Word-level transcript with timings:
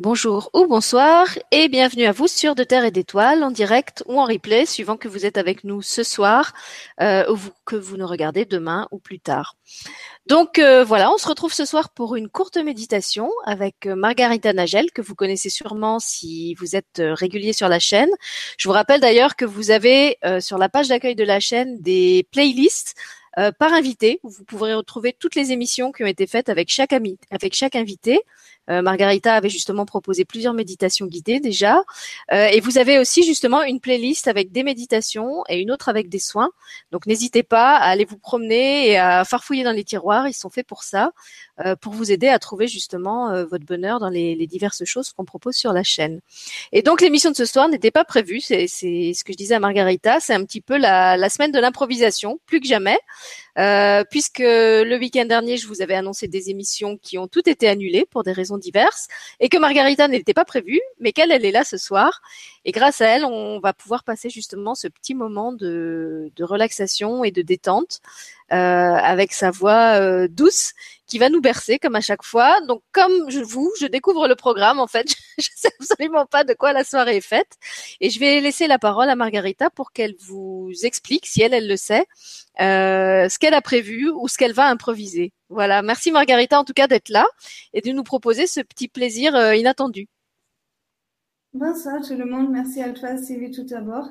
Bonjour 0.00 0.50
ou 0.54 0.66
bonsoir 0.66 1.28
et 1.52 1.68
bienvenue 1.68 2.06
à 2.06 2.10
vous 2.10 2.26
sur 2.26 2.56
De 2.56 2.64
Terre 2.64 2.84
et 2.84 2.90
d'Étoiles 2.90 3.44
en 3.44 3.52
direct 3.52 4.02
ou 4.08 4.20
en 4.20 4.24
replay 4.24 4.66
suivant 4.66 4.96
que 4.96 5.06
vous 5.06 5.24
êtes 5.24 5.38
avec 5.38 5.62
nous 5.62 5.82
ce 5.82 6.02
soir 6.02 6.52
euh, 7.00 7.32
ou 7.32 7.38
que 7.64 7.76
vous 7.76 7.96
nous 7.96 8.06
regardez 8.08 8.44
demain 8.44 8.88
ou 8.90 8.98
plus 8.98 9.20
tard. 9.20 9.56
Donc 10.26 10.58
euh, 10.58 10.82
voilà, 10.82 11.12
on 11.12 11.16
se 11.16 11.28
retrouve 11.28 11.52
ce 11.52 11.64
soir 11.64 11.90
pour 11.90 12.16
une 12.16 12.28
courte 12.28 12.56
méditation 12.56 13.30
avec 13.44 13.86
euh, 13.86 13.94
Margarita 13.94 14.52
Nagel 14.52 14.90
que 14.90 15.00
vous 15.00 15.14
connaissez 15.14 15.48
sûrement 15.48 16.00
si 16.00 16.54
vous 16.54 16.74
êtes 16.74 17.00
régulier 17.00 17.52
sur 17.52 17.68
la 17.68 17.78
chaîne. 17.78 18.10
Je 18.58 18.66
vous 18.66 18.74
rappelle 18.74 19.00
d'ailleurs 19.00 19.36
que 19.36 19.44
vous 19.44 19.70
avez 19.70 20.18
sur 20.40 20.58
la 20.58 20.68
page 20.68 20.88
d'accueil 20.88 21.14
de 21.14 21.22
la 21.22 21.38
chaîne 21.38 21.80
des 21.80 22.26
playlists 22.32 22.96
par 23.58 23.72
invité 23.72 24.20
vous 24.22 24.44
pourrez 24.44 24.74
retrouver 24.74 25.12
toutes 25.12 25.34
les 25.34 25.50
émissions 25.50 25.90
qui 25.90 26.04
ont 26.04 26.08
été 26.08 26.26
faites 26.26 26.48
avec 26.48 26.68
chaque, 26.68 26.92
ami, 26.92 27.18
avec 27.30 27.54
chaque 27.54 27.74
invité. 27.76 28.20
Euh, 28.70 28.82
Margarita 28.82 29.34
avait 29.34 29.48
justement 29.48 29.84
proposé 29.84 30.24
plusieurs 30.24 30.54
méditations 30.54 31.06
guidées 31.06 31.40
déjà. 31.40 31.82
Euh, 32.32 32.46
et 32.46 32.60
vous 32.60 32.78
avez 32.78 32.98
aussi 32.98 33.22
justement 33.22 33.62
une 33.62 33.80
playlist 33.80 34.28
avec 34.28 34.52
des 34.52 34.62
méditations 34.62 35.44
et 35.48 35.60
une 35.60 35.70
autre 35.70 35.88
avec 35.88 36.08
des 36.08 36.18
soins. 36.18 36.50
Donc 36.90 37.06
n'hésitez 37.06 37.42
pas 37.42 37.76
à 37.76 37.88
aller 37.88 38.04
vous 38.04 38.18
promener 38.18 38.90
et 38.90 38.98
à 38.98 39.24
farfouiller 39.24 39.64
dans 39.64 39.72
les 39.72 39.84
tiroirs. 39.84 40.28
Ils 40.28 40.34
sont 40.34 40.50
faits 40.50 40.66
pour 40.66 40.82
ça, 40.82 41.12
euh, 41.64 41.76
pour 41.76 41.92
vous 41.92 42.10
aider 42.10 42.28
à 42.28 42.38
trouver 42.38 42.68
justement 42.68 43.44
votre 43.44 43.64
bonheur 43.64 44.00
dans 44.00 44.08
les, 44.08 44.34
les 44.34 44.46
diverses 44.46 44.84
choses 44.84 45.12
qu'on 45.12 45.24
propose 45.24 45.56
sur 45.56 45.72
la 45.72 45.82
chaîne. 45.82 46.20
Et 46.72 46.82
donc 46.82 47.00
l'émission 47.00 47.30
de 47.30 47.36
ce 47.36 47.44
soir 47.44 47.68
n'était 47.68 47.90
pas 47.90 48.04
prévue. 48.04 48.40
C'est 48.40 48.66
ce 48.66 49.24
que 49.24 49.32
je 49.32 49.36
disais 49.36 49.54
à 49.54 49.60
Margarita. 49.60 50.20
C'est 50.20 50.34
un 50.34 50.44
petit 50.44 50.60
peu 50.60 50.76
la, 50.76 51.16
la 51.16 51.28
semaine 51.28 51.52
de 51.52 51.58
l'improvisation, 51.58 52.38
plus 52.46 52.60
que 52.60 52.66
jamais. 52.66 52.98
Euh, 53.58 54.02
puisque 54.10 54.40
le 54.40 54.96
week-end 54.98 55.24
dernier, 55.26 55.56
je 55.56 55.68
vous 55.68 55.82
avais 55.82 55.94
annoncé 55.94 56.28
des 56.28 56.50
émissions 56.50 56.96
qui 56.96 57.18
ont 57.18 57.28
toutes 57.28 57.48
été 57.48 57.68
annulées 57.68 58.06
pour 58.10 58.24
des 58.24 58.32
raisons 58.32 58.58
diverses, 58.58 59.08
et 59.40 59.48
que 59.48 59.58
Margarita 59.58 60.08
n'était 60.08 60.34
pas 60.34 60.44
prévue, 60.44 60.80
mais 61.00 61.12
qu'elle, 61.12 61.30
elle 61.30 61.44
est 61.44 61.52
là 61.52 61.64
ce 61.64 61.76
soir. 61.76 62.20
Et 62.64 62.72
grâce 62.72 63.00
à 63.00 63.06
elle, 63.06 63.24
on 63.24 63.60
va 63.60 63.72
pouvoir 63.72 64.04
passer 64.04 64.30
justement 64.30 64.74
ce 64.74 64.88
petit 64.88 65.14
moment 65.14 65.52
de, 65.52 66.32
de 66.34 66.44
relaxation 66.44 67.24
et 67.24 67.30
de 67.30 67.42
détente 67.42 68.00
euh, 68.52 68.56
avec 68.56 69.32
sa 69.32 69.50
voix 69.50 69.98
euh, 70.00 70.28
douce 70.28 70.74
qui 71.06 71.18
va 71.18 71.28
nous 71.28 71.40
bercer 71.40 71.78
comme 71.78 71.96
à 71.96 72.00
chaque 72.00 72.22
fois. 72.22 72.60
Donc 72.62 72.82
comme 72.92 73.30
je 73.30 73.40
vous, 73.40 73.70
je 73.80 73.86
découvre 73.86 74.28
le 74.28 74.34
programme 74.36 74.78
en 74.78 74.86
fait, 74.86 75.14
je 75.38 75.48
sais 75.54 75.70
absolument 75.80 76.26
pas 76.26 76.44
de 76.44 76.54
quoi 76.54 76.72
la 76.72 76.84
soirée 76.84 77.16
est 77.16 77.20
faite 77.20 77.56
et 78.00 78.10
je 78.10 78.18
vais 78.18 78.40
laisser 78.40 78.66
la 78.66 78.78
parole 78.78 79.08
à 79.08 79.16
Margarita 79.16 79.70
pour 79.70 79.92
qu'elle 79.92 80.14
vous 80.26 80.70
explique 80.82 81.26
si 81.26 81.42
elle 81.42 81.54
elle 81.54 81.68
le 81.68 81.76
sait 81.76 82.06
euh, 82.60 83.28
ce 83.28 83.38
qu'elle 83.38 83.54
a 83.54 83.62
prévu 83.62 84.10
ou 84.10 84.28
ce 84.28 84.38
qu'elle 84.38 84.52
va 84.52 84.68
improviser. 84.68 85.32
Voilà, 85.48 85.82
merci 85.82 86.10
Margarita 86.10 86.58
en 86.58 86.64
tout 86.64 86.72
cas 86.72 86.86
d'être 86.86 87.08
là 87.08 87.26
et 87.72 87.80
de 87.80 87.90
nous 87.92 88.04
proposer 88.04 88.46
ce 88.46 88.60
petit 88.60 88.88
plaisir 88.88 89.34
euh, 89.34 89.54
inattendu. 89.54 90.08
Bonsoir 91.52 92.02
tout 92.02 92.16
le 92.16 92.24
monde, 92.24 92.50
merci 92.50 92.82
à 92.82 92.92
toi 92.92 93.16
Sylvie 93.16 93.50
tout 93.50 93.64
d'abord 93.64 94.10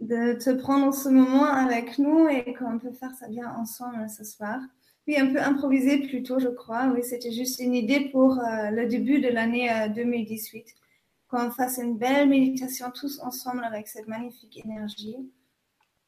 de 0.00 0.38
te 0.38 0.50
prendre 0.50 0.94
ce 0.94 1.08
moment 1.08 1.44
avec 1.44 1.98
nous 1.98 2.28
et 2.28 2.54
qu'on 2.54 2.78
peut 2.78 2.92
faire 2.92 3.14
ça 3.14 3.26
bien 3.28 3.52
ensemble 3.56 4.08
ce 4.08 4.24
soir. 4.24 4.60
Oui, 5.08 5.16
un 5.16 5.32
peu 5.32 5.40
improvisé 5.40 6.00
plutôt, 6.06 6.38
je 6.38 6.48
crois. 6.48 6.92
Oui, 6.94 7.02
c'était 7.02 7.32
juste 7.32 7.60
une 7.60 7.74
idée 7.74 8.10
pour 8.10 8.38
euh, 8.38 8.70
le 8.70 8.84
début 8.84 9.22
de 9.22 9.28
l'année 9.28 9.70
2018, 9.94 10.58
euh, 10.58 10.70
qu'on 11.28 11.50
fasse 11.50 11.78
une 11.78 11.96
belle 11.96 12.28
méditation 12.28 12.90
tous 12.90 13.18
ensemble 13.20 13.64
avec 13.64 13.88
cette 13.88 14.06
magnifique 14.06 14.62
énergie. 14.62 15.16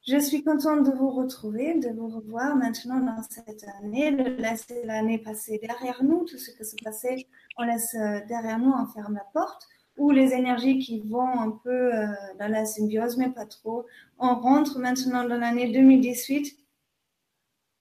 Je 0.06 0.18
suis 0.18 0.44
contente 0.44 0.84
de 0.84 0.90
vous 0.94 1.08
retrouver, 1.10 1.78
de 1.78 1.88
vous 1.88 2.08
revoir 2.08 2.56
maintenant 2.56 3.00
dans 3.00 3.22
cette 3.22 3.64
année, 3.80 4.12
de 4.12 4.32
laisser 4.32 4.84
l'année 4.84 5.16
passer 5.16 5.58
derrière 5.62 6.04
nous, 6.04 6.26
tout 6.26 6.36
ce 6.36 6.50
qui 6.50 6.62
se 6.62 6.76
passait, 6.84 7.26
on 7.56 7.62
laisse 7.62 7.94
euh, 7.94 8.20
derrière 8.28 8.58
nous, 8.58 8.72
on 8.72 8.84
ferme 8.84 9.14
la 9.14 9.24
porte, 9.32 9.66
ou 9.96 10.10
les 10.10 10.34
énergies 10.34 10.78
qui 10.78 11.00
vont 11.00 11.40
un 11.40 11.50
peu 11.50 11.90
dans 12.38 12.48
la 12.48 12.64
symbiose, 12.64 13.18
mais 13.18 13.28
pas 13.28 13.44
trop. 13.44 13.84
On 14.18 14.34
rentre 14.34 14.78
maintenant 14.78 15.24
dans 15.24 15.36
l'année 15.36 15.72
2018 15.72 16.59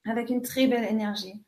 avec 0.06 0.30
une 0.30 0.42
très 0.42 0.68
belle 0.68 0.86
énergie. 0.86 1.44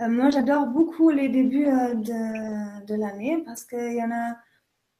Euh, 0.00 0.08
moi, 0.08 0.30
j'adore 0.30 0.66
beaucoup 0.66 1.10
les 1.10 1.28
débuts 1.28 1.66
euh, 1.66 1.94
de, 1.94 2.86
de 2.86 2.94
l'année 2.94 3.42
parce 3.44 3.64
qu'il 3.64 3.94
y 3.94 4.02
en 4.02 4.10
a 4.10 4.36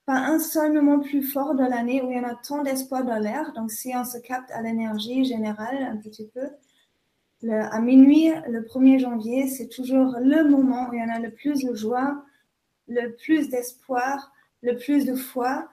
pas 0.06 0.18
un 0.18 0.38
seul 0.38 0.72
moment 0.72 1.00
plus 1.00 1.22
fort 1.22 1.54
de 1.54 1.64
l'année 1.64 2.02
où 2.02 2.10
il 2.10 2.16
y 2.16 2.20
en 2.20 2.28
a 2.28 2.34
tant 2.34 2.62
d'espoir 2.62 3.04
dans 3.04 3.18
l'air. 3.18 3.52
Donc, 3.54 3.70
si 3.70 3.92
on 3.96 4.04
se 4.04 4.18
capte 4.18 4.50
à 4.50 4.62
l'énergie 4.62 5.24
générale 5.24 5.82
un 5.82 5.96
petit 5.96 6.28
peu, 6.28 6.48
à 7.48 7.80
minuit, 7.80 8.30
le 8.48 8.62
1er 8.62 8.98
janvier, 8.98 9.46
c'est 9.46 9.68
toujours 9.68 10.16
le 10.20 10.44
moment 10.44 10.88
où 10.88 10.92
il 10.92 11.00
y 11.00 11.02
en 11.02 11.08
a 11.08 11.18
le 11.18 11.30
plus 11.30 11.64
de 11.64 11.74
joie, 11.74 12.22
le 12.86 13.14
plus 13.16 13.48
d'espoir, 13.48 14.32
le 14.62 14.76
plus 14.76 15.06
de 15.06 15.14
foi 15.14 15.68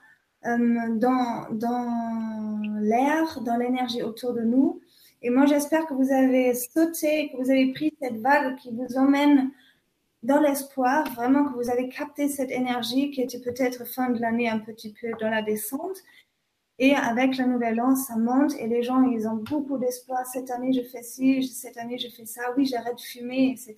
euh, 0.46 0.96
dans, 0.96 1.48
dans 1.52 2.62
l'air, 2.80 3.42
dans 3.42 3.58
l'énergie 3.58 4.04
autour 4.04 4.34
de 4.34 4.42
nous. 4.42 4.82
Et 5.22 5.30
moi, 5.30 5.46
j'espère 5.46 5.88
que 5.88 5.94
vous 5.94 6.12
avez 6.12 6.54
sauté, 6.54 7.32
que 7.32 7.38
vous 7.38 7.50
avez 7.50 7.72
pris 7.74 7.94
cette 8.02 8.18
vague 8.18 8.56
qui 8.58 8.72
vous 8.72 8.98
emmène 8.98 9.52
dans 10.24 10.40
l'espoir, 10.40 11.12
vraiment 11.14 11.46
que 11.46 11.56
vous 11.56 11.70
avez 11.70 11.90
capté 11.90 12.28
cette 12.28 12.52
énergie 12.52 13.12
qui 13.12 13.22
était 13.22 13.40
peut-être 13.40 13.86
fin 13.86 14.10
de 14.10 14.20
l'année 14.20 14.50
un 14.50 14.60
petit 14.60 14.94
peu 14.94 15.10
dans 15.20 15.30
la 15.30 15.42
descente. 15.42 15.98
Et 16.80 16.94
avec 16.94 17.38
la 17.38 17.48
nouvelle 17.48 17.82
an, 17.82 17.96
ça 17.96 18.16
monte 18.16 18.54
et 18.60 18.68
les 18.68 18.84
gens, 18.84 19.02
ils 19.02 19.28
ont 19.28 19.38
beaucoup 19.38 19.80
d'espoir. 19.80 20.26
Cette 20.28 20.52
année, 20.52 20.74
je 20.74 20.84
fais 20.84 21.02
ci, 21.02 21.44
cette 21.44 21.78
année, 21.78 21.98
je 21.98 22.08
fais 22.10 22.26
ça. 22.26 22.42
Oui, 22.56 22.66
j'arrête 22.66 22.98
de 22.98 23.02
fumer, 23.02 23.52
etc. 23.52 23.76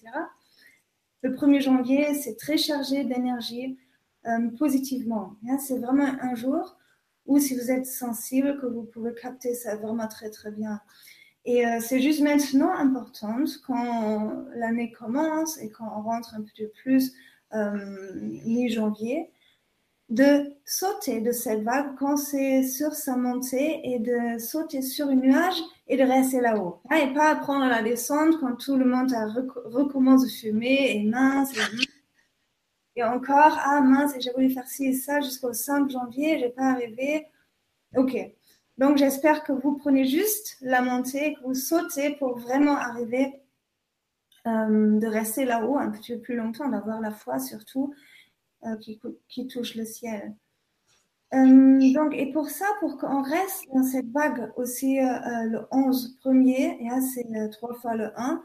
Le 1.22 1.32
1er 1.34 1.62
janvier, 1.62 2.14
c'est 2.14 2.36
très 2.36 2.58
chargé 2.58 3.06
d'énergie 3.06 3.78
euh, 4.26 4.50
positivement. 4.58 5.36
Hein, 5.48 5.58
c'est 5.60 5.78
vraiment 5.78 6.12
un 6.22 6.36
jour 6.36 6.78
où, 7.26 7.40
si 7.40 7.56
vous 7.56 7.72
êtes 7.72 7.86
sensible, 7.86 8.60
que 8.60 8.66
vous 8.66 8.84
pouvez 8.84 9.14
capter 9.14 9.54
ça 9.54 9.78
vraiment 9.78 10.08
très, 10.08 10.30
très 10.30 10.52
bien. 10.52 10.82
Et 11.50 11.66
euh, 11.66 11.80
c'est 11.80 12.00
juste 12.00 12.22
maintenant 12.22 12.72
important 12.76 13.44
quand 13.66 14.46
l'année 14.54 14.92
commence 14.92 15.58
et 15.58 15.72
quand 15.72 15.92
on 15.98 16.04
rentre 16.04 16.36
un 16.36 16.44
peu 16.44 16.68
plus 16.68 17.12
euh, 17.56 18.14
mi-janvier, 18.46 19.32
de 20.10 20.54
sauter 20.64 21.22
de 21.22 21.32
cette 21.32 21.64
vague 21.64 21.96
quand 21.98 22.18
c'est 22.18 22.62
sur 22.62 22.92
sa 22.92 23.16
montée 23.16 23.82
et 23.84 23.98
de 23.98 24.38
sauter 24.38 24.84
sur 24.84 25.08
un 25.08 25.16
nuage 25.16 25.60
et 25.88 25.98
de 25.98 26.04
rester 26.04 26.40
là-haut. 26.40 26.82
Ah, 26.88 27.00
et 27.00 27.12
pas 27.16 27.36
prendre 27.38 27.66
la 27.66 27.82
descente 27.82 28.40
quand 28.40 28.56
tout 28.56 28.78
le 28.78 28.86
monde 28.86 29.12
recommence 29.66 30.26
de 30.26 30.30
fumer 30.30 30.98
et 30.98 31.04
mince. 31.04 31.52
Et, 32.96 33.04
encore, 33.04 33.58
ah 33.66 33.82
mince, 33.82 34.14
j'ai 34.20 34.32
voulu 34.34 34.52
faire 34.52 34.68
ci 34.68 34.86
et 34.86 34.94
ça 34.94 35.20
jusqu'au 35.20 35.52
5 35.52 35.90
janvier, 35.90 36.38
j'ai 36.38 36.50
pas 36.50 36.74
arrivé. 36.74 37.26
Ok, 37.96 38.16
donc, 38.80 38.96
j'espère 38.96 39.44
que 39.44 39.52
vous 39.52 39.76
prenez 39.76 40.06
juste 40.06 40.56
la 40.62 40.82
montée, 40.82 41.34
que 41.34 41.42
vous 41.42 41.54
sautez 41.54 42.12
pour 42.12 42.40
vraiment 42.40 42.78
arriver 42.78 43.42
euh, 44.48 44.98
de 45.02 45.06
rester 45.06 45.44
là-haut 45.44 45.78
un 45.78 45.92
petit 45.92 46.14
peu 46.16 46.22
plus 46.22 46.36
longtemps, 46.38 46.70
d'avoir 46.70 47.02
la 47.02 47.12
foi 47.12 47.40
surtout 47.40 47.94
euh, 48.64 48.78
qui, 49.28 49.48
touche 49.48 49.76
le 49.76 49.84
ciel. 49.84 50.34
Euh, 51.34 51.94
donc, 51.94 52.14
et 52.16 52.32
pour 52.32 52.50
ça, 52.50 52.68
pour 52.80 52.98
qu'on 52.98 53.22
reste 53.22 53.66
dans 53.74 53.84
cette 53.84 54.10
vague 54.12 54.50
aussi 54.56 55.00
le 55.02 55.68
11 55.72 56.18
premier, 56.22 56.80
là 56.88 57.02
c'est 57.02 57.50
trois 57.50 57.74
fois 57.74 57.96
le 57.96 58.18
1, 58.18 58.42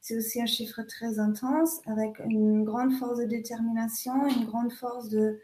c'est 0.00 0.16
aussi 0.16 0.42
un 0.42 0.46
chiffre 0.46 0.82
très 0.82 1.20
intense 1.20 1.80
avec 1.86 2.18
une 2.18 2.64
grande 2.64 2.94
force 2.94 3.18
de 3.18 3.26
détermination, 3.26 4.26
une 4.26 4.46
grande 4.46 4.72
force 4.72 5.08
de, 5.08 5.38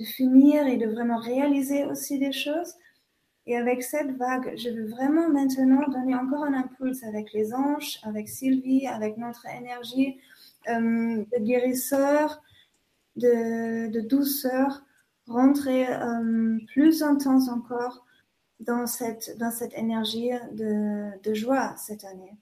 de 0.00 0.04
finir 0.04 0.66
et 0.66 0.76
de 0.76 0.86
vraiment 0.86 1.18
réaliser 1.18 1.84
aussi 1.84 2.18
des 2.18 2.32
choses. 2.32 2.74
Et 3.48 3.56
avec 3.56 3.82
cette 3.82 4.14
vague, 4.18 4.52
je 4.58 4.68
veux 4.68 4.86
vraiment 4.88 5.30
maintenant 5.30 5.80
donner 5.88 6.14
encore 6.14 6.44
un 6.44 6.52
impulse 6.52 7.02
avec 7.02 7.32
les 7.32 7.54
anges, 7.54 7.98
avec 8.02 8.28
Sylvie, 8.28 8.86
avec 8.86 9.16
notre 9.16 9.46
énergie 9.46 10.18
euh, 10.68 11.24
de 11.24 11.42
guérisseur, 11.42 12.42
de, 13.16 14.00
douceur, 14.06 14.82
rentrer 15.26 15.88
euh, 15.88 16.58
plus 16.74 17.02
intense 17.02 17.48
encore 17.48 18.04
dans 18.60 18.86
cette, 18.86 19.30
énergie 19.74 20.30
de, 20.52 21.34
joie 21.34 21.74
cette 21.78 22.04
année. 22.04 22.36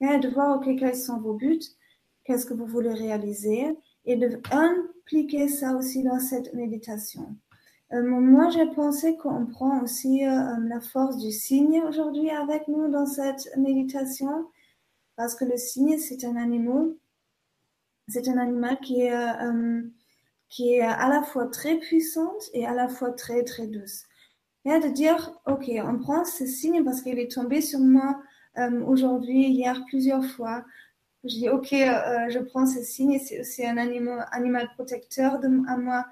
Et 0.00 0.18
de 0.18 0.28
voir, 0.28 0.58
OK, 0.58 0.68
quels 0.78 0.94
sont 0.94 1.18
vos 1.18 1.34
buts, 1.34 1.58
qu'est-ce 2.22 2.46
que 2.46 2.54
vous 2.54 2.66
voulez 2.66 2.94
réaliser, 2.94 3.76
et 4.04 4.14
de 4.14 4.40
impliquer 4.52 5.48
ça 5.48 5.74
aussi 5.74 6.04
dans 6.04 6.20
cette 6.20 6.54
méditation. 6.54 7.34
Euh, 7.92 8.02
moi, 8.02 8.50
j'ai 8.50 8.66
pensé 8.66 9.16
qu'on 9.16 9.46
prend 9.46 9.82
aussi 9.82 10.26
euh, 10.26 10.56
la 10.68 10.80
force 10.80 11.16
du 11.16 11.30
cygne 11.32 11.82
aujourd'hui 11.82 12.30
avec 12.30 12.68
nous 12.68 12.88
dans 12.88 13.06
cette 13.06 13.48
méditation, 13.56 14.46
parce 15.16 15.34
que 15.34 15.44
le 15.46 15.56
cygne, 15.56 15.98
c'est 15.98 16.24
un 16.24 16.36
animal, 16.36 16.90
c'est 18.08 18.28
un 18.28 18.36
animal 18.36 18.78
qui 18.80 19.02
est, 19.02 19.14
euh, 19.14 19.82
qui 20.50 20.74
est 20.74 20.82
à 20.82 21.08
la 21.08 21.22
fois 21.22 21.46
très 21.46 21.76
puissante 21.76 22.50
et 22.52 22.66
à 22.66 22.74
la 22.74 22.88
fois 22.88 23.12
très, 23.12 23.42
très 23.42 23.66
douce. 23.66 24.04
Et 24.66 24.78
de 24.80 24.88
dire, 24.88 25.32
OK, 25.46 25.70
on 25.82 25.98
prend 25.98 26.24
ce 26.26 26.44
cygne 26.46 26.84
parce 26.84 27.00
qu'il 27.00 27.18
est 27.18 27.32
tombé 27.32 27.62
sur 27.62 27.80
moi 27.80 28.20
aujourd'hui, 28.86 29.48
hier, 29.48 29.82
plusieurs 29.86 30.24
fois, 30.24 30.64
Je 31.24 31.28
dis, 31.30 31.48
OK, 31.48 31.68
je 31.70 32.38
prends 32.40 32.66
ce 32.66 32.82
signe, 32.82 33.18
c'est 33.18 33.66
un 33.66 33.76
animal, 33.78 34.26
animal 34.32 34.68
protecteur 34.74 35.40
à 35.68 35.76
moi. 35.76 36.04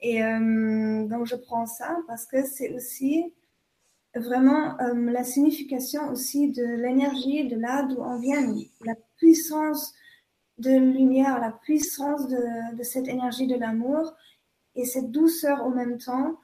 Et 0.00 0.22
euh, 0.22 1.06
donc, 1.06 1.26
je 1.26 1.36
prends 1.36 1.66
ça 1.66 1.96
parce 2.06 2.26
que 2.26 2.44
c'est 2.44 2.74
aussi 2.74 3.32
vraiment 4.14 4.78
euh, 4.80 5.10
la 5.10 5.24
signification 5.24 6.08
aussi 6.10 6.50
de 6.50 6.64
l'énergie, 6.64 7.48
de 7.48 7.56
là 7.56 7.82
d'où 7.82 8.00
on 8.00 8.18
vient, 8.18 8.54
la 8.84 8.94
puissance 9.16 9.94
de 10.58 10.70
lumière, 10.70 11.38
la 11.40 11.52
puissance 11.52 12.26
de, 12.28 12.82
cette 12.82 13.08
énergie 13.08 13.46
de 13.46 13.56
l'amour 13.56 14.14
et 14.74 14.84
cette 14.84 15.10
douceur 15.10 15.62
en 15.62 15.70
même 15.70 15.98
temps, 15.98 16.38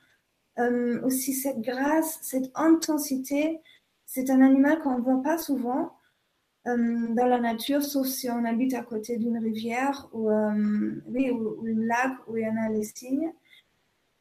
euh, 0.58 1.00
aussi 1.02 1.32
cette 1.32 1.60
grâce, 1.60 2.19
cette 2.22 2.50
intensité. 2.54 3.60
C'est 4.04 4.28
un 4.31 4.43
animal 4.43 4.81
qu'on 4.81 4.99
ne 4.99 5.02
voit 5.02 5.22
pas 5.22 5.38
souvent 5.38 5.96
dans 6.64 7.26
la 7.26 7.40
nature, 7.40 7.82
sauf 7.82 8.06
si 8.06 8.31
on 8.31 8.44
habite 8.44 8.75
à 8.75 8.82
côté 8.82 9.16
d'une 9.16 9.38
rivière 9.38 10.08
ou, 10.12 10.31
oui, 11.08 11.28
ou, 11.31 11.60
ou 11.60 11.64
lac 11.64 12.12
où 12.28 12.37
il 12.37 12.44
y 12.44 12.49
en 12.49 12.56
a 12.56 12.69
les 12.69 12.84
signes. 12.84 13.32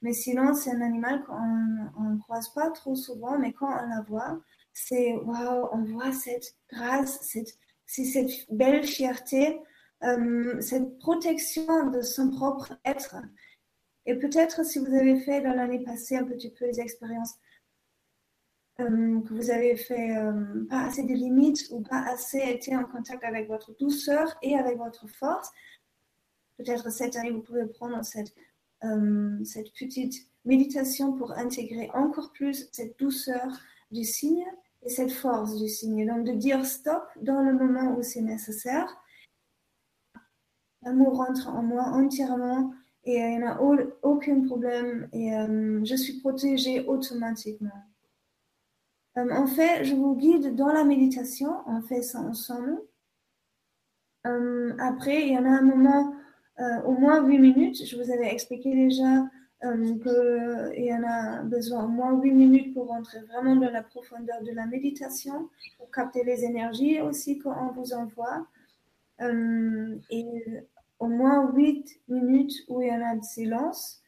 Mais 0.01 0.13
sinon, 0.13 0.53
c'est 0.53 0.71
un 0.71 0.81
animal 0.81 1.23
qu'on 1.25 2.03
ne 2.09 2.19
croise 2.19 2.49
pas 2.53 2.71
trop 2.71 2.95
souvent, 2.95 3.37
mais 3.37 3.53
quand 3.53 3.69
on 3.69 3.87
la 3.87 4.01
voit, 4.01 4.41
c'est 4.73 5.13
waouh, 5.13 5.67
on 5.71 5.83
voit 5.83 6.11
cette 6.11 6.55
grâce, 6.71 7.19
cette, 7.21 7.57
cette 7.85 8.31
belle 8.49 8.83
fierté, 8.83 9.59
euh, 10.03 10.59
cette 10.61 10.97
protection 10.97 11.91
de 11.91 12.01
son 12.01 12.31
propre 12.31 12.73
être. 12.85 13.17
Et 14.07 14.15
peut-être 14.15 14.65
si 14.65 14.79
vous 14.79 14.93
avez 14.95 15.19
fait 15.19 15.41
dans 15.41 15.53
l'année 15.53 15.83
passée 15.83 16.15
un 16.15 16.23
petit 16.23 16.49
peu 16.49 16.65
les 16.65 16.79
expériences 16.79 17.35
euh, 18.79 19.21
que 19.21 19.33
vous 19.33 19.51
avez 19.51 19.75
fait 19.75 20.17
euh, 20.17 20.65
pas 20.67 20.85
assez 20.85 21.03
de 21.03 21.13
limites 21.13 21.67
ou 21.69 21.81
pas 21.81 22.01
assez 22.07 22.39
été 22.39 22.75
en 22.75 22.85
contact 22.85 23.23
avec 23.23 23.47
votre 23.47 23.77
douceur 23.77 24.35
et 24.41 24.57
avec 24.57 24.77
votre 24.77 25.07
force, 25.07 25.51
peut-être 26.57 26.89
cette 26.91 27.15
année 27.15 27.29
vous 27.29 27.41
pouvez 27.41 27.67
prendre 27.67 28.03
cette 28.03 28.33
cette 29.43 29.71
petite 29.73 30.27
méditation 30.45 31.13
pour 31.13 31.33
intégrer 31.33 31.89
encore 31.93 32.31
plus 32.31 32.67
cette 32.71 32.97
douceur 32.99 33.59
du 33.91 34.03
signe 34.03 34.45
et 34.83 34.89
cette 34.89 35.11
force 35.11 35.57
du 35.57 35.67
signe. 35.67 36.07
Donc 36.07 36.25
de 36.25 36.33
dire 36.33 36.65
stop 36.65 37.03
dans 37.21 37.41
le 37.41 37.53
moment 37.53 37.95
où 37.95 38.01
c'est 38.01 38.21
nécessaire. 38.21 38.97
L'amour 40.83 41.17
rentre 41.17 41.47
en 41.49 41.61
moi 41.61 41.83
entièrement 41.83 42.73
et 43.03 43.17
il 43.17 43.37
n'y 43.37 43.43
a 43.43 43.59
aucun 44.01 44.41
problème 44.41 45.07
et 45.13 45.35
euh, 45.35 45.81
je 45.83 45.95
suis 45.95 46.19
protégée 46.19 46.85
automatiquement. 46.85 47.69
Euh, 49.17 49.29
en 49.31 49.45
fait, 49.45 49.83
je 49.83 49.93
vous 49.93 50.15
guide 50.15 50.55
dans 50.55 50.71
la 50.71 50.83
méditation, 50.83 51.51
on 51.67 51.81
fait 51.81 52.01
ça 52.01 52.19
ensemble. 52.19 52.81
après, 54.23 55.21
il 55.23 55.33
y 55.33 55.37
en 55.37 55.45
a 55.45 55.49
un 55.49 55.61
moment 55.61 56.13
euh, 56.13 56.20
au 56.59 56.91
moins 56.91 57.25
8 57.25 57.39
minutes. 57.39 57.85
Je 57.85 57.95
vous 57.95 58.11
avais 58.11 58.31
expliqué 58.31 58.73
déjà 58.73 59.25
euh, 59.63 60.73
qu'il 60.73 60.85
y 60.85 60.93
en 60.93 61.03
a 61.03 61.43
besoin 61.43 61.85
au 61.85 61.87
moins 61.87 62.19
8 62.19 62.31
minutes 62.31 62.73
pour 62.73 62.87
rentrer 62.87 63.19
vraiment 63.21 63.55
dans 63.55 63.69
la 63.69 63.83
profondeur 63.83 64.41
de 64.41 64.51
la 64.51 64.65
méditation, 64.65 65.49
pour 65.77 65.91
capter 65.91 66.23
les 66.23 66.43
énergies 66.43 66.99
aussi 66.99 67.37
qu'on 67.37 67.71
vous 67.73 67.93
envoie. 67.93 68.47
Euh, 69.21 69.99
et 70.09 70.25
au 70.97 71.07
moins 71.07 71.51
8 71.53 72.01
minutes 72.07 72.53
où 72.69 72.81
il 72.81 72.87
y 72.87 72.91
en 72.91 73.05
a 73.05 73.15
de 73.15 73.23
silence. 73.23 74.01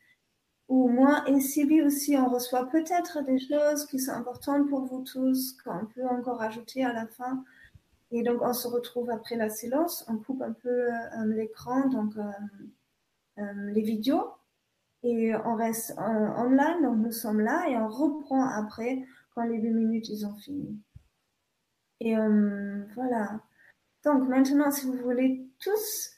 Ou 0.69 0.85
au 0.85 0.87
moins, 0.87 1.23
et 1.25 1.39
si 1.39 1.81
aussi 1.83 2.17
on 2.17 2.29
reçoit 2.29 2.67
peut-être 2.69 3.23
des 3.23 3.37
choses 3.37 3.85
qui 3.85 3.99
sont 3.99 4.13
importantes 4.13 4.67
pour 4.69 4.85
vous 4.85 5.03
tous, 5.03 5.55
qu'on 5.63 5.85
peut 5.93 6.07
encore 6.07 6.41
ajouter 6.41 6.83
à 6.83 6.93
la 6.93 7.05
fin, 7.05 7.43
et 8.15 8.21
donc, 8.21 8.43
on 8.43 8.53
se 8.53 8.67
retrouve 8.67 9.09
après 9.09 9.35
la 9.35 9.49
silence, 9.49 10.05
on 10.07 10.17
coupe 10.17 10.43
un 10.43 10.53
peu 10.53 10.69
euh, 10.69 11.25
l'écran, 11.25 11.89
donc 11.89 12.15
euh, 12.15 12.21
euh, 13.39 13.71
les 13.71 13.81
vidéos, 13.81 14.29
et 15.01 15.33
on 15.35 15.55
reste 15.55 15.95
online, 15.97 16.83
donc 16.83 16.97
nous 16.97 17.11
sommes 17.11 17.41
là, 17.41 17.67
et 17.67 17.75
on 17.75 17.87
reprend 17.87 18.47
après 18.47 19.03
quand 19.33 19.43
les 19.43 19.57
deux 19.57 19.71
minutes, 19.71 20.09
ils 20.09 20.27
ont 20.27 20.35
fini. 20.35 20.79
Et 22.01 22.15
voilà. 22.95 23.41
Donc, 24.05 24.29
maintenant, 24.29 24.69
si 24.69 24.85
vous 24.85 24.93
voulez 24.93 25.49
tous, 25.59 26.11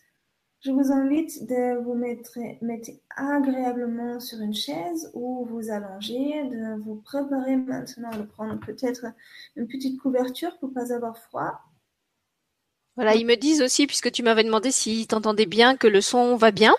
je 0.59 0.71
vous 0.71 0.91
invite 0.91 1.48
de 1.48 1.81
vous 1.81 1.94
mettre, 1.94 2.38
mettre 2.62 2.89
agréablement 3.15 4.19
sur 4.19 4.41
une 4.41 4.53
chaise 4.53 5.12
ou 5.13 5.45
vous 5.45 5.69
allonger, 5.69 6.50
de 6.50 6.81
vous 6.81 6.95
préparer 6.95 7.56
maintenant 7.56 8.12
de 8.12 8.24
prendre 8.24 8.59
peut-être 8.59 9.06
une 9.56 9.68
petite 9.68 10.00
couverture 10.01 10.57
pour 10.59 10.74
pas 10.74 10.91
avoir 10.91 11.18
froid. 11.18 11.62
Voilà, 12.95 13.15
ils 13.15 13.25
me 13.25 13.36
disent 13.36 13.62
aussi, 13.62 13.88
puisque 13.88 14.12
tu 14.12 14.24
m'avais 14.24 14.44
demandé 14.44 14.71
si 14.71 15.06
tu 15.07 15.15
entendais 15.15 15.45
bien, 15.45 15.75
que 15.75 15.88
le 15.88 16.01
son 16.01 16.36
va 16.36 16.51
bien. 16.51 16.75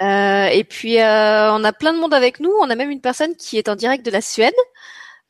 Euh, 0.00 0.46
et 0.46 0.64
puis, 0.64 1.00
euh, 1.00 1.52
on 1.52 1.64
a 1.64 1.72
plein 1.72 1.92
de 1.92 1.98
monde 1.98 2.14
avec 2.14 2.38
nous. 2.40 2.52
On 2.60 2.70
a 2.70 2.76
même 2.76 2.90
une 2.90 3.00
personne 3.00 3.34
qui 3.34 3.58
est 3.58 3.68
en 3.68 3.74
direct 3.74 4.04
de 4.04 4.10
la 4.10 4.20
Suède. 4.20 4.54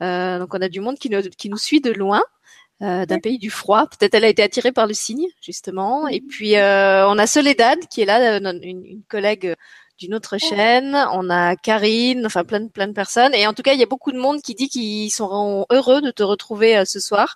Euh, 0.03 0.39
donc, 0.39 0.55
on 0.55 0.61
a 0.61 0.69
du 0.69 0.81
monde 0.81 0.99
qui 0.99 1.09
nous, 1.09 1.23
qui 1.23 1.49
nous 1.49 1.57
suit 1.57 1.81
de 1.81 1.91
loin, 1.91 2.23
d'un 2.81 3.19
pays 3.19 3.39
du 3.39 3.51
froid. 3.51 3.87
Peut-être 3.87 4.15
elle 4.15 4.25
a 4.25 4.29
été 4.29 4.43
attirée 4.43 4.73
par 4.73 4.87
le 4.87 4.95
signe, 4.95 5.27
justement. 5.43 6.09
Et 6.09 6.21
puis, 6.21 6.55
on 6.57 7.19
a 7.19 7.27
Soledad, 7.27 7.79
qui 7.89 8.03
est 8.03 8.07
là, 8.07 8.39
une, 8.39 8.61
une 8.63 9.03
collègue 9.09 9.55
d'une 9.99 10.15
autre 10.15 10.39
chaîne. 10.39 10.95
On 11.13 11.29
a 11.29 11.57
Karine, 11.57 12.25
enfin 12.25 12.45
plein 12.45 12.61
de 12.61 12.69
plein 12.69 12.87
de 12.87 12.93
personnes. 12.93 13.35
Et 13.35 13.47
en 13.47 13.53
tout 13.53 13.63
cas, 13.63 13.75
il 13.75 13.81
y 13.81 13.83
a 13.83 13.87
beaucoup 13.87 14.13
de 14.13 14.19
monde 14.19 14.41
qui 14.41 14.55
dit 14.55 14.69
qu'ils 14.69 15.11
sont 15.11 15.67
heureux 15.71 16.01
de 16.01 16.11
te 16.11 16.23
retrouver 16.23 16.79
euh, 16.79 16.85
ce 16.85 17.01
soir. 17.01 17.35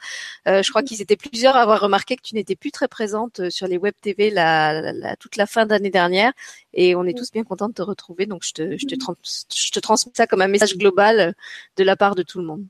Euh, 0.49 0.63
je 0.63 0.71
crois 0.71 0.83
qu'ils 0.83 1.03
étaient 1.03 1.17
plusieurs 1.17 1.57
à 1.57 1.63
avoir 1.63 1.81
remarqué 1.81 2.17
que 2.17 2.23
tu 2.23 2.35
n'étais 2.35 2.57
plus 2.57 2.71
très 2.71 2.89
présente 2.89 3.41
euh, 3.41 3.51
sur 3.51 3.67
les 3.67 3.77
web 3.77 3.95
TV 4.01 4.31
la, 4.31 4.93
la, 4.93 5.17
toute 5.17 5.37
la 5.37 5.47
fin 5.47 5.67
d'année 5.67 5.91
dernière. 5.91 6.33
Et 6.73 6.95
on 6.95 7.05
est 7.05 7.17
tous 7.17 7.31
bien 7.33 7.45
contents 7.45 7.69
de 7.69 7.75
te 7.75 7.83
retrouver. 7.83 8.27
Donc 8.27 8.45
je 8.45 8.53
te 8.53 8.79
je 8.79 8.87
te, 8.87 8.95
je 8.95 9.71
te 9.71 9.81
transmets 9.81 10.13
ça 10.15 10.27
comme 10.27 10.43
un 10.43 10.49
message 10.49 10.77
global 10.77 11.35
de 11.77 11.85
la 11.85 11.97
part 11.97 12.15
de 12.15 12.23
tout 12.23 12.39
le 12.39 12.47
monde. 12.47 12.65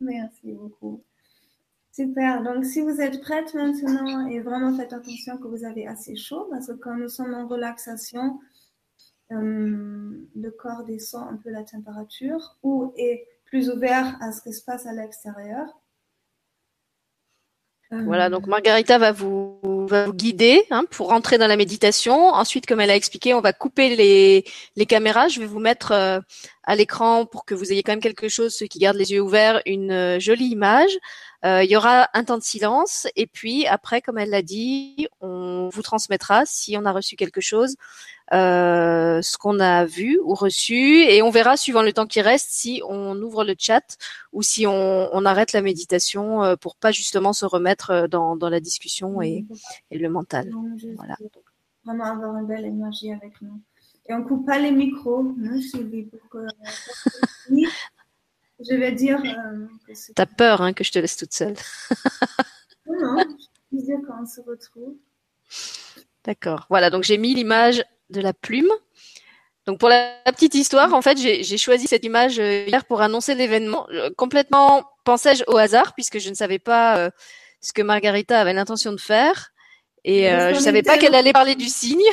Merci 0.00 0.52
beaucoup. 0.52 1.02
Super. 1.94 2.42
Donc, 2.42 2.64
si 2.64 2.80
vous 2.80 3.00
êtes 3.00 3.20
prête 3.20 3.54
maintenant 3.54 4.26
et 4.26 4.40
vraiment 4.40 4.76
faites 4.76 4.92
attention 4.92 5.38
que 5.38 5.46
vous 5.46 5.64
avez 5.64 5.86
assez 5.86 6.16
chaud 6.16 6.48
parce 6.50 6.66
que 6.66 6.72
quand 6.72 6.96
nous 6.96 7.08
sommes 7.08 7.34
en 7.34 7.46
relaxation, 7.46 8.40
euh, 9.30 10.10
le 10.34 10.50
corps 10.50 10.82
descend 10.82 11.28
un 11.30 11.36
peu 11.36 11.50
la 11.50 11.62
température 11.62 12.56
ou 12.64 12.92
est 12.96 13.28
plus 13.44 13.70
ouvert 13.70 14.18
à 14.20 14.32
ce 14.32 14.42
qui 14.42 14.52
se 14.52 14.64
passe 14.64 14.86
à 14.86 14.92
l'extérieur. 14.92 15.68
Voilà, 17.90 18.28
donc 18.28 18.48
Margarita 18.48 18.98
va 18.98 19.12
vous, 19.12 19.60
va 19.86 20.06
vous 20.06 20.14
guider 20.14 20.64
hein, 20.70 20.84
pour 20.90 21.10
rentrer 21.10 21.38
dans 21.38 21.46
la 21.46 21.56
méditation. 21.56 22.28
Ensuite, 22.28 22.66
comme 22.66 22.80
elle 22.80 22.90
a 22.90 22.96
expliqué, 22.96 23.34
on 23.34 23.40
va 23.40 23.52
couper 23.52 23.94
les, 23.94 24.44
les 24.74 24.86
caméras. 24.86 25.28
Je 25.28 25.38
vais 25.38 25.46
vous 25.46 25.60
mettre 25.60 25.92
euh, 25.92 26.18
à 26.64 26.74
l'écran 26.74 27.24
pour 27.24 27.44
que 27.44 27.54
vous 27.54 27.72
ayez 27.72 27.84
quand 27.84 27.92
même 27.92 28.00
quelque 28.00 28.28
chose, 28.28 28.52
ceux 28.52 28.66
qui 28.66 28.80
gardent 28.80 28.96
les 28.96 29.12
yeux 29.12 29.20
ouverts, 29.20 29.62
une 29.64 29.92
euh, 29.92 30.18
jolie 30.18 30.46
image. 30.46 30.90
Euh, 31.44 31.62
il 31.62 31.70
y 31.70 31.76
aura 31.76 32.08
un 32.14 32.24
temps 32.24 32.38
de 32.38 32.42
silence 32.42 33.06
et 33.16 33.26
puis 33.26 33.66
après, 33.66 34.00
comme 34.00 34.16
elle 34.16 34.30
l'a 34.30 34.42
dit, 34.42 35.08
on 35.20 35.68
vous 35.70 35.82
transmettra 35.82 36.44
si 36.46 36.76
on 36.78 36.86
a 36.86 36.92
reçu 36.92 37.16
quelque 37.16 37.42
chose, 37.42 37.76
euh, 38.32 39.20
ce 39.20 39.36
qu'on 39.36 39.60
a 39.60 39.84
vu 39.84 40.18
ou 40.24 40.34
reçu 40.34 41.02
et 41.02 41.20
on 41.20 41.28
verra 41.28 41.58
suivant 41.58 41.82
le 41.82 41.92
temps 41.92 42.06
qui 42.06 42.22
reste 42.22 42.48
si 42.50 42.80
on 42.88 43.20
ouvre 43.20 43.44
le 43.44 43.54
chat 43.58 43.98
ou 44.32 44.42
si 44.42 44.66
on, 44.66 45.08
on 45.12 45.24
arrête 45.26 45.52
la 45.52 45.60
méditation 45.60 46.42
euh, 46.42 46.56
pour 46.56 46.76
pas 46.76 46.92
justement 46.92 47.34
se 47.34 47.44
remettre 47.44 48.06
dans, 48.08 48.36
dans 48.36 48.48
la 48.48 48.60
discussion 48.60 49.20
et, 49.20 49.44
et 49.90 49.98
le 49.98 50.08
mental. 50.08 50.50
voilà. 50.96 51.16
Vraiment 51.84 52.04
avoir 52.04 52.38
une 52.38 52.46
belle 52.46 52.64
énergie 52.64 53.12
avec 53.12 53.42
nous. 53.42 53.60
Et 54.06 54.14
on 54.14 54.22
coupe 54.22 54.46
pas 54.46 54.58
les 54.58 54.70
micros, 54.70 55.34
hein, 55.42 55.60
Sylvie, 55.60 56.04
pour 56.04 56.20
que 56.30 56.38
je 58.60 58.74
vais 58.76 58.92
dire. 58.92 59.20
Euh, 59.24 59.94
T'as 60.14 60.26
peur 60.26 60.62
hein, 60.62 60.72
que 60.72 60.84
je 60.84 60.92
te 60.92 60.98
laisse 60.98 61.16
toute 61.16 61.32
seule. 61.32 61.54
non, 62.86 63.14
non, 63.14 63.36
je 63.72 64.06
quand 64.06 64.22
on 64.22 64.26
se 64.26 64.40
retrouve. 64.40 64.96
D'accord. 66.24 66.66
Voilà, 66.70 66.90
donc 66.90 67.04
j'ai 67.04 67.18
mis 67.18 67.34
l'image 67.34 67.84
de 68.10 68.20
la 68.20 68.32
plume. 68.32 68.70
Donc 69.66 69.78
pour 69.78 69.88
la, 69.88 70.14
petite 70.26 70.54
histoire, 70.54 70.92
en 70.92 71.02
fait, 71.02 71.18
j'ai 71.18 71.58
choisi 71.58 71.86
cette 71.86 72.04
image 72.04 72.38
euh, 72.38 72.64
hier 72.66 72.84
pour 72.84 73.00
annoncer 73.00 73.34
l'événement. 73.34 73.86
Euh, 73.90 74.10
complètement 74.16 74.84
pensais-je 75.04 75.44
au 75.46 75.56
hasard, 75.56 75.94
puisque 75.94 76.18
je 76.18 76.28
ne 76.28 76.34
savais 76.34 76.58
pas 76.58 76.98
euh, 76.98 77.10
ce 77.60 77.72
que 77.72 77.82
Margarita 77.82 78.40
avait 78.40 78.52
l'intention 78.52 78.92
de 78.92 79.00
faire. 79.00 79.50
Et 80.06 80.24
je 80.24 80.54
ne 80.54 80.60
savais 80.60 80.82
pas 80.82 80.98
qu'elle 80.98 81.14
allait 81.14 81.32
parler 81.32 81.54
du 81.54 81.66
signe. 81.66 82.04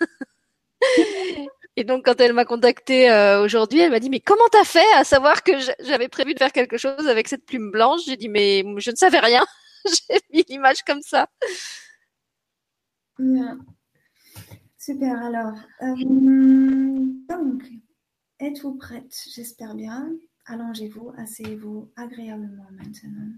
Et 1.76 1.84
donc, 1.84 2.06
quand 2.06 2.20
elle 2.20 2.32
m'a 2.32 2.46
contactée 2.46 3.10
euh, 3.10 3.42
aujourd'hui, 3.42 3.80
elle 3.80 3.90
m'a 3.90 4.00
dit, 4.00 4.08
mais 4.08 4.20
comment 4.20 4.48
t'as 4.50 4.64
fait 4.64 4.92
à 4.94 5.04
savoir 5.04 5.42
que 5.42 5.52
j'avais 5.80 6.08
prévu 6.08 6.32
de 6.32 6.38
faire 6.38 6.52
quelque 6.52 6.78
chose 6.78 7.06
avec 7.06 7.28
cette 7.28 7.44
plume 7.44 7.70
blanche? 7.70 8.00
J'ai 8.06 8.16
dit, 8.16 8.30
mais 8.30 8.64
je 8.78 8.90
ne 8.90 8.96
savais 8.96 9.20
rien. 9.20 9.44
J'ai 9.84 10.18
mis 10.32 10.44
l'image 10.48 10.82
comme 10.86 11.02
ça. 11.02 11.28
Super, 14.78 15.22
alors. 15.22 15.54
Euh, 15.82 15.94
donc, 17.28 17.62
êtes-vous 18.40 18.76
prête? 18.76 19.14
J'espère 19.34 19.74
bien. 19.74 20.10
Allongez-vous, 20.46 21.12
asseyez-vous 21.18 21.92
agréablement 21.96 22.68
maintenant. 22.70 23.32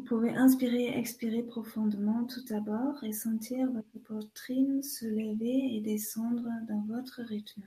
Vous 0.00 0.06
pouvez 0.06 0.34
inspirer 0.34 0.84
et 0.84 0.98
expirer 0.98 1.42
profondément 1.42 2.24
tout 2.24 2.42
d'abord 2.44 3.04
et 3.04 3.12
sentir 3.12 3.70
votre 3.70 3.98
poitrine 3.98 4.82
se 4.82 5.04
lever 5.04 5.76
et 5.76 5.82
descendre 5.82 6.48
dans 6.66 6.80
votre 6.88 7.20
rythme. 7.20 7.62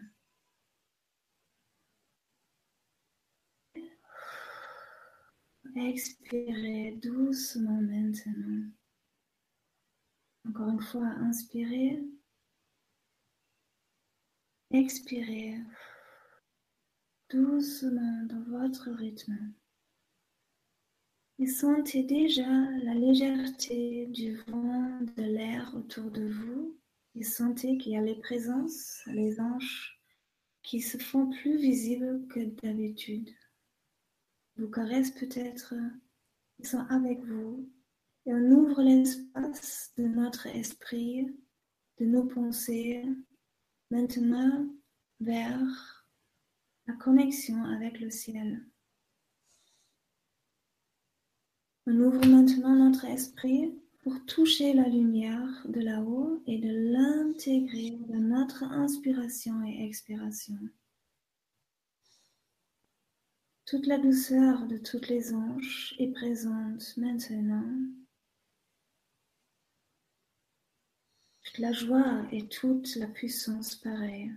Expirez 5.75 6.97
doucement 7.03 7.79
maintenant. 7.79 8.67
Encore 10.49 10.69
une 10.69 10.81
fois, 10.81 11.05
inspirez. 11.05 12.01
Expirez 14.71 15.59
doucement 17.29 18.23
dans 18.23 18.41
votre 18.49 18.89
rythme. 18.89 19.53
Et 21.43 21.47
sentez 21.47 22.03
déjà 22.03 22.47
la 22.85 22.93
légèreté 22.93 24.05
du 24.05 24.37
vent, 24.47 25.01
de 25.17 25.23
l'air 25.23 25.73
autour 25.75 26.09
de 26.09 26.25
vous. 26.25 26.79
Et 27.15 27.23
sentez 27.23 27.77
qu'il 27.77 27.91
y 27.91 27.97
a 27.97 28.01
les 28.01 28.15
présences, 28.15 29.01
les 29.07 29.41
anges 29.41 29.99
qui 30.61 30.79
se 30.79 30.97
font 30.97 31.29
plus 31.29 31.57
visibles 31.57 32.25
que 32.29 32.39
d'habitude. 32.61 33.29
Vous 34.55 34.69
caressent 34.69 35.11
peut-être, 35.11 35.73
ils 36.59 36.65
sont 36.65 36.85
avec 36.89 37.19
vous. 37.25 37.69
Et 38.25 38.33
on 38.33 38.51
ouvre 38.51 38.81
l'espace 38.81 39.91
de 39.97 40.05
notre 40.05 40.47
esprit, 40.47 41.27
de 41.99 42.05
nos 42.05 42.23
pensées, 42.23 43.03
maintenant 43.91 44.65
vers 45.19 46.07
la 46.87 46.93
connexion 46.93 47.61
avec 47.65 47.99
le 47.99 48.09
ciel. 48.09 48.65
On 51.85 51.99
ouvre 51.99 52.25
maintenant 52.25 52.75
notre 52.75 53.03
esprit 53.05 53.77
pour 54.03 54.25
toucher 54.25 54.73
la 54.73 54.87
lumière 54.87 55.65
de 55.67 55.81
là-haut 55.81 56.41
et 56.47 56.57
de 56.57 56.91
l'intégrer 56.91 57.97
dans 58.07 58.19
notre 58.19 58.63
inspiration 58.63 59.61
et 59.65 59.85
expiration. 59.85 60.57
Toute 63.65 63.85
la 63.85 63.97
douceur 63.97 64.65
de 64.67 64.77
toutes 64.77 65.09
les 65.09 65.33
anges 65.33 65.93
est 65.99 66.11
présente 66.11 66.95
maintenant. 66.95 67.69
Toute 71.43 71.57
la 71.57 71.73
joie 71.73 72.25
et 72.31 72.47
toute 72.47 72.95
la 72.95 73.07
puissance 73.07 73.75
pareille. 73.75 74.31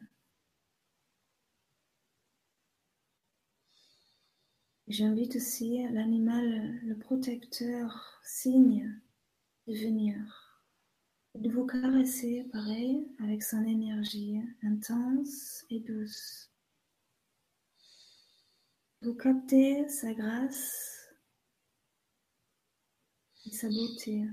J'invite 4.88 5.34
aussi 5.34 5.82
l'animal, 5.88 6.78
le 6.84 6.96
protecteur, 6.96 8.20
signe 8.22 9.00
de 9.66 9.74
venir, 9.74 10.14
de 11.34 11.50
vous 11.50 11.66
caresser 11.66 12.44
pareil 12.52 13.08
avec 13.18 13.42
son 13.42 13.64
énergie 13.64 14.40
intense 14.62 15.64
et 15.70 15.80
douce. 15.80 16.52
Vous 19.02 19.14
captez 19.14 19.88
sa 19.88 20.14
grâce 20.14 21.08
et 23.44 23.50
sa 23.50 23.68
beauté. 23.68 24.24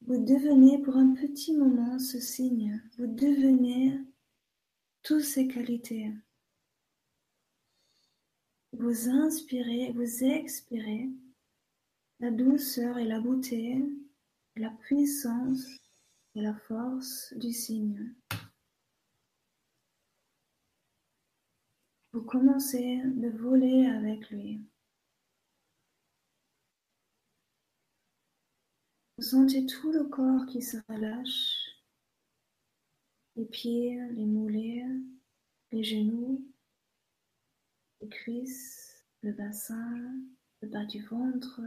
Vous 0.00 0.24
devenez 0.24 0.78
pour 0.78 0.96
un 0.96 1.12
petit 1.12 1.52
moment 1.52 1.98
ce 1.98 2.20
signe. 2.20 2.82
Vous 2.96 3.06
devenez 3.06 4.00
toutes 5.02 5.24
ces 5.24 5.46
qualités. 5.46 6.10
Vous 8.78 9.08
inspirez, 9.08 9.90
vous 9.92 10.22
expirez 10.22 11.08
la 12.20 12.30
douceur 12.30 12.98
et 12.98 13.06
la 13.06 13.20
beauté, 13.20 13.82
la 14.54 14.68
puissance 14.68 15.66
et 16.34 16.42
la 16.42 16.54
force 16.54 17.32
du 17.36 17.54
signe. 17.54 18.14
Vous 22.12 22.20
commencez 22.22 23.00
de 23.02 23.30
voler 23.30 23.86
avec 23.86 24.28
lui. 24.28 24.60
Vous 29.16 29.24
sentez 29.24 29.64
tout 29.64 29.90
le 29.90 30.04
corps 30.04 30.44
qui 30.44 30.60
se 30.60 30.76
relâche, 30.90 31.80
les 33.36 33.46
pieds, 33.46 33.98
les 34.10 34.26
mollets, 34.26 34.84
les 35.72 35.82
genoux, 35.82 36.46
les 38.08 39.04
le 39.22 39.32
bassin, 39.32 40.14
le 40.62 40.68
bas 40.68 40.84
du 40.84 41.02
ventre, 41.02 41.60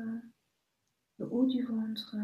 le 1.17 1.25
haut 1.25 1.45
du 1.45 1.63
ventre, 1.63 2.15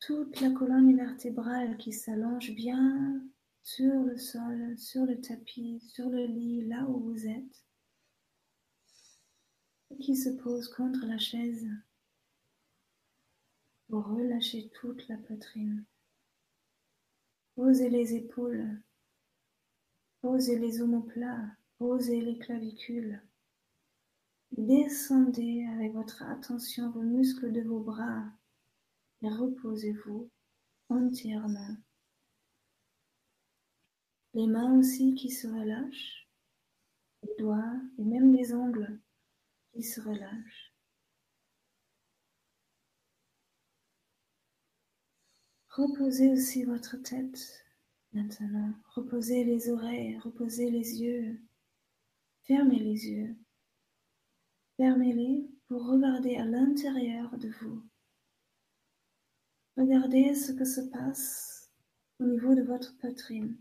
toute 0.00 0.40
la 0.40 0.50
colonne 0.50 0.94
vertébrale 0.96 1.76
qui 1.78 1.92
s'allonge 1.92 2.54
bien 2.54 3.22
sur 3.62 4.02
le 4.02 4.18
sol, 4.18 4.76
sur 4.78 5.06
le 5.06 5.20
tapis, 5.20 5.80
sur 5.80 6.10
le 6.10 6.26
lit, 6.26 6.66
là 6.66 6.84
où 6.84 6.98
vous 6.98 7.26
êtes, 7.26 7.64
et 9.90 9.96
qui 9.96 10.16
se 10.16 10.28
pose 10.28 10.68
contre 10.68 11.06
la 11.06 11.18
chaise. 11.18 11.66
Vous 13.88 14.02
relâchez 14.02 14.70
toute 14.80 15.08
la 15.08 15.16
poitrine. 15.16 15.84
Posez 17.54 17.88
les 17.88 18.14
épaules. 18.14 18.82
Posez 20.20 20.58
les 20.58 20.82
omoplats. 20.82 21.48
Posez 21.86 22.22
les 22.22 22.38
clavicules. 22.38 23.20
Descendez 24.52 25.66
avec 25.74 25.92
votre 25.92 26.22
attention 26.22 26.90
vos 26.90 27.02
muscles 27.02 27.52
de 27.52 27.60
vos 27.60 27.80
bras 27.80 28.24
et 29.20 29.28
reposez-vous 29.28 30.30
entièrement. 30.88 31.76
Les 34.32 34.46
mains 34.46 34.78
aussi 34.78 35.14
qui 35.14 35.28
se 35.28 35.46
relâchent, 35.46 36.26
les 37.22 37.34
doigts 37.38 37.76
et 37.98 38.02
même 38.02 38.34
les 38.34 38.54
ongles 38.54 38.98
qui 39.74 39.82
se 39.82 40.00
relâchent. 40.00 40.72
Reposez 45.68 46.32
aussi 46.32 46.64
votre 46.64 46.96
tête 46.96 47.66
maintenant. 48.14 48.72
Reposez 48.94 49.44
les 49.44 49.68
oreilles, 49.68 50.16
reposez 50.20 50.70
les 50.70 51.02
yeux. 51.02 51.38
Fermez 52.46 52.78
les 52.78 53.08
yeux. 53.08 53.36
Fermez-les 54.76 55.48
pour 55.66 55.86
regarder 55.86 56.36
à 56.36 56.44
l'intérieur 56.44 57.38
de 57.38 57.48
vous. 57.48 57.82
Regardez 59.78 60.34
ce 60.34 60.52
que 60.52 60.66
se 60.66 60.82
passe 60.82 61.70
au 62.20 62.24
niveau 62.24 62.54
de 62.54 62.60
votre 62.60 62.98
poitrine. 62.98 63.56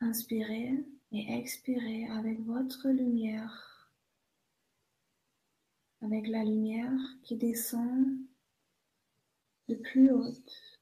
Inspirez 0.00 0.82
et 1.12 1.38
expirez 1.38 2.06
avec 2.08 2.40
votre 2.40 2.88
lumière, 2.88 3.92
avec 6.00 6.26
la 6.26 6.42
lumière 6.42 7.00
qui 7.22 7.36
descend 7.36 8.16
de 9.68 9.74
plus 9.74 10.10
haute 10.10 10.80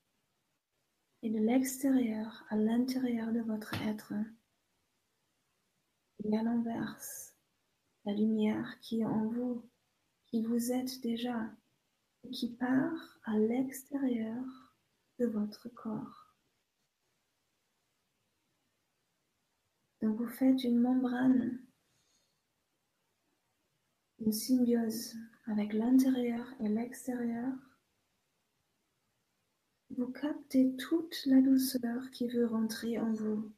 et 1.22 1.30
de 1.30 1.38
l'extérieur 1.38 2.44
à 2.48 2.54
l'intérieur 2.54 3.32
de 3.32 3.40
votre 3.40 3.74
être 3.82 4.14
et 6.24 6.36
à 6.36 6.42
l'inverse, 6.42 7.34
la 8.04 8.12
lumière 8.12 8.78
qui 8.80 9.00
est 9.00 9.04
en 9.04 9.26
vous, 9.26 9.68
qui 10.26 10.42
vous 10.42 10.72
êtes 10.72 11.00
déjà, 11.00 11.50
et 12.24 12.30
qui 12.30 12.54
part 12.54 13.18
à 13.24 13.38
l'extérieur 13.38 14.44
de 15.18 15.26
votre 15.26 15.68
corps. 15.68 16.34
Donc 20.00 20.16
vous 20.16 20.28
faites 20.28 20.64
une 20.64 20.80
membrane, 20.80 21.60
une 24.18 24.32
symbiose 24.32 25.14
avec 25.46 25.72
l'intérieur 25.72 26.46
et 26.60 26.68
l'extérieur. 26.68 27.52
Vous 29.90 30.08
captez 30.08 30.74
toute 30.76 31.26
la 31.26 31.40
douceur 31.40 32.10
qui 32.12 32.28
veut 32.28 32.46
rentrer 32.46 32.98
en 32.98 33.12
vous. 33.12 33.52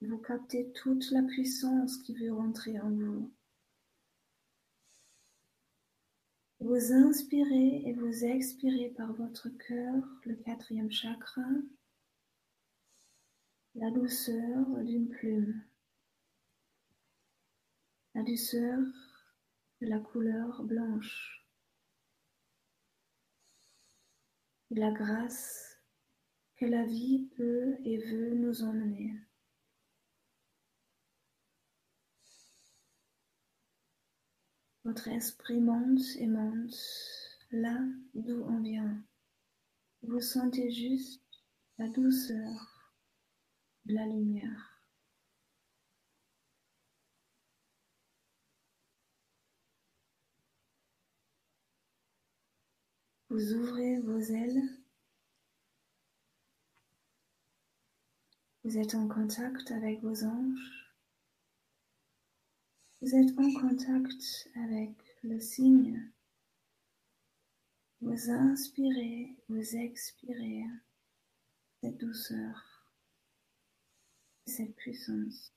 Vous 0.00 0.18
captez 0.18 0.70
toute 0.72 1.10
la 1.10 1.22
puissance 1.22 1.98
qui 1.98 2.14
veut 2.14 2.32
rentrer 2.32 2.78
en 2.80 2.90
vous. 2.90 3.32
Vous 6.60 6.92
inspirez 6.92 7.82
et 7.84 7.92
vous 7.92 8.24
expirez 8.24 8.90
par 8.96 9.12
votre 9.12 9.48
cœur, 9.50 10.02
le 10.24 10.34
quatrième 10.34 10.90
chakra, 10.90 11.42
la 13.74 13.90
douceur 13.90 14.66
d'une 14.82 15.08
plume, 15.08 15.62
la 18.14 18.22
douceur 18.22 18.78
de 19.80 19.86
la 19.86 19.98
couleur 19.98 20.62
blanche, 20.62 21.44
la 24.70 24.90
grâce 24.90 25.78
que 26.56 26.66
la 26.66 26.84
vie 26.84 27.28
peut 27.36 27.76
et 27.84 27.98
veut 27.98 28.34
nous 28.34 28.62
emmener. 28.62 29.14
Votre 34.84 35.08
esprit 35.08 35.60
monte 35.60 36.04
et 36.18 36.26
monte 36.26 36.76
là 37.50 37.80
d'où 38.12 38.42
on 38.44 38.60
vient. 38.60 39.02
Vous 40.02 40.20
sentez 40.20 40.70
juste 40.70 41.22
la 41.78 41.88
douceur 41.88 42.92
de 43.86 43.94
la 43.94 44.06
lumière. 44.06 44.74
Vous 53.30 53.54
ouvrez 53.54 54.00
vos 54.00 54.18
ailes. 54.18 54.62
Vous 58.62 58.76
êtes 58.76 58.94
en 58.94 59.08
contact 59.08 59.70
avec 59.70 60.02
vos 60.02 60.24
anges. 60.24 60.83
Vous 63.04 63.14
êtes 63.14 63.38
en 63.38 63.52
contact 63.52 64.48
avec 64.54 64.96
le 65.24 65.38
signe. 65.38 66.10
Vous 68.00 68.30
inspirez, 68.30 69.36
vous 69.50 69.76
expirez 69.76 70.64
cette 71.82 71.98
douceur, 71.98 72.88
cette 74.46 74.74
puissance. 74.76 75.52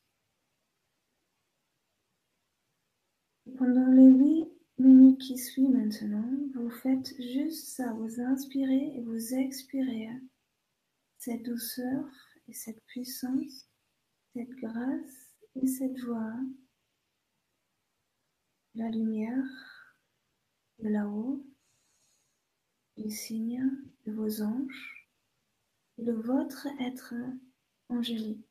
pendant 3.58 3.92
les 3.94 4.12
huit 4.12 4.50
minutes 4.78 5.22
qui 5.22 5.38
suivent 5.38 5.70
maintenant, 5.70 6.30
vous 6.54 6.70
faites 6.70 7.16
juste 7.16 7.70
ça, 7.70 7.94
vous 7.94 8.20
inspirez 8.20 8.98
et 8.98 9.02
vous 9.04 9.34
expirez 9.36 10.10
cette 11.18 11.44
douceur 11.44 12.10
et 12.50 12.54
cette 12.54 12.84
puissance, 12.88 13.70
cette 14.34 14.54
grâce 14.58 15.32
et 15.56 15.68
cette 15.68 15.96
joie 15.96 16.36
la 18.78 18.90
lumière 18.90 19.44
de 20.78 20.90
là-haut, 20.90 21.44
les 22.98 23.10
signes 23.10 23.72
de 24.06 24.12
vos 24.12 24.44
anges 24.44 25.10
et 25.98 26.04
de 26.04 26.12
votre 26.12 26.68
être 26.80 27.16
angélique. 27.90 28.46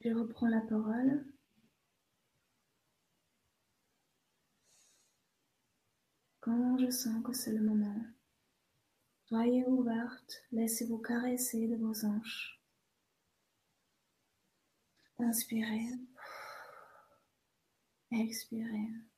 Je 0.00 0.10
reprends 0.10 0.48
la 0.48 0.60
parole. 0.62 1.24
Quand 6.40 6.78
je 6.78 6.90
sens 6.90 7.22
que 7.22 7.32
c'est 7.32 7.52
le 7.52 7.62
moment, 7.62 8.02
soyez 9.26 9.64
ouverte, 9.66 10.42
laissez-vous 10.50 10.98
caresser 10.98 11.68
de 11.68 11.76
vos 11.76 12.04
anges. 12.04 12.60
Inspirez. 15.20 16.09
Expirez. 18.12 19.09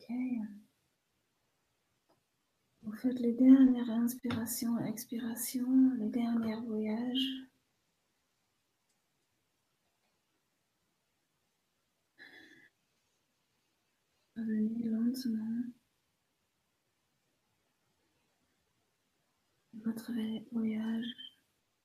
Ok. 0.00 0.16
Vous 2.82 2.92
faites 2.96 3.18
les 3.18 3.32
dernières 3.32 3.90
inspirations, 3.90 4.78
expirations, 4.86 5.92
les 5.98 6.08
derniers 6.08 6.56
voyages. 6.56 7.28
Revenez 14.36 14.84
lentement. 14.84 15.64
Votre 19.74 20.12
voyage 20.52 21.14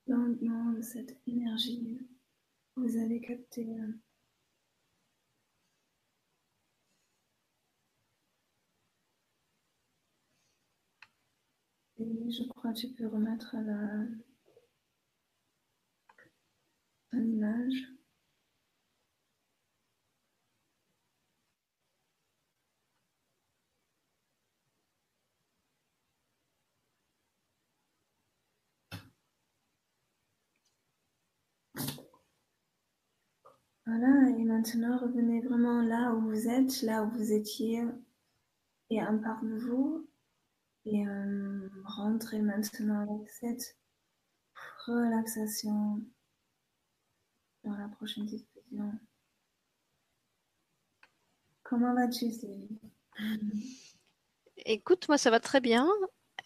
lentement 0.08 0.71
de 0.71 0.82
cette 0.82 1.19
énergie 1.28 1.99
que 2.75 2.80
vous 2.80 2.97
avez 2.97 3.19
captée. 3.19 3.67
Et 11.99 12.31
je 12.31 12.47
crois 12.47 12.71
que 12.71 12.79
tu 12.79 12.88
peux 12.88 13.08
remettre 13.08 13.55
la. 13.58 14.05
Voilà, 33.86 34.29
et 34.29 34.43
maintenant 34.43 34.97
revenez 34.97 35.41
vraiment 35.41 35.81
là 35.81 36.13
où 36.13 36.21
vous 36.21 36.47
êtes, 36.47 36.81
là 36.81 37.03
où 37.03 37.10
vous 37.10 37.31
étiez, 37.31 37.84
et 38.89 38.99
un 38.99 39.17
part 39.17 39.43
de 39.43 39.55
vous, 39.55 40.08
et 40.85 41.05
euh, 41.07 41.69
rentrez 41.83 42.41
maintenant 42.41 43.01
avec 43.01 43.29
cette 43.29 43.75
relaxation 44.85 46.01
dans 47.63 47.75
la 47.75 47.87
prochaine 47.87 48.25
discussion. 48.25 48.91
Comment 51.63 51.95
vas-tu, 51.95 52.31
Sylvie 52.31 52.79
Écoute, 54.65 55.07
moi 55.07 55.17
ça 55.17 55.31
va 55.31 55.39
très 55.39 55.61
bien. 55.61 55.87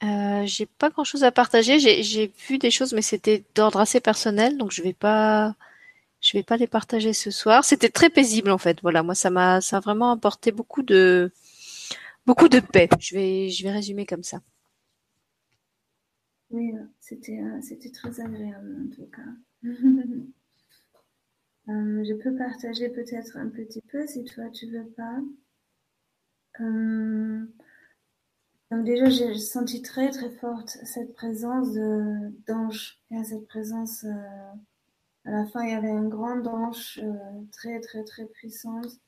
Euh, 0.03 0.45
j'ai 0.45 0.65
pas 0.65 0.89
grand 0.89 1.03
chose 1.03 1.23
à 1.25 1.31
partager. 1.31 1.79
J'ai 1.79 2.33
vu 2.47 2.57
des 2.57 2.71
choses, 2.71 2.93
mais 2.93 3.01
c'était 3.01 3.43
d'ordre 3.55 3.79
assez 3.79 3.99
personnel, 3.99 4.57
donc 4.57 4.71
je 4.71 4.81
vais 4.81 4.93
pas 4.93 5.55
je 6.21 6.37
vais 6.37 6.43
pas 6.43 6.57
les 6.57 6.67
partager 6.67 7.13
ce 7.13 7.31
soir. 7.31 7.63
C'était 7.65 7.89
très 7.89 8.09
paisible 8.09 8.51
en 8.51 8.57
fait. 8.57 8.79
Voilà, 8.81 9.03
moi 9.03 9.15
ça 9.15 9.29
m'a 9.29 9.61
ça 9.61 9.77
a 9.77 9.79
vraiment 9.81 10.11
apporté 10.11 10.51
beaucoup 10.51 10.83
de 10.83 11.31
beaucoup 12.29 12.47
de 12.47 12.59
paix. 12.59 12.87
Je 12.99 13.15
vais 13.15 13.49
je 13.49 13.63
vais 13.63 13.71
résumer 13.71 14.05
comme 14.05 14.21
ça. 14.23 14.39
Oui, 16.51 16.73
c'était 16.99 17.39
euh, 17.39 17.59
c'était 17.61 17.89
très 17.91 18.19
agréable 18.19 18.77
en 18.85 18.95
tout 18.95 19.07
cas. 19.07 19.31
Euh, 21.67 22.03
je 22.03 22.15
peux 22.15 22.35
partager 22.35 22.89
peut-être 22.89 23.37
un 23.37 23.47
petit 23.47 23.83
peu 23.91 24.07
si 24.07 24.23
toi 24.23 24.49
tu 24.49 24.65
veux 24.71 24.87
pas. 24.87 25.19
Euh, 26.61 27.45
donc 28.71 28.85
déjà 28.85 29.07
j'ai 29.07 29.37
senti 29.37 29.83
très 29.83 30.09
très 30.09 30.31
forte 30.31 30.69
cette 30.69 31.13
présence 31.13 31.71
de 31.73 32.31
d'ange, 32.47 32.97
cette 33.23 33.47
présence 33.47 34.03
à 35.25 35.31
la 35.31 35.45
fin, 35.47 35.63
il 35.63 35.71
y 35.71 35.73
avait 35.73 35.89
une 35.89 36.09
grande 36.09 36.47
hanche 36.47 36.99
euh, 37.03 37.13
très, 37.51 37.79
très, 37.81 38.03
très 38.03 38.25
puissante. 38.25 38.99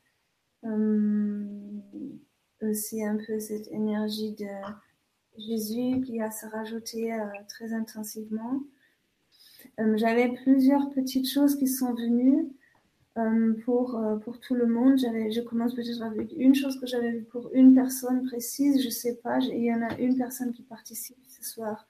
Euh, 2.63 2.71
aussi 2.71 3.03
un 3.03 3.17
peu 3.17 3.39
cette 3.39 3.67
énergie 3.71 4.31
de 4.31 4.47
Jésus 5.37 6.01
qui 6.01 6.21
a 6.21 6.31
se 6.31 6.45
rajouté 6.45 7.13
euh, 7.13 7.25
très 7.47 7.73
intensivement. 7.73 8.61
J'avais 9.95 10.29
plusieurs 10.43 10.89
petites 10.91 11.29
choses 11.29 11.55
qui 11.55 11.67
sont 11.67 11.93
venues 11.93 12.49
pour, 13.63 13.99
pour 14.23 14.39
tout 14.39 14.53
le 14.53 14.65
monde. 14.67 14.97
Je 14.97 15.41
commence 15.41 15.73
peut-être 15.73 16.01
avec 16.01 16.33
une 16.35 16.53
chose 16.53 16.79
que 16.79 16.85
j'avais 16.85 17.11
vue 17.11 17.23
pour 17.23 17.49
une 17.53 17.73
personne 17.73 18.23
précise, 18.23 18.83
je 18.83 18.89
sais 18.89 19.15
pas. 19.15 19.39
Il 19.39 19.63
y 19.63 19.73
en 19.73 19.81
a 19.81 19.97
une 19.97 20.17
personne 20.17 20.51
qui 20.51 20.63
participe 20.63 21.17
ce 21.27 21.43
soir 21.43 21.87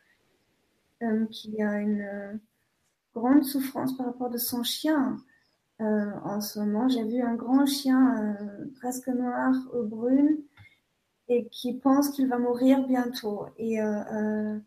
qui 1.32 1.62
a 1.62 1.80
une 1.80 2.40
grande 3.16 3.44
souffrance 3.44 3.96
par 3.98 4.06
rapport 4.08 4.30
de 4.30 4.38
son 4.38 4.64
chien. 4.64 5.18
Euh, 5.82 6.12
en 6.24 6.42
ce 6.42 6.60
moment, 6.60 6.88
j'ai 6.88 7.04
vu 7.04 7.22
un 7.22 7.34
grand 7.34 7.66
chien 7.66 8.16
euh, 8.20 8.66
presque 8.80 9.08
noir 9.08 9.56
ou 9.74 9.84
brune 9.84 10.38
et 11.32 11.48
qui 11.48 11.74
pense 11.74 12.10
qu'il 12.10 12.28
va 12.28 12.38
mourir 12.38 12.86
bientôt. 12.88 13.46
Et 13.58 13.82
euh, 13.82 14.60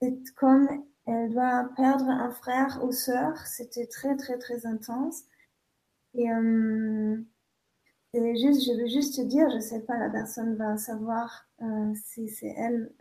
c'est 0.00 0.14
comme 0.36 0.68
elle 1.06 1.30
doit 1.32 1.70
perdre 1.76 2.08
un 2.08 2.30
frère 2.30 2.80
ou 2.84 2.92
sœur, 2.92 3.36
c'était 3.46 3.86
très 3.86 4.16
très 4.16 4.38
très 4.38 4.66
intense. 4.66 5.22
Et 6.14 6.26
juste, 8.36 8.64
je 8.64 8.80
veux 8.80 8.88
juste 8.88 9.16
te 9.16 9.22
dire, 9.22 9.48
je 9.50 9.60
sais 9.60 9.80
pas, 9.80 9.96
la 9.96 10.10
personne 10.10 10.54
va 10.56 10.76
savoir 10.76 11.48
si 11.94 12.28
c'est 12.28 12.54
elle 12.56 12.92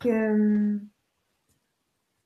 que 0.00 0.80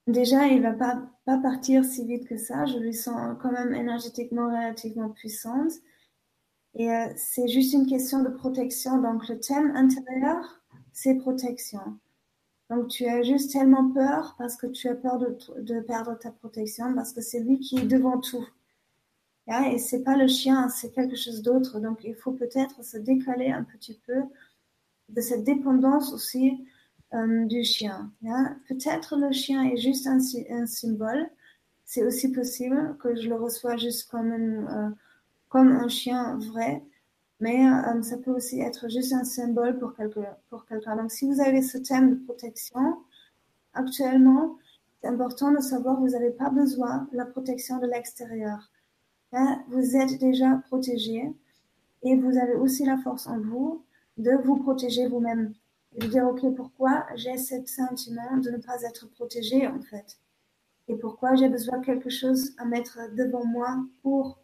Déjà, 0.09 0.48
il 0.48 0.62
va 0.62 0.72
pas, 0.72 1.01
pas 1.25 1.38
partir 1.38 1.85
si 1.85 2.05
vite 2.05 2.27
que 2.27 2.37
ça. 2.37 2.66
Je 2.66 2.79
lui 2.79 2.94
sens 2.94 3.37
quand 3.40 3.53
même 3.53 3.72
énergétiquement 3.72 4.46
relativement 4.46 5.11
puissante. 5.11 5.72
Et 6.74 6.90
euh, 6.90 7.06
c'est 7.16 7.48
juste 7.48 7.74
une 7.74 7.87
question 7.87 8.22
de 8.22 8.28
protection. 8.28 9.00
Donc, 9.00 9.28
le 9.28 9.38
thème 9.38 9.72
intérieur, 9.76 10.62
c'est 10.92 11.16
protection. 11.16 11.98
Donc, 12.70 12.88
tu 12.88 13.06
as 13.06 13.22
juste 13.22 13.52
tellement 13.52 13.90
peur 13.90 14.35
parce 14.38 14.56
que 14.56 14.66
tu 14.66 14.88
as 14.88 14.94
peur 14.94 15.18
de, 15.18 15.80
perdre 15.80 16.18
ta 16.18 16.30
protection 16.30 16.94
parce 16.94 17.12
que 17.12 17.20
c'est 17.20 17.40
lui 17.40 17.58
qui 17.58 17.78
est 17.78 17.87
devant 17.87 18.18
tout. 18.18 18.46
Yeah? 19.46 19.72
Et 19.72 19.78
c'est 19.78 20.02
pas 20.02 20.16
le 20.16 20.28
chien, 20.28 20.68
c'est 20.68 20.90
quelque 20.92 21.16
chose 21.16 21.42
d'autre. 21.42 21.80
Donc, 21.80 22.00
il 22.04 22.14
faut 22.14 22.32
peut-être 22.32 22.82
se 22.82 22.96
décaler 22.96 23.50
un 23.50 23.64
petit 23.64 24.00
peu 24.06 24.22
de 25.11 25.20
cette 25.20 25.44
dépendance 25.44 26.14
aussi 26.14 26.64
euh, 27.12 27.44
du 27.44 27.62
chien. 27.62 28.11
Peut-être 28.68 29.16
le 29.16 29.32
chien 29.32 29.64
est 29.64 29.76
juste 29.76 30.06
un, 30.06 30.20
symbole. 30.66 31.28
C'est 31.85 32.04
aussi 32.04 32.32
possible 32.32 32.96
que 33.02 33.14
je 33.14 33.28
le 33.28 33.35
reçois 33.35 33.76
juste 33.76 34.11
comme, 34.11 34.32
euh, 34.32 34.88
comme 35.53 35.69
un 35.69 35.88
chien 35.88 36.38
vrai, 36.38 36.83
mais 37.38 37.67
euh, 37.67 38.01
ça 38.01 38.17
peut 38.17 38.31
aussi 38.31 38.61
être 38.61 38.88
juste 38.88 39.12
un 39.12 39.23
symbole 39.25 39.79
pour, 39.79 39.95
quelqu'un. 39.95 40.97
Donc 40.97 41.11
si 41.11 41.27
vous 41.27 41.43
avez 41.43 41.61
ce 41.61 41.77
thème 41.77 42.15
de 42.15 42.25
protection, 42.25 42.97
actuellement, 43.75 44.57
c'est 45.01 45.09
important 45.09 45.53
de 45.53 45.61
savoir 45.61 45.97
que 45.97 46.01
vous 46.01 46.09
n'avez 46.09 46.31
pas 46.31 46.49
besoin 46.49 47.07
de 47.12 47.19
la 47.19 47.27
protection 47.27 47.79
de 47.81 47.87
l'extérieur. 47.87 48.71
Vous 49.69 49.97
êtes 49.97 50.19
déjà 50.19 50.57
protégé 50.69 51.31
et 52.03 52.17
vous 52.17 52.38
avez 52.38 52.55
aussi 52.55 52.87
la 52.87 52.97
force 52.97 53.27
en 53.27 53.38
vous 53.38 53.85
de 54.17 54.33
vous 54.45 54.57
protéger 54.57 55.07
vous-même 55.07 55.53
de 55.99 56.07
dire, 56.07 56.27
OK, 56.27 56.41
pourquoi 56.57 57.05
j'ai 57.15 57.37
ce 57.37 57.57
sentiment 57.67 58.38
de 58.38 58.51
ne 58.51 58.57
pas 58.57 58.83
être 58.85 59.07
protégé, 59.11 59.67
en 59.67 59.81
fait? 59.83 60.19
Et 60.88 60.97
pourquoi 60.97 61.35
j'ai 61.35 61.51
besoin 61.51 61.79
de 61.79 61.85
quelque 61.85 62.09
chose 62.09 62.55
à 62.57 62.65
mettre 62.65 62.99
devant 63.15 63.45
moi 63.45 63.77
pour, 64.03 64.41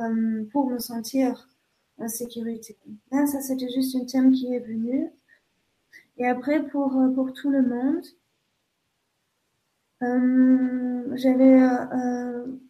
euh, 0.00 0.44
pour 0.52 0.70
me 0.70 0.78
sentir 0.78 1.48
en 1.98 2.08
sécurité 2.08 2.78
Là, 3.12 3.26
ça, 3.26 3.40
c'était 3.40 3.68
juste 3.68 3.94
un 3.96 4.04
thème 4.04 4.32
qui 4.32 4.54
est 4.54 4.60
venu. 4.60 5.10
Et 6.16 6.26
après, 6.26 6.66
pour, 6.68 6.96
euh, 6.96 7.08
pour 7.10 7.32
tout 7.32 7.50
le 7.50 7.62
monde, 7.62 8.04
euh, 10.02 11.16
j'avais 11.16 11.60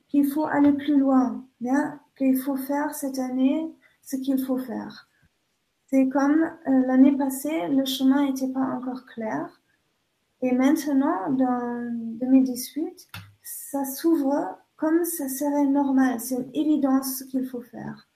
qu'il 0.09 0.27
faut 0.27 0.47
aller 0.47 0.73
plus 0.73 0.99
loin, 0.99 1.47
hein, 1.65 2.01
qu'il 2.17 2.37
faut 2.37 2.57
faire 2.57 2.93
cette 2.95 3.21
année 3.21 3.73
ce 4.03 4.17
qu'il 4.17 4.45
faut 4.45 4.59
faire. 4.59 5.09
C'est 5.87 6.09
comme 6.09 6.51
l'année 6.67 7.17
passée, 7.17 7.69
le 7.69 7.85
chemin 7.85 8.27
n'était 8.27 8.49
pas 8.49 8.61
encore 8.61 9.07
clair. 9.07 9.61
Et 10.43 10.53
maintenant, 10.53 11.31
dans 11.31 11.93
2018, 12.19 13.09
ça 13.43 13.85
s'ouvre 13.85 14.60
comme 14.81 15.05
ça 15.05 15.29
serait 15.29 15.67
normal. 15.67 16.19
C'est 16.21 16.37
une 16.37 16.51
évidence 16.55 17.19
ce 17.19 17.25
qu'il 17.25 17.47
faut 17.47 17.61
faire. 17.61 18.09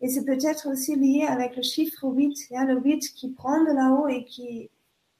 Et 0.00 0.08
c'est 0.08 0.24
peut-être 0.24 0.70
aussi 0.70 0.94
lié 0.94 1.26
avec 1.28 1.56
le 1.56 1.62
chiffre 1.62 2.04
8, 2.04 2.52
a 2.54 2.64
le 2.64 2.80
8 2.80 3.14
qui 3.14 3.32
prend 3.32 3.60
de 3.64 3.72
là-haut 3.72 4.06
et 4.06 4.24
qui 4.24 4.70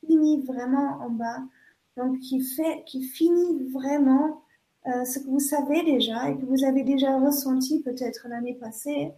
finit 0.07 0.41
vraiment 0.43 1.01
en 1.01 1.11
bas. 1.11 1.43
Donc, 1.97 2.21
qui 2.21 2.41
fait, 2.41 2.85
qui 2.87 3.03
finit 3.03 3.69
vraiment 3.73 4.45
euh, 4.87 5.05
ce 5.05 5.19
que 5.19 5.27
vous 5.27 5.41
savez 5.41 5.83
déjà 5.83 6.31
et 6.31 6.37
que 6.39 6.45
vous 6.45 6.65
avez 6.65 6.85
déjà 6.85 7.19
ressenti 7.19 7.83
peut-être 7.83 8.29
l'année 8.29 8.55
passée. 8.55 9.11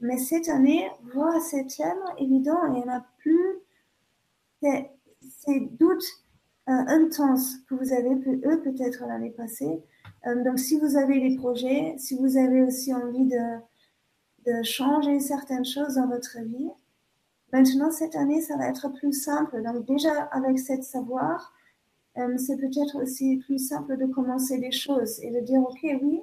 Mais 0.00 0.18
cette 0.18 0.48
année, 0.48 0.90
voilà, 1.14 1.38
c'est 1.38 1.68
tellement 1.68 2.16
évident 2.16 2.66
il 2.66 2.82
n'y 2.82 2.90
a 2.90 3.06
plus 3.18 3.60
ces, 4.60 5.60
doutes 5.60 6.02
euh, 6.68 6.72
intenses 6.72 7.58
que 7.68 7.76
vous 7.76 7.92
avez 7.92 8.10
eux 8.10 8.60
peut-être 8.60 9.06
l'année 9.06 9.30
passée. 9.30 9.84
Euh, 10.26 10.44
donc 10.44 10.58
si 10.58 10.78
vous 10.78 10.96
avez 10.96 11.20
des 11.20 11.36
projets, 11.36 11.94
si 11.98 12.16
vous 12.16 12.36
avez 12.36 12.62
aussi 12.62 12.94
envie 12.94 13.26
de, 13.26 13.58
de 14.46 14.62
changer 14.62 15.20
certaines 15.20 15.64
choses 15.64 15.94
dans 15.94 16.08
votre 16.08 16.38
vie, 16.40 16.70
Maintenant, 17.52 17.90
cette 17.90 18.14
année, 18.14 18.40
ça 18.40 18.56
va 18.56 18.68
être 18.68 18.88
plus 18.88 19.12
simple. 19.12 19.62
Donc 19.62 19.84
déjà, 19.84 20.24
avec 20.30 20.58
cette 20.58 20.84
savoir, 20.84 21.52
euh, 22.16 22.36
c'est 22.38 22.56
peut-être 22.56 23.02
aussi 23.02 23.38
plus 23.38 23.58
simple 23.58 23.96
de 23.96 24.06
commencer 24.06 24.58
des 24.58 24.70
choses 24.70 25.20
et 25.22 25.30
de 25.30 25.40
dire, 25.40 25.60
OK, 25.60 25.80
oui, 25.82 26.22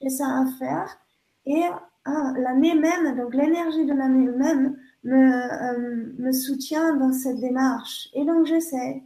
j'ai 0.00 0.08
ça 0.08 0.26
à 0.26 0.46
faire. 0.58 0.98
Et 1.46 1.62
ah, 2.04 2.32
l'année 2.36 2.74
même, 2.74 3.16
donc 3.16 3.34
l'énergie 3.34 3.86
de 3.86 3.94
l'année 3.94 4.28
même 4.30 4.76
me, 5.04 5.16
euh, 5.16 6.12
me 6.18 6.32
soutient 6.32 6.96
dans 6.96 7.12
cette 7.12 7.38
démarche. 7.38 8.08
Et 8.14 8.24
donc 8.24 8.46
j'essaie. 8.46 9.02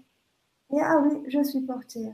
Et 0.73 0.81
ah 0.81 1.03
oui, 1.03 1.23
je 1.29 1.43
suis 1.43 1.61
portée. 1.61 2.13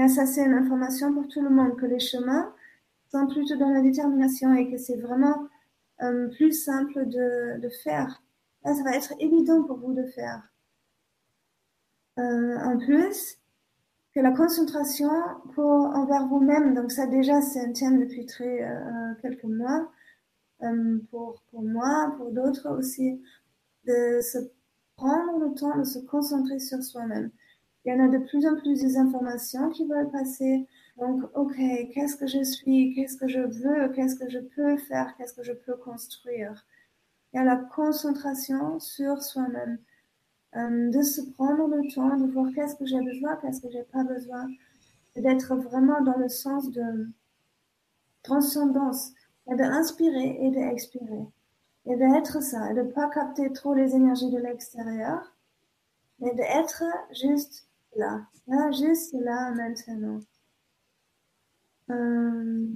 Et 0.00 0.08
ça, 0.08 0.24
c'est 0.24 0.44
une 0.44 0.54
information 0.54 1.12
pour 1.12 1.28
tout 1.28 1.42
le 1.42 1.50
monde, 1.50 1.76
que 1.76 1.84
les 1.84 2.00
chemins 2.00 2.54
sont 3.10 3.26
plutôt 3.26 3.56
dans 3.56 3.68
la 3.68 3.82
détermination 3.82 4.54
et 4.54 4.70
que 4.70 4.78
c'est 4.78 4.96
vraiment 4.96 5.46
euh, 6.00 6.28
plus 6.28 6.52
simple 6.52 7.06
de, 7.06 7.68
faire. 7.84 8.22
Là, 8.64 8.74
ça 8.74 8.82
va 8.82 8.96
être 8.96 9.12
évident 9.20 9.62
pour 9.62 9.76
vous 9.76 9.92
de 9.92 10.04
faire. 10.06 10.42
Euh, 12.18 12.56
en 12.60 12.78
plus, 12.78 13.36
que 14.14 14.20
la 14.20 14.32
concentration 14.32 15.10
pour 15.54 15.66
envers 15.66 16.26
vous-même, 16.28 16.74
donc 16.74 16.90
ça 16.92 17.06
déjà 17.06 17.42
c'est 17.42 17.60
un 17.60 17.72
thème 17.72 18.00
depuis 18.00 18.24
très 18.24 18.64
euh, 18.64 19.14
quelques 19.20 19.44
mois, 19.44 19.90
pour, 21.10 21.42
pour 21.50 21.62
moi, 21.62 22.14
pour 22.16 22.32
d'autres 22.32 22.70
aussi, 22.70 23.22
de 23.86 24.20
se 24.20 24.38
prendre 24.96 25.38
le 25.38 25.54
temps 25.54 25.78
de 25.78 25.84
se 25.84 25.98
concentrer 26.00 26.58
sur 26.58 26.82
soi-même. 26.82 27.30
Il 27.84 27.92
y 27.92 27.96
en 27.96 28.04
a 28.04 28.08
de 28.08 28.18
plus 28.18 28.46
en 28.46 28.56
plus 28.56 28.82
des 28.82 28.98
informations 28.98 29.70
qui 29.70 29.86
veulent 29.86 30.10
passer. 30.10 30.66
Donc, 30.98 31.22
ok, 31.34 31.56
qu'est-ce 31.92 32.16
que 32.16 32.26
je 32.26 32.42
suis, 32.42 32.94
qu'est-ce 32.94 33.16
que 33.16 33.28
je 33.28 33.40
veux, 33.40 33.88
qu'est-ce 33.94 34.16
que 34.16 34.28
je 34.28 34.38
peux 34.38 34.76
faire, 34.76 35.14
qu'est-ce 35.16 35.32
que 35.32 35.42
je 35.42 35.52
peux 35.52 35.76
construire? 35.76 36.66
Il 37.32 37.36
y 37.36 37.40
a 37.40 37.44
la 37.44 37.56
concentration 37.56 38.78
sur 38.80 39.22
soi-même, 39.22 39.78
euh, 40.56 40.90
de 40.90 41.02
se 41.02 41.22
prendre 41.22 41.68
le 41.68 41.90
temps 41.94 42.16
de 42.16 42.30
voir 42.30 42.50
qu'est-ce 42.54 42.76
que 42.76 42.84
j'ai 42.84 43.00
besoin, 43.00 43.36
qu'est-ce 43.36 43.62
que 43.62 43.70
j'ai 43.70 43.84
pas 43.84 44.04
besoin, 44.04 44.46
d'être 45.16 45.56
vraiment 45.56 46.02
dans 46.02 46.18
le 46.18 46.28
sens 46.28 46.70
de 46.70 47.08
transcendance, 48.22 49.12
et 49.50 49.54
d'inspirer 49.54 50.38
et 50.40 50.50
d'expirer. 50.50 51.26
Et 51.86 51.96
d'être 51.96 52.42
ça, 52.42 52.70
et 52.70 52.74
de 52.74 52.82
ne 52.82 52.90
pas 52.90 53.08
capter 53.08 53.50
trop 53.52 53.72
les 53.74 53.94
énergies 53.94 54.30
de 54.30 54.38
l'extérieur, 54.38 55.34
mais 56.18 56.34
d'être 56.34 56.84
juste 57.12 57.69
là, 57.96 58.26
là, 58.46 58.70
juste 58.72 59.14
là, 59.14 59.52
maintenant. 59.52 60.20
Euh, 61.90 62.66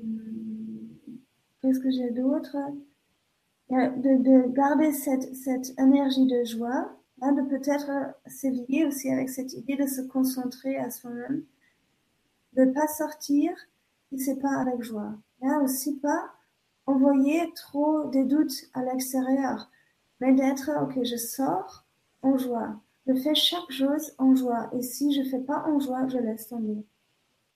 Qu'est-ce 1.65 1.81
que 1.81 1.91
j'ai 1.91 2.11
d'autre? 2.11 2.57
De, 3.71 4.23
de, 4.23 4.53
garder 4.53 4.93
cette, 4.93 5.35
cette 5.35 5.79
énergie 5.79 6.27
de 6.27 6.45
joie, 6.45 6.95
hein, 7.23 7.33
de 7.33 7.41
peut-être 7.43 7.91
s'éveiller 8.27 8.85
aussi 8.85 9.11
avec 9.11 9.31
cette 9.31 9.55
idée 9.55 9.77
de 9.77 9.87
se 9.87 10.03
concentrer 10.03 10.77
à 10.77 10.91
soi-même, 10.91 11.43
de 12.53 12.67
pas 12.67 12.87
sortir 12.87 13.51
si 14.11 14.19
c'est 14.19 14.39
pas 14.41 14.61
avec 14.61 14.83
joie, 14.83 15.15
hein, 15.41 15.61
aussi 15.63 15.97
pas 16.01 16.35
envoyer 16.85 17.51
trop 17.55 18.11
des 18.11 18.25
doutes 18.25 18.69
à 18.75 18.83
l'extérieur, 18.83 19.71
mais 20.21 20.35
d'être 20.35 20.71
ok, 20.83 21.03
je 21.03 21.17
sors 21.17 21.87
en 22.21 22.37
joie, 22.37 22.79
je 23.07 23.15
fais 23.15 23.35
chaque 23.35 23.71
chose 23.71 24.15
en 24.19 24.35
joie. 24.35 24.71
Et 24.73 24.83
si 24.83 25.13
je 25.13 25.29
fais 25.29 25.41
pas 25.41 25.65
en 25.67 25.79
joie, 25.79 26.07
je 26.09 26.19
laisse 26.19 26.49
tomber. 26.49 26.85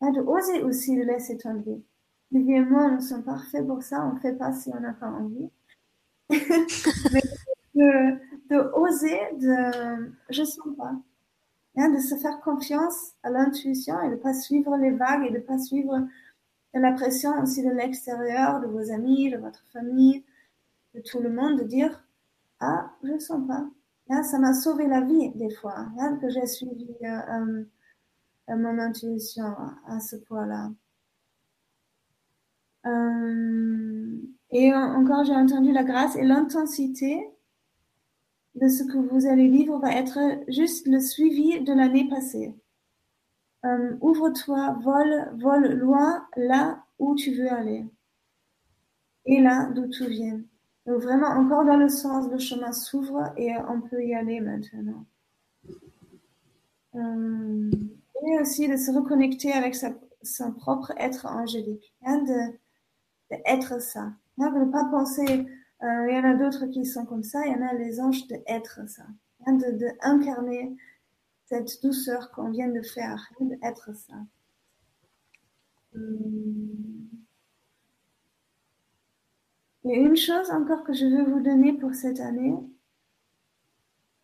Et 0.03 0.13
de 0.13 0.21
oser 0.21 0.63
aussi 0.63 0.97
de 0.97 1.03
laisser 1.03 1.37
tomber. 1.39 1.83
Vivi 2.31 2.53
et 2.53 2.65
moi, 2.65 2.91
nous 2.91 3.01
sommes 3.01 3.25
parfaits 3.25 3.67
pour 3.67 3.83
ça. 3.83 4.05
On 4.05 4.17
fait 4.17 4.35
pas 4.35 4.53
si 4.53 4.71
on 4.75 4.81
n'a 4.81 4.93
pas 4.93 5.09
envie. 5.09 5.51
Mais 6.31 7.23
de, 7.75 8.19
de, 8.51 8.71
oser, 8.75 9.19
de, 9.41 10.13
je 10.31 10.45
sens 10.45 10.77
pas. 10.77 10.95
Hein, 11.77 11.91
de 11.91 11.99
se 11.99 12.17
faire 12.17 12.41
confiance 12.41 13.13
à 13.23 13.31
l'intuition 13.31 14.01
et 14.03 14.11
de 14.11 14.17
pas 14.17 14.35
suivre 14.35 14.77
les 14.77 14.91
vagues 14.91 15.27
et 15.27 15.31
de 15.31 15.39
pas 15.39 15.59
suivre 15.59 16.07
la 16.75 16.93
pression 16.93 17.41
aussi 17.41 17.65
de 17.65 17.71
l'extérieur, 17.71 18.61
de 18.61 18.67
vos 18.67 18.91
amis, 18.91 19.31
de 19.31 19.39
votre 19.39 19.65
famille, 19.73 20.25
de 20.95 21.01
tout 21.01 21.21
le 21.21 21.31
monde, 21.31 21.61
de 21.61 21.65
dire, 21.65 22.05
ah, 22.61 22.91
je 23.03 23.19
sens 23.19 23.47
pas 23.47 23.69
ça 24.09 24.39
m'a 24.39 24.55
sauvé 24.55 24.87
la 24.87 25.03
vie 25.03 25.31
des 25.35 25.51
fois, 25.51 25.87
que 26.21 26.31
j'ai 26.31 26.47
suivi 26.47 26.89
euh, 27.03 27.65
euh, 28.49 28.57
mon 28.57 28.79
intuition 28.79 29.55
à 29.87 30.01
ce 30.01 30.17
point-là. 30.17 30.71
Euh, 32.87 34.17
et 34.51 34.75
encore, 34.75 35.25
j'ai 35.25 35.35
entendu 35.35 35.73
la 35.73 35.85
grâce 35.85 36.17
et 36.17 36.23
l'intensité 36.23 37.29
de 38.55 38.69
ce 38.69 38.83
que 38.85 38.97
vous 38.97 39.27
allez 39.27 39.49
vivre 39.49 39.79
va 39.79 39.93
être 39.93 40.19
juste 40.49 40.87
le 40.87 41.01
suivi 41.01 41.61
de 41.61 41.73
l'année 41.73 42.09
passée. 42.09 42.55
Ouvre-toi, 44.01 44.79
vole, 44.81 45.31
vole 45.37 45.75
loin 45.75 46.27
là 46.37 46.83
où 46.99 47.15
tu 47.15 47.35
veux 47.35 47.53
aller. 47.53 47.85
Et 49.27 49.43
là 49.43 49.71
d'où 49.75 49.87
tu 49.89 50.07
viens. 50.07 50.41
Donc 50.89 51.03
vraiment, 51.03 51.29
encore 51.29 51.67
dans 51.67 51.77
le 51.77 51.91
sens, 51.91 52.31
le 52.31 52.39
chemin 52.39 52.73
s'ouvre 52.73 53.31
et 53.37 53.53
on 53.69 53.83
peut 53.83 54.03
y 54.03 54.15
aller 54.15 54.41
maintenant. 54.41 55.05
Euh, 56.95 57.71
et 58.27 58.41
aussi 58.41 58.69
de 58.69 58.77
se 58.79 58.91
reconnecter 58.91 59.53
avec 59.53 59.77
son 60.23 60.53
propre 60.53 60.95
être 60.97 61.27
angélique, 61.27 61.95
hein, 62.07 62.23
de, 62.23 63.37
être 63.45 63.83
ça. 63.83 64.15
De 64.39 64.45
ne 64.45 64.73
pas 64.73 64.87
penser, 64.87 65.47
euh, 65.83 66.07
il 66.09 66.17
y 66.17 66.19
en 66.19 66.25
a 66.25 66.35
d'autres 66.35 66.65
qui 66.69 66.87
sont 66.87 67.05
comme 67.05 67.23
ça, 67.23 67.45
il 67.45 67.53
y 67.53 67.55
en 67.55 67.67
a 67.67 67.75
les 67.75 68.01
anges 68.01 68.27
de 68.27 68.37
être 68.47 68.81
ça, 68.89 69.05
hein, 69.47 69.53
de, 69.53 69.73
de, 69.73 70.77
cette 71.45 71.83
douceur 71.83 72.31
qu'on 72.31 72.49
vient 72.49 72.69
de 72.69 72.81
faire, 72.81 73.31
d'être 73.41 73.95
ça. 73.95 74.15
Hum. 75.95 76.98
Et 79.85 79.95
une 79.95 80.17
chose 80.17 80.51
encore 80.51 80.85
que 80.85 80.93
je 80.93 81.07
veux 81.07 81.25
vous 81.25 81.41
donner 81.41 81.73
pour 81.73 81.95
cette 81.95 82.21
année, 82.21 82.55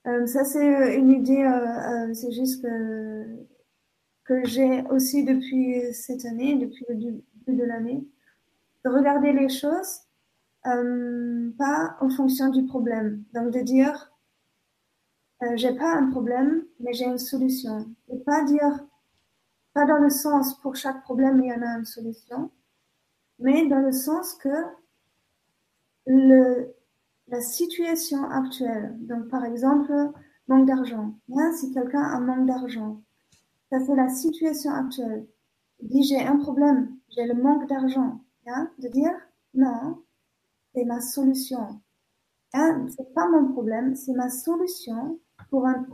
euh, 0.07 0.27
ça 0.27 0.45
c'est 0.45 0.97
une 0.97 1.11
idée, 1.11 1.43
euh, 1.43 2.09
euh, 2.09 2.15
c'est 2.15 2.33
juste 2.33 2.63
que, 2.63 3.25
que 4.25 4.45
j'ai 4.45 4.83
aussi 4.91 5.25
depuis 5.25 5.81
cette 5.95 6.25
année, 6.27 6.57
depuis 6.57 6.85
le 6.89 6.97
début 6.97 7.23
de 7.49 7.65
l'année, 7.65 8.07
de 8.85 8.91
regarder 8.91 9.33
les 9.33 9.49
choses 9.49 10.01
pas 11.59 11.95
en 12.01 12.09
fonction 12.09 12.49
du 12.49 12.65
problème. 12.65 13.23
Donc 13.35 13.51
de 13.51 13.61
dire, 13.61 14.11
j'ai 15.57 15.75
pas 15.75 15.95
un 15.95 16.11
problème, 16.11 16.65
mais 16.81 16.95
j'ai 16.95 17.05
une 17.05 17.19
solution. 17.19 17.87
Et 18.09 18.17
pas 18.21 18.45
dire, 18.45 18.83
pas 19.75 19.85
dans 19.85 19.99
le 19.99 20.09
sens 20.09 20.59
pour 20.63 20.75
chaque 20.75 21.03
problème 21.03 21.43
il 21.45 21.49
y 21.49 21.53
en 21.53 21.61
a 21.61 21.79
une 21.79 21.85
solution, 21.85 22.51
mais 23.39 23.67
dans 23.67 23.81
le 23.81 23.93
sens 23.93 24.35
que 24.35 24.49
la 26.07 27.41
situation 27.41 28.25
actuelle. 28.31 28.97
Donc, 29.01 29.29
par 29.29 29.45
exemple, 29.45 29.93
manque 30.49 30.67
d'argent. 30.67 31.15
Hein, 31.33 31.53
si 31.53 31.73
quelqu'un 31.73 32.03
a 32.03 32.21
manque 32.21 32.47
d'argent, 32.47 33.03
ça 33.71 33.81
c'est 33.81 33.97
la 33.97 34.09
situation 34.09 34.73
actuelle. 34.73 35.27
Il 35.81 35.89
dit 35.89 36.03
j'ai 36.03 36.21
un 36.21 36.37
problème, 36.37 36.97
j'ai 37.09 37.27
le 37.27 37.35
manque 37.35 37.69
d'argent. 37.69 38.21
Hein, 38.47 38.71
de 38.79 38.89
dire 38.89 39.15
non, 39.55 40.03
c'est 40.75 40.85
ma 40.85 41.01
solution. 41.01 41.81
Hein, 42.53 42.87
c'est 42.95 43.15
pas 43.15 43.29
mon 43.29 43.53
problème, 43.53 43.95
c'est 43.97 44.13
ma 44.13 44.29
solution 44.29 45.19
pour 45.51 45.67
un 45.67 45.87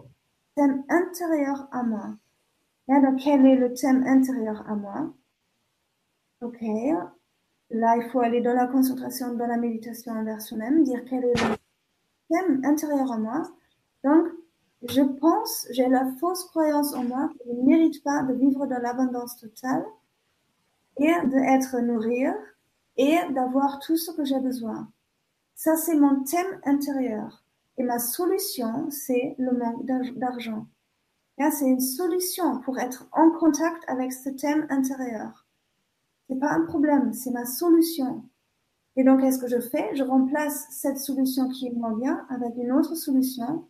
thème 0.56 0.84
intérieur 0.88 1.68
à 1.72 1.82
moi. 1.82 2.16
Hein, 2.88 3.00
donc, 3.02 3.20
quel 3.22 3.46
est 3.46 3.56
le 3.56 3.72
thème 3.72 4.02
intérieur 4.04 4.64
à 4.68 4.74
moi? 4.74 5.14
Ok, 6.42 6.62
Là, 7.70 7.96
il 7.96 8.10
faut 8.10 8.20
aller 8.20 8.40
dans 8.40 8.54
la 8.54 8.66
concentration, 8.66 9.34
dans 9.34 9.46
la 9.46 9.56
méditation 9.56 10.12
envers 10.12 10.40
soi-même, 10.40 10.82
dire 10.82 11.04
quel 11.08 11.24
est 11.24 11.34
le 11.34 11.56
thème 12.28 12.64
intérieur 12.64 13.10
en 13.10 13.18
moi. 13.18 13.48
Donc, 14.02 14.26
je 14.88 15.02
pense, 15.02 15.66
j'ai 15.70 15.88
la 15.88 16.10
fausse 16.18 16.44
croyance 16.44 16.94
en 16.94 17.04
moi 17.04 17.30
je 17.46 17.52
ne 17.52 17.66
mérite 17.66 18.02
pas 18.02 18.22
de 18.22 18.32
vivre 18.34 18.66
dans 18.66 18.78
l'abondance 18.78 19.36
totale 19.36 19.84
et 20.98 21.12
d'être 21.26 21.78
nourri 21.80 22.24
et 22.96 23.18
d'avoir 23.32 23.78
tout 23.78 23.96
ce 23.96 24.10
que 24.10 24.24
j'ai 24.24 24.40
besoin. 24.40 24.90
Ça, 25.54 25.76
c'est 25.76 25.94
mon 25.94 26.24
thème 26.24 26.60
intérieur. 26.64 27.44
Et 27.76 27.82
ma 27.82 27.98
solution, 27.98 28.90
c'est 28.90 29.34
le 29.38 29.52
manque 29.52 29.86
d'argent. 30.16 30.66
C'est 31.38 31.66
une 31.66 31.80
solution 31.80 32.60
pour 32.60 32.78
être 32.78 33.08
en 33.12 33.30
contact 33.30 33.82
avec 33.86 34.12
ce 34.12 34.28
thème 34.28 34.66
intérieur. 34.68 35.39
C'est 36.30 36.38
pas 36.38 36.52
un 36.52 36.64
problème, 36.64 37.12
c'est 37.12 37.32
ma 37.32 37.44
solution. 37.44 38.22
Et 38.94 39.02
donc, 39.02 39.20
qu'est-ce 39.20 39.40
que 39.40 39.48
je 39.48 39.58
fais? 39.58 39.96
Je 39.96 40.04
remplace 40.04 40.68
cette 40.70 40.98
solution 40.98 41.48
qui 41.48 41.66
est 41.66 41.72
moins 41.72 41.96
bien 41.96 42.24
avec 42.28 42.54
une 42.56 42.70
autre 42.70 42.94
solution 42.94 43.66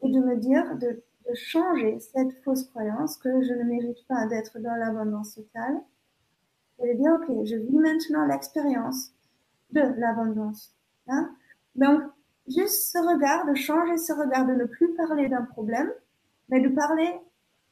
et 0.00 0.10
de 0.10 0.18
me 0.18 0.36
dire 0.36 0.78
de, 0.78 1.02
changer 1.34 2.00
cette 2.00 2.32
fausse 2.42 2.64
croyance 2.64 3.16
que 3.18 3.42
je 3.42 3.52
ne 3.52 3.62
mérite 3.62 4.04
pas 4.08 4.26
d'être 4.26 4.58
dans 4.58 4.74
l'abondance 4.74 5.34
totale 5.36 5.80
et 6.82 6.92
de 6.92 6.98
dire, 6.98 7.12
OK, 7.12 7.46
je 7.46 7.54
vis 7.54 7.78
maintenant 7.78 8.26
l'expérience 8.26 9.12
de 9.70 9.82
l'abondance. 9.98 10.74
Hein? 11.06 11.30
Donc, 11.76 12.02
juste 12.48 12.90
ce 12.90 12.98
regard, 12.98 13.46
de 13.46 13.54
changer 13.54 13.96
ce 13.98 14.12
regard, 14.12 14.46
de 14.46 14.54
ne 14.54 14.64
plus 14.64 14.92
parler 14.94 15.28
d'un 15.28 15.42
problème, 15.42 15.92
mais 16.48 16.60
de 16.60 16.70
parler 16.70 17.12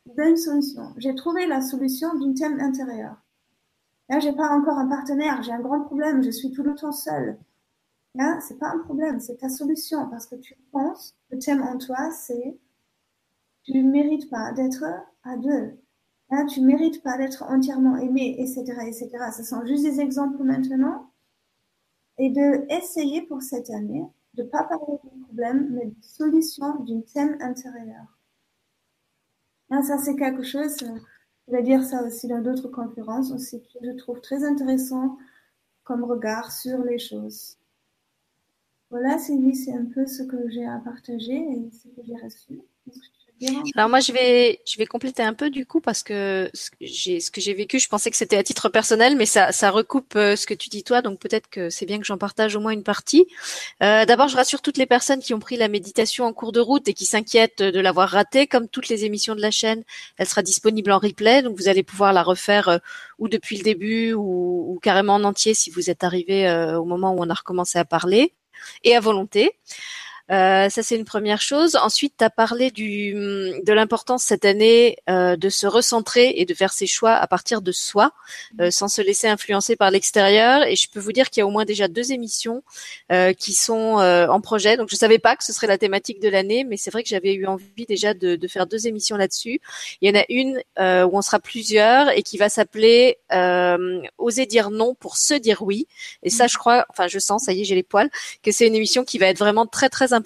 d'une 0.07 0.37
solution. 0.37 0.93
J'ai 0.99 1.16
trouvé 1.16 1.47
la 1.47 1.62
solution 1.62 2.14
d'un 2.16 2.35
thème 2.35 2.61
intérieur. 2.61 3.16
Là, 4.09 4.20
j'ai 4.20 4.32
pas 4.32 4.50
encore 4.50 4.78
un 4.78 4.88
partenaire, 4.88 5.42
j'ai 5.42 5.52
un 5.52 5.61
grand 5.61 5.80
problème, 5.82 6.22
je 6.22 6.30
suis 6.30 6.50
tout 6.50 6.62
le 6.62 6.74
temps 6.74 6.92
seule. 6.92 7.38
Là, 8.14 8.40
c'est 8.40 8.59
pas 8.59 8.70
un 8.70 8.78
problème, 8.78 9.20
c'est 9.20 9.36
ta 9.36 9.48
solution 9.48 10.09
parce 10.09 10.26
que 10.26 10.36
tu 10.36 10.56
penses, 10.72 11.14
le 11.30 11.38
thème 11.38 11.62
en 11.62 11.76
toi, 11.78 12.11
c'est 12.11 12.59
tu 13.64 13.82
mérites 13.82 14.30
pas 14.30 14.52
d'être 14.52 14.84
à 15.24 15.36
deux. 15.36 15.78
Là, 16.30 16.44
tu 16.46 16.61
mérites 16.61 17.02
pas 17.02 17.18
d'être 17.18 17.42
entièrement 17.42 17.96
aimé, 17.96 18.36
etc., 18.38 18.64
etc. 18.86 19.11
Ce 19.36 19.44
sont 19.44 19.64
juste 19.66 19.84
des 19.84 20.00
exemples 20.00 20.42
maintenant. 20.42 21.11
Et 22.18 22.30
de 22.30 22.66
essayer 22.72 23.22
pour 23.22 23.42
cette 23.42 23.70
année 23.70 24.04
de 24.34 24.42
pas 24.42 24.64
parler 24.64 24.98
de 25.04 25.24
problème, 25.24 25.68
mais 25.70 25.86
de 25.86 25.94
solution 26.02 26.80
d'une 26.80 27.04
thème 27.04 27.36
intérieur. 27.40 28.18
Là, 29.70 29.82
ça, 29.82 29.98
c'est 29.98 30.16
quelque 30.16 30.42
chose, 30.42 30.76
je 31.49 31.57
vais 31.57 31.62
dire 31.62 31.82
ça 31.82 32.03
aussi 32.03 32.28
dans 32.28 32.42
d'autres 32.42 32.68
conférences 32.68 33.32
aussi, 33.32 33.62
que 33.62 33.78
je 33.82 33.90
trouve 33.92 34.20
très 34.20 34.44
intéressant 34.44 35.16
comme 35.82 36.05
regard 36.05 36.53
sur 36.53 36.84
les 36.84 36.99
choses. 36.99 37.57
Voilà, 38.90 39.18
Sylvie, 39.18 39.57
c'est 39.57 39.72
un 39.72 39.86
peu 39.86 40.07
ce 40.07 40.22
que 40.22 40.49
j'ai 40.51 40.66
à 40.66 40.78
partager 40.78 41.36
et 41.36 41.70
ce 41.70 41.88
que 41.88 42.07
j'ai 42.07 42.16
reçu. 42.16 42.61
Alors 43.76 43.89
moi 43.89 44.01
je 44.01 44.12
vais 44.12 44.61
je 44.66 44.76
vais 44.78 44.86
compléter 44.86 45.22
un 45.22 45.32
peu 45.32 45.49
du 45.51 45.64
coup 45.64 45.80
parce 45.80 46.03
que 46.03 46.51
ce 46.53 47.30
que 47.30 47.41
j'ai 47.41 47.55
vécu, 47.55 47.78
je 47.78 47.89
pensais 47.89 48.11
que 48.11 48.16
c'était 48.16 48.36
à 48.36 48.43
titre 48.43 48.68
personnel, 48.68 49.16
mais 49.16 49.26
ça 49.26 49.53
ça 49.53 49.70
recoupe 49.70 50.16
euh, 50.16 50.34
ce 50.34 50.47
que 50.47 50.55
tu 50.55 50.68
dis 50.68 50.82
toi, 50.82 51.03
donc 51.03 51.20
peut-être 51.20 51.49
que 51.49 51.70
c'est 51.70 51.86
bien 51.86 51.99
que 51.99 52.05
j'en 52.05 52.18
partage 52.18 52.57
au 52.57 52.61
moins 52.61 52.72
une 52.72 52.82
partie. 52.82 53.26
Euh, 53.82 54.05
D'abord, 54.05 54.28
je 54.28 54.36
rassure 54.36 54.61
toutes 54.61 54.76
les 54.78 54.86
personnes 54.86 55.20
qui 55.20 55.34
ont 55.34 55.39
pris 55.39 55.57
la 55.57 55.68
méditation 55.68 56.24
en 56.24 56.32
cours 56.32 56.53
de 56.53 56.61
route 56.61 56.89
et 56.89 56.95
qui 56.95 57.05
s'inquiètent 57.05 57.62
de 57.62 57.80
l'avoir 57.80 58.09
ratée. 58.09 58.47
Comme 58.47 58.68
toutes 58.68 58.89
les 58.89 59.05
émissions 59.05 59.36
de 59.36 59.41
la 59.41 59.51
chaîne, 59.51 59.84
elle 60.16 60.26
sera 60.26 60.43
disponible 60.43 60.91
en 60.91 60.99
replay, 60.99 61.43
donc 61.43 61.57
vous 61.57 61.68
allez 61.68 61.84
pouvoir 61.84 62.12
la 62.12 62.22
refaire 62.22 62.68
euh, 62.68 62.78
ou 63.18 63.28
depuis 63.28 63.57
le 63.57 63.62
début 63.62 64.14
ou, 64.14 64.72
ou, 64.72 64.78
carrément 64.80 65.14
en 65.14 65.24
entier 65.24 65.55
si 65.55 65.70
vous 65.70 65.91
êtes 65.91 66.03
arrivé 66.05 66.49
euh, 66.49 66.78
au 66.78 66.84
moment 66.84 67.12
où 67.12 67.18
on 67.20 67.30
a 67.30 67.34
recommencé 67.34 67.78
à 67.78 67.84
parler 67.84 68.34
et 68.84 68.97
à 68.97 69.01
volonté. 69.01 69.53
Euh, 70.31 70.68
ça, 70.68 70.83
c'est 70.83 70.97
une 70.97 71.05
première 71.05 71.41
chose. 71.41 71.76
Ensuite, 71.76 72.14
tu 72.18 72.24
as 72.24 72.31
parlé 72.31 72.70
du, 72.70 73.12
de 73.12 73.72
l'importance 73.72 74.24
cette 74.24 74.45
année 74.45 74.99
euh, 75.09 75.37
de 75.37 75.49
se 75.49 75.66
recentrer 75.66 76.35
et 76.37 76.45
de 76.45 76.55
faire 76.55 76.72
ses 76.72 76.87
choix 76.87 77.12
à 77.12 77.26
partir 77.26 77.62
de 77.62 77.72
soi, 77.72 78.12
euh, 78.61 78.70
sans 78.70 78.89
se 78.89 79.01
laisser 79.01 79.26
influencer 79.26 79.76
par 79.76 79.91
l'extérieur. 79.91 80.64
Et 80.64 80.76
je 80.76 80.91
peux 80.91 81.01
vous 81.01 81.12
dire 81.12 81.31
qu'il 81.31 81.41
y 81.41 81.43
a 81.43 81.47
au 81.47 81.51
moins 81.51 81.64
déjà 81.64 81.89
deux 81.89 82.12
émissions 82.12 82.62
euh, 83.11 83.33
qui 83.33 83.55
sont 83.55 84.01
euh, 84.01 84.26
en 84.29 84.41
projet. 84.41 84.76
Donc, 84.76 84.89
je 84.91 84.97
savais 84.97 85.18
pas 85.18 85.35
que 85.35 85.45
ce 85.45 85.53
serait 85.53 85.66
la 85.66 85.79
thématique 85.79 86.20
de 86.20 86.29
l'année, 86.29 86.64
mais 86.64 86.76
c'est 86.76 86.91
vrai 86.91 87.03
que 87.03 87.09
j'avais 87.09 87.33
eu 87.33 87.47
envie 87.47 87.87
déjà 87.89 88.12
de, 88.12 88.37
de 88.37 88.49
faire 88.49 88.66
deux 88.66 88.87
émissions 88.87 89.16
là-dessus. 89.16 89.61
Il 90.03 90.09
y 90.09 90.16
en 90.16 90.20
a 90.20 90.24
une 90.29 90.61
euh, 90.79 91.05
où 91.05 91.16
on 91.16 91.22
sera 91.22 91.39
plusieurs 91.39 92.11
et 92.11 92.22
qui 92.22 92.37
va 92.37 92.49
s'appeler 92.49 93.18
Oser 94.18 94.47
dire 94.47 94.70
non 94.70 94.95
pour 94.95 95.16
se 95.16 95.35
dire 95.35 95.62
oui. 95.62 95.87
Et 96.22 96.31
ça, 96.31 96.47
je 96.47 96.59
crois, 96.59 96.85
enfin, 96.91 97.07
je 97.09 97.18
sens, 97.18 97.45
ça 97.45 97.53
y 97.53 97.62
est, 97.62 97.64
j'ai 97.64 97.74
les 97.74 97.83
poils, 97.83 98.11
que 98.43 98.53
c'est 98.53 98.66
une 98.66 98.74
émission 98.74 99.05
qui 99.05 99.18
va 99.18 99.26
être 99.26 99.39
vraiment 99.39 99.66
très, 99.66 99.89
très 99.89 100.12
importante. 100.12 100.18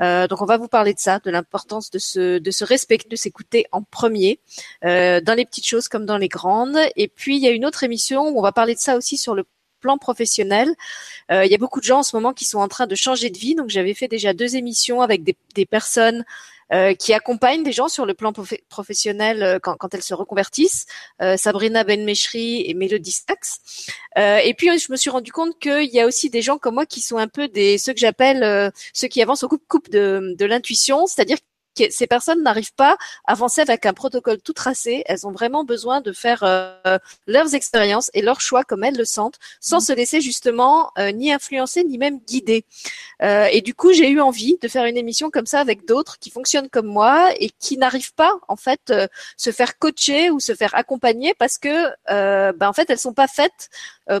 Euh, 0.00 0.28
donc 0.28 0.42
on 0.42 0.46
va 0.46 0.56
vous 0.56 0.68
parler 0.68 0.94
de 0.94 0.98
ça, 0.98 1.18
de 1.18 1.30
l'importance 1.30 1.90
de 1.90 1.98
se 1.98 2.38
de 2.38 2.50
se 2.50 2.64
respecter, 2.64 3.08
de 3.08 3.16
s'écouter 3.16 3.66
en 3.72 3.82
premier, 3.82 4.40
euh, 4.84 5.20
dans 5.20 5.34
les 5.34 5.44
petites 5.44 5.66
choses 5.66 5.88
comme 5.88 6.06
dans 6.06 6.18
les 6.18 6.28
grandes. 6.28 6.78
Et 6.96 7.08
puis 7.08 7.36
il 7.36 7.42
y 7.42 7.48
a 7.48 7.50
une 7.50 7.66
autre 7.66 7.84
émission 7.84 8.28
où 8.28 8.38
on 8.38 8.42
va 8.42 8.52
parler 8.52 8.74
de 8.74 8.80
ça 8.80 8.96
aussi 8.96 9.16
sur 9.18 9.34
le 9.34 9.44
plan 9.80 9.98
professionnel. 9.98 10.74
Euh, 11.30 11.44
il 11.44 11.50
y 11.50 11.54
a 11.54 11.58
beaucoup 11.58 11.80
de 11.80 11.84
gens 11.84 12.00
en 12.00 12.02
ce 12.02 12.16
moment 12.16 12.32
qui 12.32 12.44
sont 12.44 12.58
en 12.58 12.68
train 12.68 12.86
de 12.86 12.94
changer 12.94 13.30
de 13.30 13.38
vie. 13.38 13.54
Donc 13.54 13.70
j'avais 13.70 13.94
fait 13.94 14.08
déjà 14.08 14.32
deux 14.32 14.56
émissions 14.56 15.02
avec 15.02 15.24
des, 15.24 15.36
des 15.54 15.66
personnes 15.66 16.24
euh, 16.72 16.94
qui 16.94 17.14
accompagnent 17.14 17.62
des 17.62 17.72
gens 17.72 17.88
sur 17.88 18.04
le 18.04 18.12
plan 18.12 18.32
professionnel 18.68 19.42
euh, 19.42 19.58
quand, 19.58 19.76
quand, 19.76 19.94
elles 19.94 20.02
se 20.02 20.12
reconvertissent. 20.12 20.84
Euh, 21.22 21.38
Sabrina 21.38 21.82
Benmeshri 21.82 22.62
et 22.68 22.74
Mélodie 22.74 23.12
Stax. 23.12 23.60
et 24.16 24.54
puis 24.56 24.78
je 24.78 24.92
me 24.92 24.96
suis 24.96 25.10
rendu 25.10 25.32
compte 25.32 25.58
qu'il 25.58 25.88
y 25.90 26.00
a 26.00 26.06
aussi 26.06 26.28
des 26.28 26.42
gens 26.42 26.58
comme 26.58 26.74
moi 26.74 26.84
qui 26.84 27.00
sont 27.00 27.16
un 27.16 27.28
peu 27.28 27.48
des 27.48 27.78
ceux 27.78 27.94
que 27.94 28.00
j'appelle 28.00 28.72
ceux 28.92 29.08
qui 29.08 29.22
avancent 29.22 29.44
au 29.44 29.48
coupe-coupe 29.48 29.88
de, 29.90 30.34
de 30.38 30.44
l'intuition, 30.44 31.06
c'est-à-dire 31.06 31.38
ces 31.90 32.06
personnes 32.06 32.42
n'arrivent 32.42 32.74
pas 32.74 32.96
à 33.26 33.32
avancer 33.32 33.60
avec 33.60 33.86
un 33.86 33.92
protocole 33.92 34.38
tout 34.40 34.52
tracé. 34.52 35.02
Elles 35.06 35.26
ont 35.26 35.30
vraiment 35.30 35.64
besoin 35.64 36.00
de 36.00 36.12
faire 36.12 36.42
euh, 36.42 36.98
leurs 37.26 37.54
expériences 37.54 38.10
et 38.14 38.22
leurs 38.22 38.40
choix 38.40 38.64
comme 38.64 38.84
elles 38.84 38.96
le 38.96 39.04
sentent, 39.04 39.38
sans 39.60 39.78
mmh. 39.78 39.80
se 39.80 39.92
laisser 39.92 40.20
justement 40.20 40.90
euh, 40.98 41.12
ni 41.12 41.32
influencer 41.32 41.84
ni 41.84 41.98
même 41.98 42.18
guider. 42.20 42.64
Euh, 43.22 43.48
et 43.52 43.60
du 43.60 43.74
coup, 43.74 43.92
j'ai 43.92 44.10
eu 44.10 44.20
envie 44.20 44.58
de 44.60 44.68
faire 44.68 44.84
une 44.84 44.96
émission 44.96 45.30
comme 45.30 45.46
ça 45.46 45.60
avec 45.60 45.86
d'autres 45.86 46.18
qui 46.18 46.30
fonctionnent 46.30 46.68
comme 46.68 46.86
moi 46.86 47.30
et 47.38 47.50
qui 47.58 47.76
n'arrivent 47.76 48.14
pas 48.14 48.32
en 48.48 48.56
fait 48.56 48.92
se 49.36 49.50
faire 49.50 49.78
coacher 49.78 50.30
ou 50.30 50.40
se 50.40 50.54
faire 50.54 50.74
accompagner 50.74 51.34
parce 51.38 51.58
que 51.58 51.88
ben, 52.08 52.68
en 52.68 52.72
fait 52.72 52.88
elles 52.90 52.98
sont 52.98 53.12
pas 53.12 53.28
faites 53.28 53.70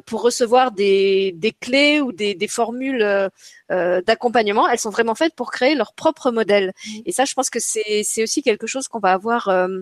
pour 0.06 0.22
recevoir 0.22 0.72
des, 0.72 1.32
des 1.36 1.52
clés 1.52 2.00
ou 2.00 2.12
des, 2.12 2.34
des 2.34 2.48
formules 2.48 3.30
d'accompagnement, 3.70 4.68
elles 4.68 4.78
sont 4.78 4.90
vraiment 4.90 5.14
faites 5.14 5.34
pour 5.34 5.50
créer 5.50 5.74
leur 5.74 5.92
propre 5.92 6.30
modèle. 6.30 6.72
Mmh. 6.86 6.90
Et 7.06 7.12
ça, 7.12 7.24
je 7.24 7.34
pense 7.48 7.50
que 7.50 8.04
c'est 8.04 8.22
aussi 8.22 8.42
quelque 8.42 8.66
chose 8.66 8.88
qu'on 8.88 8.98
va 8.98 9.12
avoir 9.12 9.48
euh, 9.48 9.80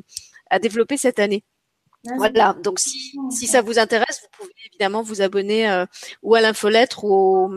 à 0.51 0.59
développer 0.59 0.97
cette 0.97 1.19
année. 1.19 1.45
Voilà, 2.17 2.55
donc 2.63 2.79
si, 2.79 3.19
si 3.33 3.49
ça 3.49 3.63
vous 3.63 3.81
intéresse, 3.81 4.21
vous 4.23 4.29
pouvez 4.39 4.55
évidemment 4.67 5.03
vous 5.03 5.23
abonner 5.23 5.69
euh, 5.69 5.87
ou 6.23 6.37
à 6.37 6.41
l'infolettre 6.41 7.03
ou, 7.03 7.51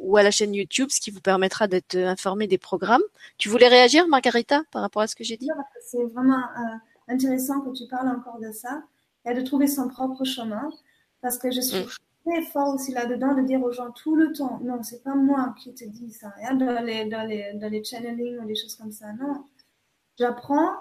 ou 0.00 0.16
à 0.16 0.24
la 0.24 0.32
chaîne 0.32 0.54
YouTube, 0.54 0.88
ce 0.90 1.00
qui 1.00 1.12
vous 1.12 1.20
permettra 1.20 1.68
d'être 1.68 1.96
informé 1.96 2.48
des 2.48 2.58
programmes. 2.58 3.02
Tu 3.38 3.48
voulais 3.48 3.68
réagir, 3.68 4.08
Margarita, 4.08 4.62
par 4.72 4.82
rapport 4.82 5.02
à 5.02 5.06
ce 5.06 5.14
que 5.14 5.22
j'ai 5.22 5.36
dit? 5.36 5.48
C'est 5.86 6.02
vraiment 6.06 6.38
euh, 6.38 7.12
intéressant 7.12 7.60
que 7.60 7.70
tu 7.76 7.86
parles 7.88 8.08
encore 8.08 8.40
de 8.40 8.50
ça 8.50 8.82
et 9.24 9.34
de 9.34 9.40
trouver 9.42 9.68
son 9.68 9.86
propre 9.86 10.24
chemin, 10.24 10.68
parce 11.20 11.38
que 11.38 11.52
je 11.52 11.60
suis 11.60 11.78
mmh 11.78 11.88
très 12.24 12.42
fort 12.42 12.74
aussi 12.74 12.92
là-dedans 12.92 13.34
de 13.34 13.42
dire 13.42 13.62
aux 13.62 13.72
gens 13.72 13.90
tout 13.90 14.16
le 14.16 14.32
temps, 14.32 14.60
non, 14.62 14.82
c'est 14.82 15.02
pas 15.02 15.14
moi 15.14 15.54
qui 15.58 15.74
te 15.74 15.84
dis 15.84 16.10
ça, 16.12 16.32
hein, 16.42 16.54
dans, 16.54 16.84
les, 16.84 17.04
dans, 17.06 17.26
les, 17.26 17.52
dans 17.54 17.70
les 17.70 17.82
channeling 17.84 18.38
ou 18.38 18.46
des 18.46 18.54
choses 18.54 18.76
comme 18.76 18.92
ça, 18.92 19.12
non. 19.12 19.44
J'apprends 20.18 20.72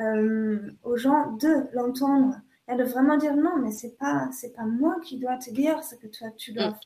euh, 0.00 0.70
aux 0.84 0.96
gens 0.96 1.32
de 1.32 1.66
l'entendre 1.72 2.36
et 2.68 2.76
de 2.76 2.84
vraiment 2.84 3.16
dire 3.16 3.36
non, 3.36 3.56
mais 3.58 3.72
c'est 3.72 3.96
pas, 3.98 4.28
c'est 4.32 4.54
pas 4.54 4.64
moi 4.64 4.96
qui 5.02 5.18
dois 5.18 5.36
te 5.36 5.50
dire 5.50 5.82
ce 5.82 5.94
que 5.94 6.06
toi 6.06 6.28
tu 6.36 6.52
dois 6.52 6.70
mm. 6.70 6.78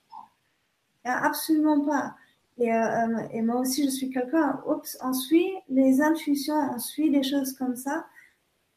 faire. 1.05 1.25
absolument 1.25 1.85
pas. 1.85 2.15
Et, 2.59 2.73
euh, 2.73 3.29
et, 3.33 3.43
moi 3.43 3.61
aussi, 3.61 3.85
je 3.85 3.91
suis 3.91 4.11
quelqu'un, 4.11 4.63
oups, 4.67 4.99
on 5.03 5.13
suit 5.13 5.51
les 5.69 6.03
intuitions, 6.03 6.71
on 6.75 6.79
suit 6.79 7.11
des 7.11 7.23
choses 7.23 7.55
comme 7.55 7.77
ça. 7.77 8.07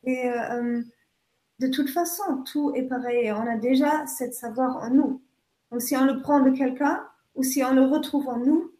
Et 0.05 0.29
euh, 0.29 0.81
de 1.59 1.67
toute 1.67 1.89
façon, 1.89 2.43
tout 2.43 2.73
est 2.75 2.83
pareil. 2.83 3.31
On 3.31 3.47
a 3.47 3.57
déjà 3.57 4.05
cette 4.07 4.33
savoir 4.33 4.77
en 4.77 4.89
nous. 4.89 5.21
Donc, 5.71 5.81
si 5.81 5.95
on 5.95 6.05
le 6.05 6.21
prend 6.21 6.41
de 6.41 6.51
quelqu'un 6.51 7.03
ou 7.35 7.43
si 7.43 7.63
on 7.63 7.73
le 7.73 7.85
retrouve 7.85 8.27
en 8.27 8.37
nous, 8.37 8.71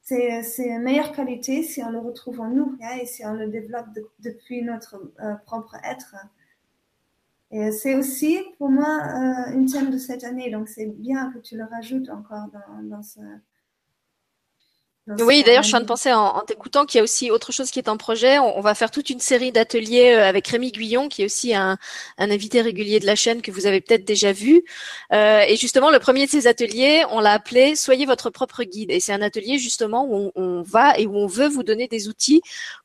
c'est 0.00 0.42
une 0.58 0.82
meilleure 0.82 1.12
qualité 1.12 1.62
si 1.62 1.82
on 1.82 1.90
le 1.90 1.98
retrouve 1.98 2.40
en 2.40 2.48
nous 2.48 2.76
hein, 2.82 2.96
et 3.00 3.06
si 3.06 3.24
on 3.24 3.34
le 3.34 3.46
développe 3.46 3.86
depuis 4.18 4.62
notre 4.62 5.00
euh, 5.20 5.34
propre 5.46 5.76
être. 5.84 6.16
Et 7.52 7.70
c'est 7.70 7.94
aussi 7.94 8.40
pour 8.58 8.70
moi 8.70 8.88
euh, 8.88 9.52
une 9.52 9.66
thème 9.66 9.90
de 9.90 9.98
cette 9.98 10.24
année. 10.24 10.50
Donc, 10.50 10.68
c'est 10.68 10.86
bien 10.86 11.30
que 11.32 11.38
tu 11.38 11.56
le 11.56 11.64
rajoutes 11.64 12.10
encore 12.10 12.48
dans, 12.52 12.82
dans 12.82 13.02
ce, 13.02 13.20
oui, 15.08 15.42
d'ailleurs, 15.42 15.64
je 15.64 15.68
suis 15.68 15.74
en 15.74 15.78
train 15.78 15.80
de 15.80 15.88
penser 15.88 16.12
en, 16.12 16.40
t'écoutant 16.46 16.86
qu'il 16.86 16.98
y 16.98 17.00
a 17.00 17.02
aussi 17.02 17.32
autre 17.32 17.50
chose 17.50 17.72
qui 17.72 17.80
est 17.80 17.88
en 17.88 17.96
projet. 17.96 18.38
On, 18.38 18.60
va 18.60 18.74
faire 18.74 18.92
toute 18.92 19.10
une 19.10 19.18
série 19.18 19.50
d'ateliers 19.50 20.14
euh, 20.14 20.28
avec 20.28 20.46
Rémi 20.46 20.70
Guyon, 20.70 21.08
qui 21.08 21.22
est 21.22 21.24
aussi 21.24 21.56
un, 21.56 21.76
invité 22.18 22.60
régulier 22.60 23.00
de 23.00 23.06
la 23.06 23.16
chaîne 23.16 23.42
que 23.42 23.50
vous 23.50 23.66
avez 23.66 23.80
peut-être 23.80 24.04
déjà 24.04 24.32
vu. 24.32 24.62
Euh, 25.12 25.40
et 25.40 25.56
justement, 25.56 25.90
le 25.90 25.98
premier 25.98 26.26
de 26.26 26.30
ces 26.30 26.46
ateliers, 26.46 27.04
on 27.10 27.18
l'a 27.18 27.32
appelé 27.32 27.74
Soyez 27.74 28.06
votre 28.06 28.30
propre 28.30 28.62
guide. 28.62 28.92
Et 28.92 29.00
c'est 29.00 29.12
un 29.12 29.22
atelier 29.22 29.58
justement 29.58 30.06
où 30.08 30.30
on, 30.36 30.62
va 30.62 30.96
et 30.96 31.06
où 31.08 31.16
on 31.16 31.26
veut 31.26 31.48
vous 31.48 31.64
donner 31.64 31.88
des 31.88 32.06
outils 32.06 32.40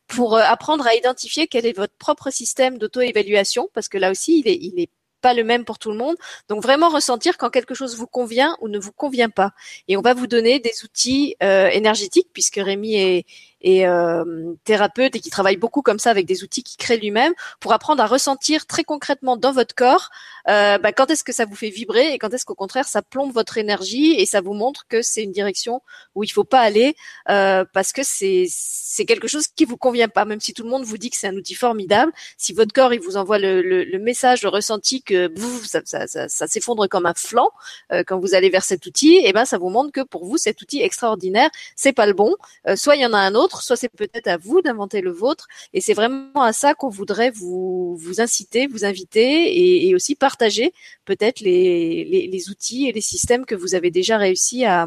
pour 0.07 0.35
euh, 0.35 0.41
apprendre 0.41 0.87
à 0.87 0.95
identifier 0.95 1.47
quel 1.47 1.67
est 1.67 1.77
votre 1.77 1.93
propre 1.99 2.31
système 2.31 2.79
d'auto-évaluation, 2.79 3.69
parce 3.75 3.89
que 3.89 3.99
là 3.99 4.09
aussi, 4.09 4.39
il 4.39 4.47
est, 4.47 4.57
il 4.59 4.79
est 4.79 4.89
pas 5.21 5.33
le 5.33 5.43
même 5.43 5.65
pour 5.65 5.79
tout 5.79 5.91
le 5.91 5.97
monde. 5.97 6.15
Donc 6.49 6.61
vraiment 6.61 6.89
ressentir 6.89 7.37
quand 7.37 7.49
quelque 7.49 7.73
chose 7.73 7.95
vous 7.97 8.07
convient 8.07 8.55
ou 8.61 8.67
ne 8.67 8.79
vous 8.79 8.91
convient 8.91 9.29
pas. 9.29 9.51
Et 9.87 9.97
on 9.97 10.01
va 10.01 10.13
vous 10.13 10.27
donner 10.27 10.59
des 10.59 10.83
outils 10.83 11.35
euh, 11.43 11.69
énergétiques 11.69 12.29
puisque 12.33 12.55
Rémi 12.55 12.95
est, 12.95 13.25
et 13.61 13.87
euh, 13.87 14.53
thérapeute 14.63 15.15
et 15.15 15.19
qui 15.19 15.29
travaille 15.29 15.57
beaucoup 15.57 15.81
comme 15.81 15.99
ça 15.99 16.11
avec 16.11 16.25
des 16.25 16.43
outils 16.43 16.63
qu'il 16.63 16.77
crée 16.77 16.97
lui-même 16.97 17.33
pour 17.59 17.73
apprendre 17.73 18.03
à 18.03 18.05
ressentir 18.05 18.65
très 18.65 18.83
concrètement 18.83 19.37
dans 19.37 19.51
votre 19.51 19.75
corps 19.75 20.09
euh, 20.47 20.77
bah, 20.77 20.91
quand 20.91 21.09
est-ce 21.09 21.23
que 21.23 21.33
ça 21.33 21.45
vous 21.45 21.55
fait 21.55 21.69
vibrer 21.69 22.13
et 22.13 22.19
quand 22.19 22.33
est-ce 22.33 22.45
qu'au 22.45 22.55
contraire 22.55 22.87
ça 22.87 23.01
plombe 23.01 23.31
votre 23.33 23.57
énergie 23.57 24.13
et 24.17 24.25
ça 24.25 24.41
vous 24.41 24.53
montre 24.53 24.85
que 24.87 25.01
c'est 25.01 25.23
une 25.23 25.31
direction 25.31 25.81
où 26.15 26.23
il 26.23 26.31
faut 26.31 26.43
pas 26.43 26.61
aller 26.61 26.95
euh, 27.29 27.65
parce 27.73 27.91
que 27.91 28.01
c'est 28.03 28.45
c'est 28.49 29.05
quelque 29.05 29.27
chose 29.27 29.47
qui 29.47 29.65
vous 29.65 29.77
convient 29.77 30.07
pas. 30.07 30.25
Même 30.25 30.39
si 30.39 30.53
tout 30.53 30.63
le 30.63 30.69
monde 30.69 30.83
vous 30.83 30.97
dit 30.97 31.09
que 31.09 31.17
c'est 31.17 31.27
un 31.27 31.35
outil 31.35 31.55
formidable 31.55 32.11
si 32.37 32.53
votre 32.53 32.73
corps 32.73 32.93
il 32.93 32.99
vous 32.99 33.17
envoie 33.17 33.39
le, 33.39 33.61
le, 33.61 33.83
le 33.83 33.99
message 33.99 34.43
le 34.43 34.49
ressenti 34.49 35.01
que 35.01 35.31
ça, 35.65 35.81
ça, 35.85 36.07
ça, 36.07 36.27
ça 36.27 36.47
s'effondre 36.47 36.87
comme 36.87 37.05
un 37.05 37.13
flanc 37.13 37.49
euh, 37.91 38.03
quand 38.05 38.19
vous 38.19 38.33
allez 38.33 38.49
vers 38.49 38.63
cet 38.63 38.85
outil 38.85 39.15
et 39.15 39.29
eh 39.29 39.33
ben 39.33 39.45
ça 39.45 39.57
vous 39.57 39.69
montre 39.69 39.91
que 39.91 40.01
pour 40.01 40.25
vous 40.25 40.37
cet 40.37 40.61
outil 40.61 40.81
extraordinaire. 40.81 41.49
C'est 41.75 41.93
pas 41.93 42.05
le 42.05 42.13
bon. 42.13 42.35
Euh, 42.67 42.75
soit 42.75 42.95
il 42.95 43.01
y 43.01 43.05
en 43.05 43.13
a 43.13 43.19
un 43.19 43.35
autre 43.35 43.46
soit 43.49 43.75
c'est 43.75 43.89
peut-être 43.89 44.27
à 44.27 44.37
vous 44.37 44.61
d'inventer 44.61 45.01
le 45.01 45.11
vôtre. 45.11 45.47
Et 45.73 45.81
c'est 45.81 45.93
vraiment 45.93 46.43
à 46.43 46.53
ça 46.53 46.73
qu'on 46.73 46.89
voudrait 46.89 47.31
vous, 47.31 47.95
vous 47.97 48.21
inciter, 48.21 48.67
vous 48.67 48.85
inviter 48.85 49.87
et, 49.87 49.95
aussi 49.95 50.15
partager 50.15 50.73
peut-être 51.05 51.39
les, 51.39 52.27
les, 52.31 52.49
outils 52.49 52.87
et 52.87 52.91
les 52.91 53.01
systèmes 53.01 53.45
que 53.45 53.55
vous 53.55 53.73
avez 53.73 53.89
déjà 53.89 54.17
réussi 54.17 54.65
à, 54.65 54.85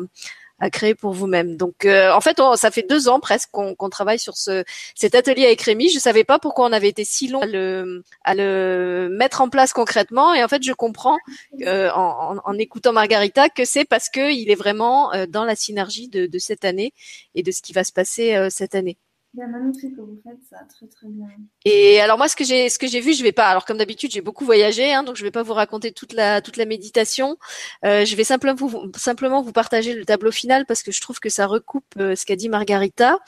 à 0.61 0.71
créer 0.71 0.95
pour 0.95 1.13
vous-même. 1.13 1.57
Donc, 1.57 1.85
euh, 1.85 2.13
en 2.13 2.21
fait, 2.21 2.41
ça 2.57 2.71
fait 2.71 2.87
deux 2.89 3.09
ans 3.09 3.19
presque 3.19 3.51
qu'on 3.51 3.91
travaille 3.91 4.19
sur 4.19 4.37
ce 4.37 4.65
cet 4.95 5.15
atelier 5.15 5.47
avec 5.47 5.61
Rémi. 5.63 5.89
Je 5.89 5.99
savais 5.99 6.25
pas 6.25 6.39
pourquoi 6.39 6.67
on 6.67 6.73
avait 6.73 6.89
été 6.89 7.05
si 7.05 7.29
long 7.29 7.41
à 7.41 7.47
le, 7.47 8.05
à 8.25 8.35
le 8.35 9.09
mettre 9.11 9.41
en 9.41 9.49
place 9.49 9.73
concrètement. 9.73 10.35
Et 10.35 10.45
en 10.45 10.49
fait, 10.49 10.63
je 10.63 10.73
comprends 10.73 11.19
euh, 11.63 11.91
en, 11.93 12.37
en, 12.45 12.59
écoutant 12.59 12.93
Margarita 12.93 13.49
que 13.49 13.65
c'est 13.65 13.85
parce 13.85 14.09
que 14.11 14.33
il 14.33 14.51
est 14.51 14.55
vraiment 14.55 15.13
euh, 15.15 15.27
dans 15.27 15.45
la 15.45 15.57
synergie 15.57 16.09
de, 16.09 16.29
cette 16.39 16.65
année 16.65 16.93
et 17.35 17.43
de 17.43 17.51
ce 17.51 17.63
qui 17.63 17.73
va 17.73 17.85
se 17.85 17.93
passer 17.93 18.49
cette 18.51 18.75
année. 18.75 18.97
Que 19.33 20.01
vous 20.01 20.21
faites 20.25 20.41
ça, 20.51 20.59
très 20.69 20.89
très 20.89 21.07
bien. 21.07 21.29
Et 21.65 22.01
alors 22.01 22.19
moi, 22.19 22.27
ce 22.27 22.35
que 22.35 22.43
j'ai, 22.43 22.69
ce 22.69 22.81
que 22.81 22.89
j'ai 22.89 23.01
vu, 23.01 23.15
je 23.15 23.23
vais 23.23 23.31
pas. 23.31 23.47
Alors 23.47 23.65
comme 23.65 23.79
d'habitude, 23.79 24.11
j'ai 24.11 24.23
beaucoup 24.23 24.45
voyagé, 24.45 24.93
hein, 24.93 25.05
donc 25.05 25.15
je 25.15 25.23
vais 25.23 25.31
pas 25.31 25.45
vous 25.45 25.53
raconter 25.53 25.93
toute 25.93 26.15
la 26.15 26.43
toute 26.43 26.57
la 26.57 26.65
méditation. 26.67 27.37
Euh, 27.85 28.05
je 28.05 28.17
vais 28.17 28.25
simplement 28.25 28.57
vous 28.57 28.91
simplement 28.97 29.41
vous 29.41 29.53
partager 29.53 29.95
le 29.95 30.05
tableau 30.05 30.33
final 30.33 30.67
parce 30.67 30.83
que 30.83 30.91
je 30.91 31.01
trouve 31.01 31.21
que 31.21 31.29
ça 31.29 31.47
recoupe 31.47 31.85
euh, 31.99 32.17
ce 32.17 32.27
qu'a 32.27 32.35
dit 32.35 32.49
Margarita. 32.49 33.21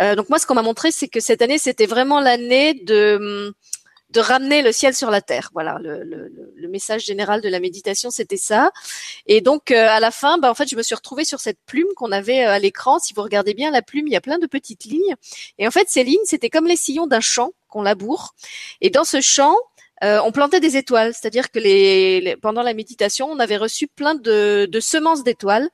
Euh, 0.00 0.14
donc 0.14 0.28
moi, 0.28 0.38
ce 0.38 0.46
qu'on 0.46 0.54
m'a 0.54 0.62
montré, 0.62 0.92
c'est 0.92 1.08
que 1.08 1.18
cette 1.18 1.42
année, 1.42 1.58
c'était 1.58 1.86
vraiment 1.86 2.20
l'année 2.20 2.74
de 2.74 3.16
hum, 3.20 3.52
de 4.10 4.20
ramener 4.20 4.62
le 4.62 4.72
ciel 4.72 4.94
sur 4.94 5.10
la 5.10 5.20
terre. 5.20 5.50
Voilà, 5.52 5.78
le, 5.80 6.02
le, 6.02 6.32
le 6.54 6.68
message 6.68 7.04
général 7.04 7.40
de 7.40 7.48
la 7.48 7.60
méditation, 7.60 8.10
c'était 8.10 8.36
ça. 8.36 8.70
Et 9.26 9.40
donc 9.40 9.70
euh, 9.70 9.86
à 9.88 10.00
la 10.00 10.10
fin, 10.10 10.38
bah, 10.38 10.50
en 10.50 10.54
fait, 10.54 10.68
je 10.68 10.76
me 10.76 10.82
suis 10.82 10.94
retrouvée 10.94 11.24
sur 11.24 11.40
cette 11.40 11.58
plume 11.66 11.88
qu'on 11.96 12.12
avait 12.12 12.44
euh, 12.44 12.50
à 12.50 12.58
l'écran. 12.58 12.98
Si 12.98 13.14
vous 13.14 13.22
regardez 13.22 13.54
bien 13.54 13.70
la 13.70 13.82
plume, 13.82 14.06
il 14.06 14.12
y 14.12 14.16
a 14.16 14.20
plein 14.20 14.38
de 14.38 14.46
petites 14.46 14.84
lignes. 14.84 15.14
Et 15.58 15.66
en 15.66 15.70
fait, 15.70 15.88
ces 15.88 16.04
lignes, 16.04 16.18
c'était 16.24 16.50
comme 16.50 16.66
les 16.66 16.76
sillons 16.76 17.06
d'un 17.06 17.20
champ 17.20 17.52
qu'on 17.68 17.82
laboure. 17.82 18.34
Et 18.80 18.90
dans 18.90 19.04
ce 19.04 19.20
champ, 19.20 19.54
euh, 20.02 20.18
on 20.24 20.32
plantait 20.32 20.60
des 20.60 20.76
étoiles, 20.76 21.12
c'est-à-dire 21.12 21.50
que 21.50 21.58
les, 21.58 22.36
pendant 22.40 22.62
la 22.62 22.72
méditation, 22.72 23.26
on 23.26 23.38
avait 23.38 23.58
reçu 23.58 23.86
plein 23.86 24.14
de, 24.14 24.66
de 24.66 24.80
semences 24.80 25.24
d'étoiles 25.24 25.68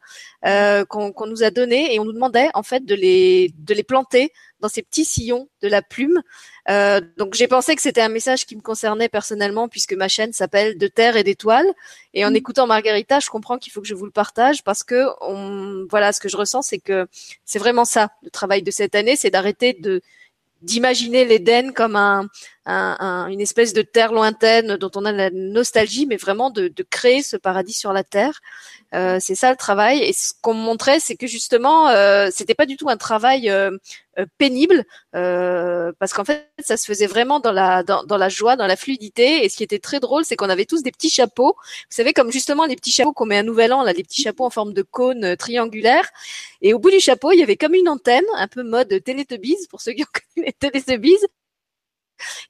euh, 0.44 0.84
qu'on 0.84 1.26
nous 1.26 1.44
a 1.44 1.50
données 1.50 1.94
et 1.94 2.00
on 2.00 2.04
nous 2.04 2.12
demandait 2.12 2.48
en 2.54 2.62
fait 2.62 2.84
de 2.84 2.94
les 2.94 3.52
de 3.58 3.72
les 3.72 3.84
planter 3.84 4.32
dans 4.60 4.68
ces 4.68 4.82
petits 4.82 5.04
sillons 5.04 5.48
de 5.62 5.68
la 5.68 5.80
plume. 5.82 6.22
Euh, 6.68 7.00
donc 7.18 7.34
j'ai 7.34 7.46
pensé 7.46 7.76
que 7.76 7.82
c'était 7.82 8.00
un 8.00 8.08
message 8.08 8.46
qui 8.46 8.56
me 8.56 8.62
concernait 8.62 9.08
personnellement 9.08 9.68
puisque 9.68 9.92
ma 9.92 10.08
chaîne 10.08 10.32
s'appelle 10.32 10.76
De 10.76 10.88
terre 10.88 11.16
et 11.16 11.22
d'étoiles. 11.22 11.72
Et 12.14 12.24
en 12.24 12.30
mm. 12.32 12.36
écoutant 12.36 12.66
Margarita, 12.66 13.20
je 13.20 13.30
comprends 13.30 13.58
qu'il 13.58 13.72
faut 13.72 13.80
que 13.80 13.86
je 13.86 13.94
vous 13.94 14.06
le 14.06 14.10
partage 14.10 14.64
parce 14.64 14.82
que 14.82 15.06
on, 15.20 15.86
voilà, 15.88 16.12
ce 16.12 16.20
que 16.20 16.28
je 16.28 16.36
ressens, 16.36 16.62
c'est 16.62 16.78
que 16.78 17.06
c'est 17.44 17.58
vraiment 17.58 17.84
ça 17.84 18.10
le 18.22 18.30
travail 18.30 18.62
de 18.62 18.70
cette 18.70 18.94
année, 18.94 19.14
c'est 19.16 19.30
d'arrêter 19.30 19.74
de 19.74 20.00
d'imaginer 20.66 21.24
l'Éden 21.24 21.72
comme 21.72 21.96
un, 21.96 22.28
une 22.66 23.40
espèce 23.40 23.72
de 23.72 23.82
terre 23.82 24.12
lointaine 24.12 24.76
dont 24.76 24.90
on 24.96 25.04
a 25.04 25.12
la 25.12 25.30
nostalgie, 25.30 26.06
mais 26.06 26.16
vraiment 26.16 26.50
de, 26.50 26.70
créer 26.90 27.22
ce 27.22 27.36
paradis 27.36 27.72
sur 27.72 27.92
la 27.92 28.04
terre. 28.04 28.40
Euh, 28.94 29.18
c'est 29.20 29.34
ça 29.34 29.50
le 29.50 29.56
travail. 29.56 30.02
Et 30.02 30.12
ce 30.12 30.32
qu'on 30.40 30.54
me 30.54 30.60
montrait, 30.60 31.00
c'est 31.00 31.16
que 31.16 31.26
justement, 31.26 31.88
euh, 31.88 32.28
c'était 32.32 32.54
pas 32.54 32.66
du 32.66 32.76
tout 32.76 32.88
un 32.88 32.96
travail 32.96 33.50
euh, 33.50 33.76
euh, 34.18 34.26
pénible, 34.38 34.84
parce 35.12 36.12
qu'en 36.12 36.24
fait, 36.24 36.50
ça 36.60 36.76
se 36.76 36.86
faisait 36.86 37.06
vraiment 37.06 37.40
dans 37.40 37.52
la 37.52 37.82
dans, 37.82 38.16
la 38.16 38.28
joie, 38.28 38.56
dans 38.56 38.66
la 38.66 38.76
fluidité. 38.76 39.44
Et 39.44 39.48
ce 39.48 39.56
qui 39.56 39.64
était 39.64 39.78
très 39.78 40.00
drôle, 40.00 40.24
c'est 40.24 40.36
qu'on 40.36 40.50
avait 40.50 40.64
tous 40.66 40.82
des 40.82 40.92
petits 40.92 41.10
chapeaux. 41.10 41.56
Vous 41.58 41.96
savez, 41.96 42.12
comme 42.12 42.30
justement 42.32 42.66
les 42.66 42.76
petits 42.76 42.92
chapeaux 42.92 43.12
qu'on 43.12 43.26
met 43.26 43.38
à 43.38 43.42
Nouvel 43.42 43.72
An, 43.72 43.82
là, 43.82 43.92
les 43.92 44.04
petits 44.04 44.22
chapeaux 44.22 44.44
en 44.44 44.50
forme 44.50 44.72
de 44.72 44.82
cône 44.82 45.36
triangulaire. 45.36 46.08
Et 46.62 46.74
au 46.74 46.78
bout 46.78 46.90
du 46.90 47.00
chapeau, 47.00 47.32
il 47.32 47.38
y 47.40 47.42
avait 47.42 47.56
comme 47.56 47.74
une 47.74 47.88
antenne, 47.88 48.24
un 48.36 48.48
peu 48.48 48.62
mode 48.62 48.88
Teletubbies 49.04 49.66
pour 49.70 49.80
ceux 49.80 49.92
qui 49.92 50.02
ont 50.02 50.06
connu 50.34 50.46
les 50.46 50.52
Teletubbies 50.52 51.18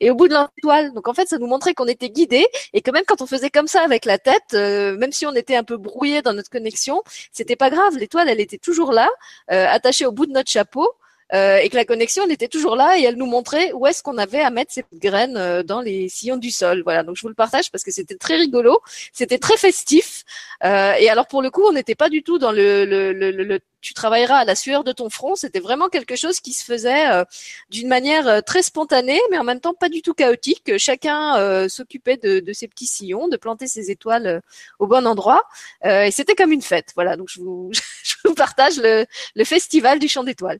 et 0.01 0.11
au 0.11 0.15
bout 0.15 0.29
de 0.29 0.35
l'étoile. 0.35 0.93
Donc 0.93 1.09
en 1.09 1.15
fait, 1.15 1.29
ça 1.29 1.39
nous 1.39 1.47
montrait 1.47 1.75
qu'on 1.75 1.87
était 1.87 2.11
guidé 2.11 2.47
et 2.73 2.83
que 2.83 2.91
même 2.91 3.05
quand 3.07 3.23
on 3.23 3.27
faisait 3.27 3.51
comme 3.51 3.69
ça 3.69 3.83
avec 3.83 4.05
la 4.05 4.19
tête, 4.19 4.55
euh, 4.55 4.97
même 4.97 5.13
si 5.13 5.27
on 5.27 5.35
était 5.35 5.57
un 5.57 5.65
peu 5.65 5.77
brouillé 5.77 6.23
dans 6.23 6.33
notre 6.33 6.51
connexion, 6.51 7.03
c'était 7.33 7.57
pas 7.57 7.71
grave. 7.71 7.97
L'étoile, 7.99 8.29
elle 8.29 8.41
était 8.41 8.59
toujours 8.59 8.93
là, 8.93 9.09
euh, 9.53 9.67
attachée 9.69 10.07
au 10.07 10.13
bout 10.13 10.27
de 10.27 10.33
notre 10.33 10.51
chapeau. 10.51 10.89
Euh, 11.35 11.57
et 11.57 11.69
que 11.71 11.75
la 11.75 11.85
connexion 11.85 12.23
elle 12.25 12.31
était 12.31 12.47
toujours 12.47 12.77
là 12.77 12.97
et 13.01 13.03
elle 13.03 13.17
nous 13.17 13.27
montrait 13.27 13.73
où 13.73 13.85
est-ce 13.89 14.01
qu'on 14.01 14.17
avait 14.17 14.43
à 14.43 14.51
mettre 14.51 14.73
ces 14.73 14.85
graines 14.95 15.63
dans 15.63 15.81
les 15.81 16.09
sillons 16.09 16.37
du 16.37 16.53
sol. 16.53 16.83
Voilà, 16.85 17.03
donc 17.03 17.17
je 17.17 17.23
vous 17.23 17.29
le 17.29 17.35
partage 17.35 17.73
parce 17.73 17.83
que 17.83 17.91
c'était 17.91 18.15
très 18.15 18.37
rigolo, 18.37 18.79
c'était 19.13 19.39
très 19.39 19.57
festif. 19.57 20.23
Et 20.63 21.11
alors 21.11 21.27
pour 21.27 21.43
le 21.43 21.51
coup, 21.51 21.65
on 21.65 21.73
n'était 21.73 21.97
pas 21.97 22.11
du 22.11 22.23
tout 22.23 22.39
dans 22.39 22.53
le, 22.53 23.59
tu 23.87 23.95
travailleras 23.95 24.39
à 24.39 24.45
la 24.45 24.55
sueur 24.55 24.85
de 24.85 24.93
ton 24.93 25.09
front. 25.11 25.37
C'était 25.37 25.61
vraiment 25.61 25.89
quelque 25.89 26.17
chose 26.17 26.41
qui 26.41 26.53
se 26.53 26.65
faisait 26.65 27.09
euh, 27.11 27.25
d'une 27.71 27.89
manière 27.89 28.43
très 28.45 28.63
spontanée, 28.63 29.21
mais 29.31 29.39
en 29.39 29.45
même 29.45 29.61
temps 29.61 29.75
pas 29.75 29.89
du 29.89 30.03
tout 30.03 30.15
chaotique. 30.15 30.77
Chacun 30.79 31.69
s'occupait 31.69 32.17
de, 32.17 32.41
de 32.41 32.53
ses 32.53 32.69
petits 32.69 32.87
sillons, 32.87 33.29
de 33.29 33.37
planter 33.37 33.67
ses 33.67 33.91
étoiles 33.91 34.43
au 34.79 34.87
bon 34.87 35.07
endroit, 35.07 35.43
et 35.85 36.11
c'était 36.11 36.35
comme 36.35 36.53
une 36.53 36.63
fête. 36.63 36.93
Voilà, 36.95 37.17
donc 37.17 37.29
je 37.31 37.41
vous, 37.41 37.71
je 38.03 38.15
vous 38.25 38.35
partage 38.35 38.79
le, 38.79 39.07
le 39.35 39.45
festival 39.45 39.99
du 39.99 40.09
champ 40.09 40.25
d'étoiles. 40.25 40.59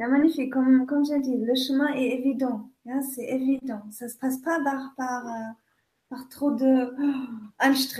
Ja, 0.00 0.08
magnifique. 0.08 0.50
Comme, 0.50 0.86
comme 0.86 1.04
j'ai 1.04 1.20
dit, 1.20 1.36
le 1.36 1.54
chemin 1.54 1.92
est 1.92 2.18
évident. 2.18 2.70
Ja, 2.86 3.02
c'est 3.02 3.24
évident. 3.24 3.82
Ça 3.90 4.08
se 4.08 4.16
passe 4.16 4.38
pas 4.38 4.58
par, 4.64 4.94
par, 4.96 5.26
euh, 5.26 5.52
par 6.08 6.26
trop 6.30 6.50
de 6.52 6.94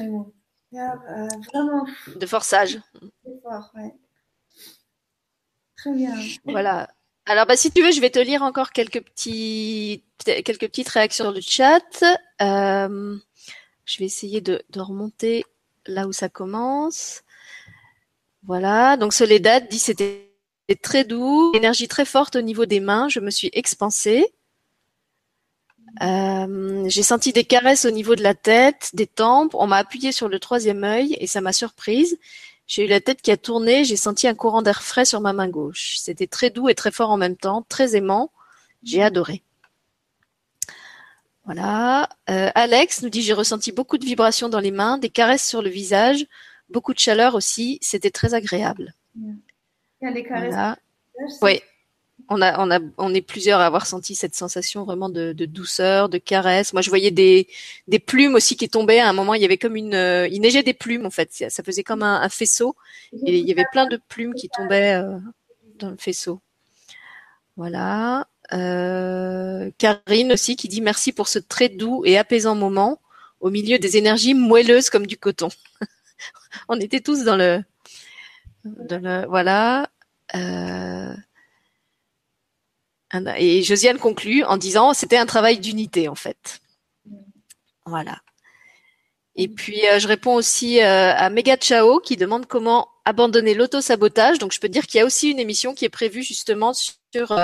oh. 0.09 0.32
Ja, 0.72 0.95
euh, 1.11 1.28
vraiment. 1.53 1.84
De 2.16 2.26
forçage. 2.26 2.80
Ouais. 3.74 3.95
Très 5.80 5.92
bien. 5.92 6.14
Voilà. 6.44 6.90
Alors, 7.26 7.46
bah, 7.46 7.56
si 7.56 7.70
tu 7.70 7.82
veux, 7.82 7.92
je 7.92 8.00
vais 8.00 8.10
te 8.10 8.18
lire 8.18 8.42
encore 8.42 8.72
quelques 8.72 9.02
petits, 9.02 10.02
quelques 10.24 10.68
petites 10.68 10.88
réactions 10.88 11.30
le 11.30 11.40
chat. 11.40 12.02
Euh, 12.42 13.16
je 13.84 13.98
vais 13.98 14.04
essayer 14.04 14.40
de, 14.40 14.62
de 14.70 14.80
remonter 14.80 15.44
là 15.86 16.06
où 16.06 16.12
ça 16.12 16.28
commence. 16.28 17.22
Voilà. 18.44 18.96
Donc, 18.96 19.12
Soledad 19.12 19.68
dit 19.68 19.78
c'était 19.78 20.30
très 20.82 21.04
doux, 21.04 21.52
énergie 21.54 21.88
très 21.88 22.04
forte 22.04 22.36
au 22.36 22.42
niveau 22.42 22.66
des 22.66 22.80
mains. 22.80 23.08
Je 23.08 23.20
me 23.20 23.30
suis 23.30 23.50
expansée. 23.52 24.32
Euh, 26.02 26.84
j'ai 26.88 27.02
senti 27.02 27.32
des 27.32 27.44
caresses 27.44 27.84
au 27.84 27.90
niveau 27.90 28.14
de 28.14 28.22
la 28.22 28.34
tête, 28.34 28.90
des 28.94 29.06
tempes. 29.06 29.54
On 29.54 29.66
m'a 29.66 29.76
appuyé 29.76 30.12
sur 30.12 30.28
le 30.28 30.38
troisième 30.38 30.84
œil 30.84 31.16
et 31.18 31.26
ça 31.26 31.40
m'a 31.40 31.52
surprise. 31.52 32.18
J'ai 32.70 32.84
eu 32.84 32.86
la 32.86 33.00
tête 33.00 33.20
qui 33.20 33.32
a 33.32 33.36
tourné. 33.36 33.82
J'ai 33.82 33.96
senti 33.96 34.28
un 34.28 34.34
courant 34.36 34.62
d'air 34.62 34.80
frais 34.84 35.04
sur 35.04 35.20
ma 35.20 35.32
main 35.32 35.48
gauche. 35.48 35.96
C'était 35.98 36.28
très 36.28 36.50
doux 36.50 36.68
et 36.68 36.76
très 36.76 36.92
fort 36.92 37.10
en 37.10 37.16
même 37.16 37.36
temps, 37.36 37.66
très 37.68 37.96
aimant. 37.96 38.30
J'ai 38.84 39.02
adoré. 39.02 39.42
Voilà. 41.44 42.08
Euh, 42.30 42.48
Alex 42.54 43.02
nous 43.02 43.08
dit 43.08 43.22
j'ai 43.22 43.32
ressenti 43.32 43.72
beaucoup 43.72 43.98
de 43.98 44.04
vibrations 44.04 44.48
dans 44.48 44.60
les 44.60 44.70
mains, 44.70 44.98
des 44.98 45.08
caresses 45.08 45.48
sur 45.48 45.62
le 45.62 45.68
visage, 45.68 46.24
beaucoup 46.68 46.94
de 46.94 47.00
chaleur 47.00 47.34
aussi. 47.34 47.78
C'était 47.82 48.12
très 48.12 48.34
agréable. 48.34 48.94
Oui. 51.42 51.60
On 52.32 52.40
a, 52.42 52.64
on 52.64 52.70
a, 52.70 52.78
on 52.96 53.12
est 53.12 53.22
plusieurs 53.22 53.58
à 53.58 53.66
avoir 53.66 53.86
senti 53.86 54.14
cette 54.14 54.36
sensation 54.36 54.84
vraiment 54.84 55.08
de, 55.08 55.32
douceur, 55.32 56.08
de 56.08 56.16
caresse. 56.16 56.72
Moi, 56.72 56.80
je 56.80 56.88
voyais 56.88 57.10
des, 57.10 57.48
des 57.88 57.98
plumes 57.98 58.36
aussi 58.36 58.56
qui 58.56 58.68
tombaient. 58.68 59.00
À 59.00 59.08
un 59.08 59.12
moment, 59.12 59.34
il 59.34 59.42
y 59.42 59.44
avait 59.44 59.58
comme 59.58 59.74
une, 59.74 59.94
euh, 59.94 60.28
il 60.28 60.40
neigeait 60.40 60.62
des 60.62 60.72
plumes 60.72 61.06
en 61.06 61.10
fait. 61.10 61.32
Ça 61.32 61.64
faisait 61.64 61.82
comme 61.82 62.04
un, 62.04 62.28
faisceau. 62.28 62.76
Et 63.26 63.38
il 63.38 63.48
y 63.48 63.50
avait 63.50 63.66
plein 63.72 63.86
de 63.86 64.00
plumes 64.08 64.34
qui 64.34 64.48
tombaient 64.48 64.94
euh, 64.94 65.18
dans 65.80 65.90
le 65.90 65.96
faisceau. 65.96 66.40
Voilà. 67.56 68.28
Euh, 68.52 69.72
Karine 69.78 70.32
aussi 70.32 70.54
qui 70.54 70.68
dit 70.68 70.80
merci 70.80 71.12
pour 71.12 71.26
ce 71.26 71.40
très 71.40 71.68
doux 71.68 72.04
et 72.04 72.16
apaisant 72.16 72.54
moment 72.54 73.00
au 73.40 73.50
milieu 73.50 73.78
des 73.80 73.96
énergies 73.96 74.34
moelleuses 74.34 74.88
comme 74.88 75.06
du 75.06 75.16
coton. 75.16 75.48
on 76.68 76.78
était 76.78 77.00
tous 77.00 77.24
dans 77.24 77.36
le, 77.36 77.64
voilà. 79.26 79.88
Euh, 83.14 83.32
et 83.36 83.62
Josiane 83.62 83.98
conclut 83.98 84.44
en 84.44 84.56
disant 84.56 84.94
c'était 84.94 85.16
un 85.16 85.26
travail 85.26 85.58
d'unité 85.58 86.08
en 86.08 86.14
fait. 86.14 86.61
Voilà. 87.86 88.20
Et 89.36 89.48
puis 89.48 89.86
euh, 89.86 89.98
je 89.98 90.08
réponds 90.08 90.34
aussi 90.34 90.80
euh, 90.80 91.14
à 91.14 91.30
Mega 91.30 91.56
Chao 91.61 92.00
qui 92.00 92.16
demande 92.16 92.46
comment 92.46 92.88
abandonner 93.04 93.54
l'auto-sabotage. 93.54 94.38
Donc 94.38 94.52
je 94.52 94.61
peux 94.61 94.68
dire 94.68 94.86
qu'il 94.86 94.98
y 94.98 95.02
a 95.02 95.06
aussi 95.06 95.30
une 95.30 95.38
émission 95.38 95.74
qui 95.74 95.84
est 95.84 95.90
prévue 95.90 96.22
justement 96.22 96.72
sur 96.72 97.36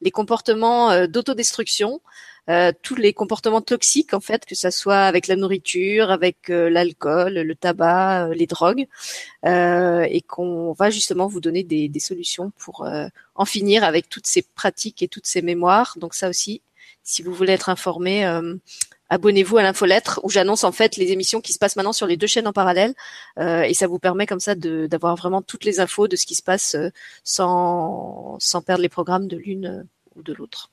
les 0.00 0.10
comportements 0.12 1.06
d'autodestruction 1.08 2.00
euh, 2.48 2.72
tous 2.82 2.94
les 2.94 3.12
comportements 3.12 3.60
toxiques 3.60 4.14
en 4.14 4.20
fait, 4.20 4.46
que 4.46 4.54
ça 4.54 4.70
soit 4.70 5.02
avec 5.02 5.26
la 5.26 5.36
nourriture, 5.36 6.10
avec 6.10 6.48
euh, 6.48 6.70
l'alcool, 6.70 7.34
le 7.34 7.54
tabac, 7.54 8.28
euh, 8.28 8.34
les 8.34 8.46
drogues, 8.46 8.86
et 9.44 10.22
qu'on 10.26 10.72
va 10.72 10.88
justement 10.90 11.26
vous 11.26 11.40
donner 11.40 11.62
des, 11.62 11.90
solutions 12.00 12.52
pour 12.58 12.86
en 13.34 13.44
finir 13.44 13.84
avec 13.84 14.08
toutes 14.08 14.26
ces 14.26 14.42
pratiques 14.42 15.02
et 15.02 15.08
toutes 15.08 15.26
ces 15.26 15.42
mémoires. 15.42 15.94
Donc 15.98 16.14
ça 16.14 16.28
aussi, 16.28 16.62
si 17.02 17.22
vous 17.22 17.34
voulez 17.34 17.52
être 17.52 17.68
informé, 17.68 18.24
abonnez-vous 19.10 19.58
à 19.58 19.62
l'infolettre 19.62 20.20
où 20.22 20.30
j'annonce 20.30 20.64
en 20.64 20.72
fait 20.72 20.96
les 20.96 21.12
émissions 21.12 21.40
qui 21.40 21.52
se 21.52 21.58
passent 21.58 21.76
maintenant 21.76 21.92
sur 21.92 22.06
les 22.06 22.16
deux 22.16 22.26
chaînes 22.26 22.46
en 22.46 22.52
parallèle 22.52 22.94
et 23.38 23.74
ça 23.74 23.86
vous 23.86 23.98
permet 23.98 24.26
comme 24.26 24.40
ça 24.40 24.54
d'avoir 24.54 25.16
vraiment 25.16 25.42
toutes 25.42 25.64
les 25.64 25.80
infos 25.80 26.08
de 26.08 26.16
ce 26.16 26.26
qui 26.26 26.34
se 26.34 26.42
passe 26.42 26.76
sans, 27.24 28.36
sans 28.38 28.62
perdre 28.62 28.82
les 28.82 28.88
programmes 28.88 29.26
de 29.26 29.36
l'une 29.36 29.86
ou 30.14 30.22
de 30.22 30.32
l'autre. 30.32 30.70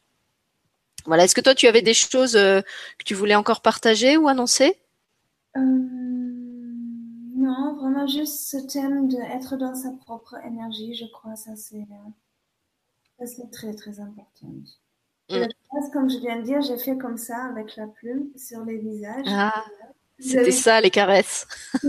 Voilà. 1.05 1.25
Est-ce 1.25 1.35
que 1.35 1.41
toi, 1.41 1.55
tu 1.55 1.67
avais 1.67 1.81
des 1.81 1.93
choses 1.93 2.35
euh, 2.35 2.61
que 2.97 3.03
tu 3.03 3.13
voulais 3.13 3.35
encore 3.35 3.61
partager 3.61 4.17
ou 4.17 4.27
annoncer? 4.27 4.79
Euh, 5.57 5.61
Non, 5.61 7.75
vraiment 7.75 8.07
juste 8.07 8.49
ce 8.49 8.57
thème 8.57 9.07
d'être 9.07 9.57
dans 9.57 9.75
sa 9.75 9.91
propre 9.91 10.35
énergie, 10.45 10.95
je 10.95 11.05
crois, 11.11 11.35
ça 11.35 11.51
c'est 11.55 11.85
très 13.51 13.73
très 13.73 13.99
important. 13.99 14.47
Mm. 15.29 15.45
comme 15.93 16.09
je 16.09 16.17
viens 16.17 16.37
de 16.37 16.43
dire, 16.43 16.61
j'ai 16.61 16.77
fait 16.77 16.97
comme 16.97 17.17
ça 17.17 17.45
avec 17.45 17.75
la 17.77 17.87
plume 17.87 18.29
sur 18.35 18.63
les 18.63 18.77
visages. 18.77 19.25
Ah, 19.27 19.65
c'était 20.19 20.51
ça 20.51 20.81
les 20.81 20.91
caresses. 20.91 21.47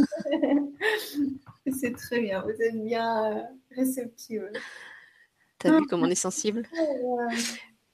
c'est 1.81 1.93
très 1.93 2.21
bien, 2.21 2.43
vous 2.43 2.63
êtes 2.63 2.85
bien 2.85 3.33
euh, 3.33 3.43
réceptive. 3.75 4.51
T'as 5.59 5.79
vu 5.79 5.87
comme 5.87 6.03
on 6.03 6.11
est 6.11 6.15
sensible? 6.15 6.69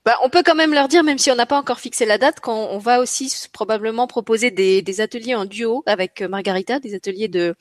Bah, 0.04 0.16
on 0.24 0.30
peut 0.30 0.42
quand 0.44 0.56
même 0.56 0.74
leur 0.74 0.88
dire, 0.88 1.04
même 1.04 1.18
si 1.18 1.30
on 1.30 1.36
n'a 1.36 1.46
pas 1.46 1.58
encore 1.58 1.78
fixé 1.78 2.04
la 2.04 2.18
date, 2.18 2.40
qu'on 2.40 2.78
va 2.78 3.00
aussi 3.00 3.32
probablement 3.52 4.06
proposer 4.08 4.50
des, 4.50 5.00
ateliers 5.00 5.36
en 5.36 5.44
duo 5.44 5.84
avec 5.86 6.22
euh, 6.22 6.28
Margarita, 6.28 6.80
des 6.80 6.94
ateliers 6.94 7.28
de, 7.28 7.54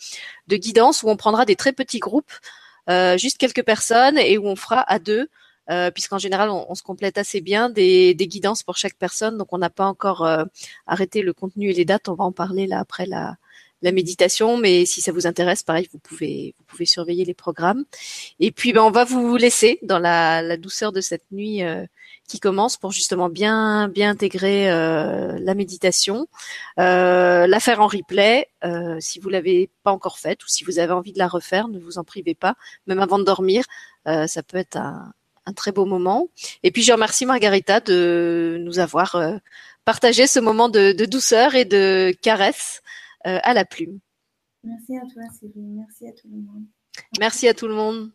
guidance 0.50 1.04
où 1.04 1.10
on 1.10 1.18
prendra 1.18 1.46
des 1.46 1.56
très 1.56 1.72
petits 1.72 2.00
groupes, 2.00 2.32
euh, 2.89 3.18
juste 3.18 3.38
quelques 3.38 3.64
personnes, 3.64 4.18
et 4.18 4.38
où 4.39 4.48
on 4.48 4.56
fera 4.56 4.82
à 4.82 4.98
deux, 4.98 5.30
euh, 5.70 5.92
puisqu'en 5.92 6.18
général 6.18 6.50
on, 6.50 6.74
se 6.76 6.82
complète 6.82 7.18
assez 7.20 7.42
bien, 7.42 7.70
des, 7.70 8.16
des 8.16 8.28
guidances 8.28 8.64
pour 8.64 8.78
chaque 8.78 8.96
personne. 8.96 9.38
Donc 9.38 9.54
on 9.54 9.60
n'a 9.60 9.70
pas 9.70 9.86
encore 9.86 10.26
euh, 10.26 10.44
arrêté 10.88 11.22
le 11.22 11.34
contenu 11.34 11.70
et 11.70 11.74
les 11.74 11.86
dates. 11.86 12.10
On 12.10 12.16
va 12.16 12.24
en 12.24 12.32
parler 12.32 12.66
là 12.68 12.80
après 12.80 13.06
la, 13.06 13.38
méditation, 13.84 14.58
mais 14.58 14.86
si 14.86 15.02
ça 15.02 15.12
vous 15.12 15.26
intéresse, 15.28 15.64
pareil, 15.64 15.88
vous 15.92 16.00
pouvez 16.00 16.54
vous 16.58 16.66
pouvez 16.66 16.86
surveiller 16.86 17.26
les 17.26 17.34
programmes. 17.34 17.86
Et 18.39 18.52
puis 18.52 18.74
ben 18.74 18.84
on 18.84 18.92
va 18.92 19.06
vous 19.06 19.38
laisser 19.38 19.80
dans 19.82 20.00
la 20.00 20.58
douceur 20.58 20.92
de 20.92 21.02
cette 21.02 21.26
nuit 21.32 21.64
qui 22.28 22.39
commence 22.39 22.78
pour 22.78 22.91
justement 22.91 23.30
bien 23.30 23.89
bien 23.89 24.09
intégrer 24.09 24.72
euh, 24.72 25.38
la 25.39 25.53
méditation, 25.53 26.28
euh, 26.80 27.45
la 27.45 27.59
faire 27.59 27.82
en 27.82 27.88
replay. 27.88 28.47
Euh, 28.63 28.97
si 28.99 29.19
vous 29.19 29.30
l'avez 29.30 29.69
pas 29.84 29.91
encore 29.91 30.17
faite 30.17 30.43
ou 30.43 30.47
si 30.47 30.63
vous 30.63 30.80
avez 30.80 30.93
envie 30.93 31.11
de 31.11 31.19
la 31.19 31.28
refaire, 31.28 31.67
ne 31.67 31.80
vous 31.80 31.97
en 31.97 32.03
privez 32.03 32.34
pas, 32.34 32.55
même 32.88 32.99
avant 32.99 33.19
de 33.19 33.24
dormir. 33.24 33.65
ça 34.05 34.43
peut 34.43 34.57
être 34.57 34.78
un, 34.78 35.13
très 35.55 35.74
beau 35.74 35.86
moment. 35.86 36.30
Et 36.63 36.72
puis 36.72 36.82
je 36.82 36.93
remercie 36.93 37.26
Margarita 37.26 37.82
de 37.82 38.57
nous 38.61 38.80
avoir 38.80 39.22
partagé 39.84 40.28
ce 40.28 40.39
moment 40.39 40.69
de, 40.69 40.93
de, 40.93 41.05
douceur 41.05 41.55
et 41.55 41.65
de 41.65 42.15
caresse 42.22 42.82
à 43.26 43.53
la 43.53 43.65
plume. 43.65 43.99
Merci 44.63 44.95
à 44.95 45.01
toi 45.11 45.24
Sylvie, 45.38 45.59
merci 45.59 46.07
à 46.07 46.11
tout 46.13 46.30
le 46.32 46.38
monde. 46.38 46.63
Merci 47.19 47.47
à 47.47 47.53
tout 47.53 47.67
le 47.67 47.74
monde. 47.74 48.11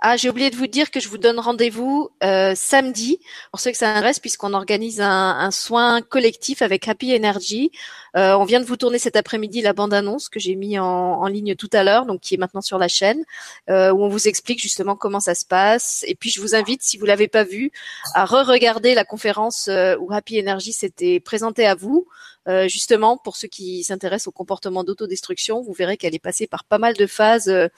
Ah, 0.00 0.16
j'ai 0.16 0.30
oublié 0.30 0.50
de 0.50 0.56
vous 0.56 0.66
dire 0.66 0.90
que 0.90 1.00
je 1.00 1.08
vous 1.08 1.18
donne 1.18 1.38
rendez-vous 1.38 2.10
euh, 2.22 2.54
samedi, 2.54 3.20
pour 3.50 3.60
ceux 3.60 3.70
que 3.70 3.76
ça 3.76 3.90
intéresse, 3.90 4.18
puisqu'on 4.18 4.54
organise 4.54 5.00
un, 5.00 5.50
soin 5.50 6.00
collectif 6.02 6.62
avec 6.62 6.88
Happy 6.88 7.14
Energy. 7.14 7.70
Euh, 8.16 8.34
on 8.34 8.44
vient 8.44 8.60
de 8.60 8.64
vous 8.64 8.76
tourner 8.76 8.98
cet 8.98 9.16
après-midi 9.16 9.62
la 9.62 9.72
bande-annonce 9.72 10.28
que 10.28 10.40
j'ai 10.40 10.54
mis 10.56 10.78
en, 10.78 11.26
ligne 11.26 11.54
tout 11.54 11.70
à 11.72 11.84
l'heure, 11.84 12.06
donc 12.06 12.20
qui 12.20 12.34
est 12.34 12.38
maintenant 12.38 12.60
sur 12.60 12.78
la 12.78 12.88
chaîne, 12.88 13.24
euh, 13.68 13.90
où 13.92 14.02
on 14.02 14.08
vous 14.08 14.26
explique 14.26 14.60
justement 14.60 14.96
comment 14.96 15.20
ça 15.20 15.34
se 15.34 15.44
passe. 15.44 16.04
Et 16.08 16.14
puis 16.14 16.30
je 16.30 16.40
vous 16.40 16.54
invite, 16.54 16.82
si 16.82 16.98
vous 16.98 17.06
l'avez 17.06 17.28
pas 17.28 17.44
vu, 17.44 17.70
à 18.14 18.24
re-regarder 18.24 18.94
la 18.94 19.04
conférence 19.04 19.68
où 20.00 20.12
Happy 20.12 20.40
Energy 20.40 20.72
s'était 20.72 21.20
présenté 21.20 21.66
à 21.66 21.74
vous. 21.74 22.06
Euh, 22.50 22.68
justement, 22.68 23.16
pour 23.16 23.36
ceux 23.36 23.48
qui 23.48 23.84
s'intéressent 23.84 24.28
au 24.28 24.32
comportement 24.32 24.82
d'autodestruction, 24.82 25.62
vous 25.62 25.72
verrez 25.72 25.96
qu'elle 25.96 26.14
est 26.14 26.18
passée 26.18 26.46
par 26.48 26.64
pas 26.64 26.78
mal 26.78 26.94
de 26.94 27.06
phases 27.06 27.48
euh, 27.48 27.68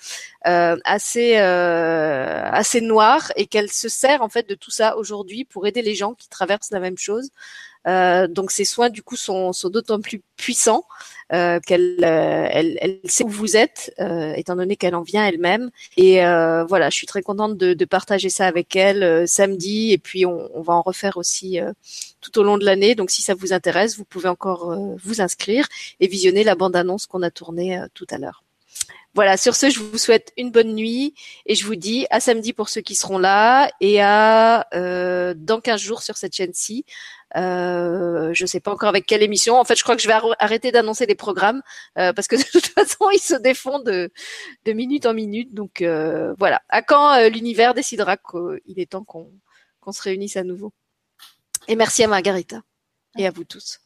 euh, 0.46 0.76
assez 0.84 1.36
assez 1.36 2.80
noires 2.80 3.32
et 3.36 3.46
qu'elle 3.46 3.70
se 3.70 3.88
sert 3.88 4.22
en 4.22 4.28
fait 4.28 4.48
de 4.48 4.54
tout 4.54 4.70
ça 4.70 4.96
aujourd'hui 4.96 5.44
pour 5.44 5.66
aider 5.66 5.82
les 5.82 5.94
gens 5.94 6.14
qui 6.14 6.28
traversent 6.28 6.70
la 6.70 6.80
même 6.80 6.98
chose. 6.98 7.30
Euh, 7.88 8.28
donc 8.28 8.50
ces 8.50 8.64
soins 8.64 8.90
du 8.90 9.02
coup 9.02 9.16
sont, 9.16 9.50
d'autant 9.64 10.00
plus 10.00 10.22
puissants 10.36 10.84
euh, 11.32 11.58
qu'elle 11.60 11.98
euh, 12.04 12.98
sait 13.06 13.24
où 13.24 13.28
vous 13.28 13.56
êtes, 13.56 13.92
étant 14.36 14.56
donné 14.56 14.76
qu'elle 14.76 14.94
en 14.94 15.02
vient 15.02 15.26
elle-même. 15.26 15.70
Et 15.96 16.20
voilà, 16.68 16.90
je 16.90 16.96
suis 16.96 17.06
très 17.06 17.22
contente 17.22 17.56
de, 17.56 17.74
de 17.74 17.84
partager 17.84 18.28
ça 18.28 18.46
avec 18.46 18.76
elle 18.76 19.26
samedi, 19.28 19.92
et 19.92 19.98
puis 19.98 20.26
on, 20.26 20.50
on, 20.54 20.62
va 20.62 20.74
en 20.74 20.82
refaire 20.82 21.16
aussi 21.16 21.58
tout 22.20 22.38
au 22.38 22.42
long 22.42 22.58
de 22.58 22.64
l'année. 22.64 22.94
Donc 22.94 23.10
si 23.10 23.22
ça 23.22 23.34
vous 23.34 23.52
intéresse, 23.52 23.96
vous 23.96 24.04
pouvez 24.04 24.28
encore 24.28 24.76
vous 25.02 25.20
inscrire 25.20 25.66
et 26.00 26.06
visionner 26.06 26.44
la 26.44 26.54
bande-annonce 26.54 27.06
qu'on 27.06 27.22
a 27.22 27.30
tournée 27.30 27.80
tout 27.94 28.06
à 28.10 28.18
l'heure. 28.18 28.42
Voilà, 29.14 29.36
sur 29.36 29.54
ce, 29.54 29.68
je 29.68 29.78
vous 29.78 29.98
souhaite 29.98 30.32
une 30.38 30.50
bonne 30.50 30.74
nuit 30.74 31.14
et 31.44 31.54
je 31.54 31.66
vous 31.66 31.74
dis 31.74 32.06
à 32.10 32.18
samedi 32.18 32.54
pour 32.54 32.70
ceux 32.70 32.80
qui 32.80 32.94
seront 32.94 33.18
là 33.18 33.70
et 33.80 34.00
à 34.00 34.66
euh, 34.74 35.34
dans 35.36 35.60
15 35.60 35.80
jours 35.80 36.02
sur 36.02 36.16
cette 36.16 36.34
chaîne-ci. 36.34 36.86
Euh, 37.36 38.32
je 38.34 38.44
ne 38.44 38.46
sais 38.46 38.60
pas 38.60 38.72
encore 38.72 38.88
avec 38.88 39.06
quelle 39.06 39.22
émission. 39.22 39.56
En 39.58 39.64
fait, 39.64 39.76
je 39.76 39.82
crois 39.82 39.96
que 39.96 40.02
je 40.02 40.08
vais 40.08 40.14
arrêter 40.38 40.72
d'annoncer 40.72 41.06
les 41.06 41.14
programmes 41.14 41.62
euh, 41.98 42.12
parce 42.12 42.26
que 42.28 42.36
de 42.36 42.42
toute 42.42 42.66
façon, 42.66 43.10
ils 43.12 43.18
se 43.18 43.34
défont 43.34 43.80
de, 43.80 44.10
minute 44.66 45.06
en 45.06 45.14
minute. 45.14 45.54
Donc 45.54 45.82
euh, 45.82 46.34
voilà. 46.38 46.62
À 46.68 46.82
quand 46.82 47.28
l'univers 47.28 47.74
décidera 47.74 48.16
qu'il 48.16 48.78
est 48.78 48.90
temps 48.90 49.04
qu'on 49.04 49.92
se 49.92 50.02
réunisse 50.02 50.36
à 50.36 50.44
nouveau. 50.44 50.72
Et 51.68 51.76
merci 51.76 52.02
à 52.02 52.08
Margarita 52.08 52.62
et 53.18 53.26
à 53.26 53.30
vous 53.30 53.44
tous. 53.44 53.81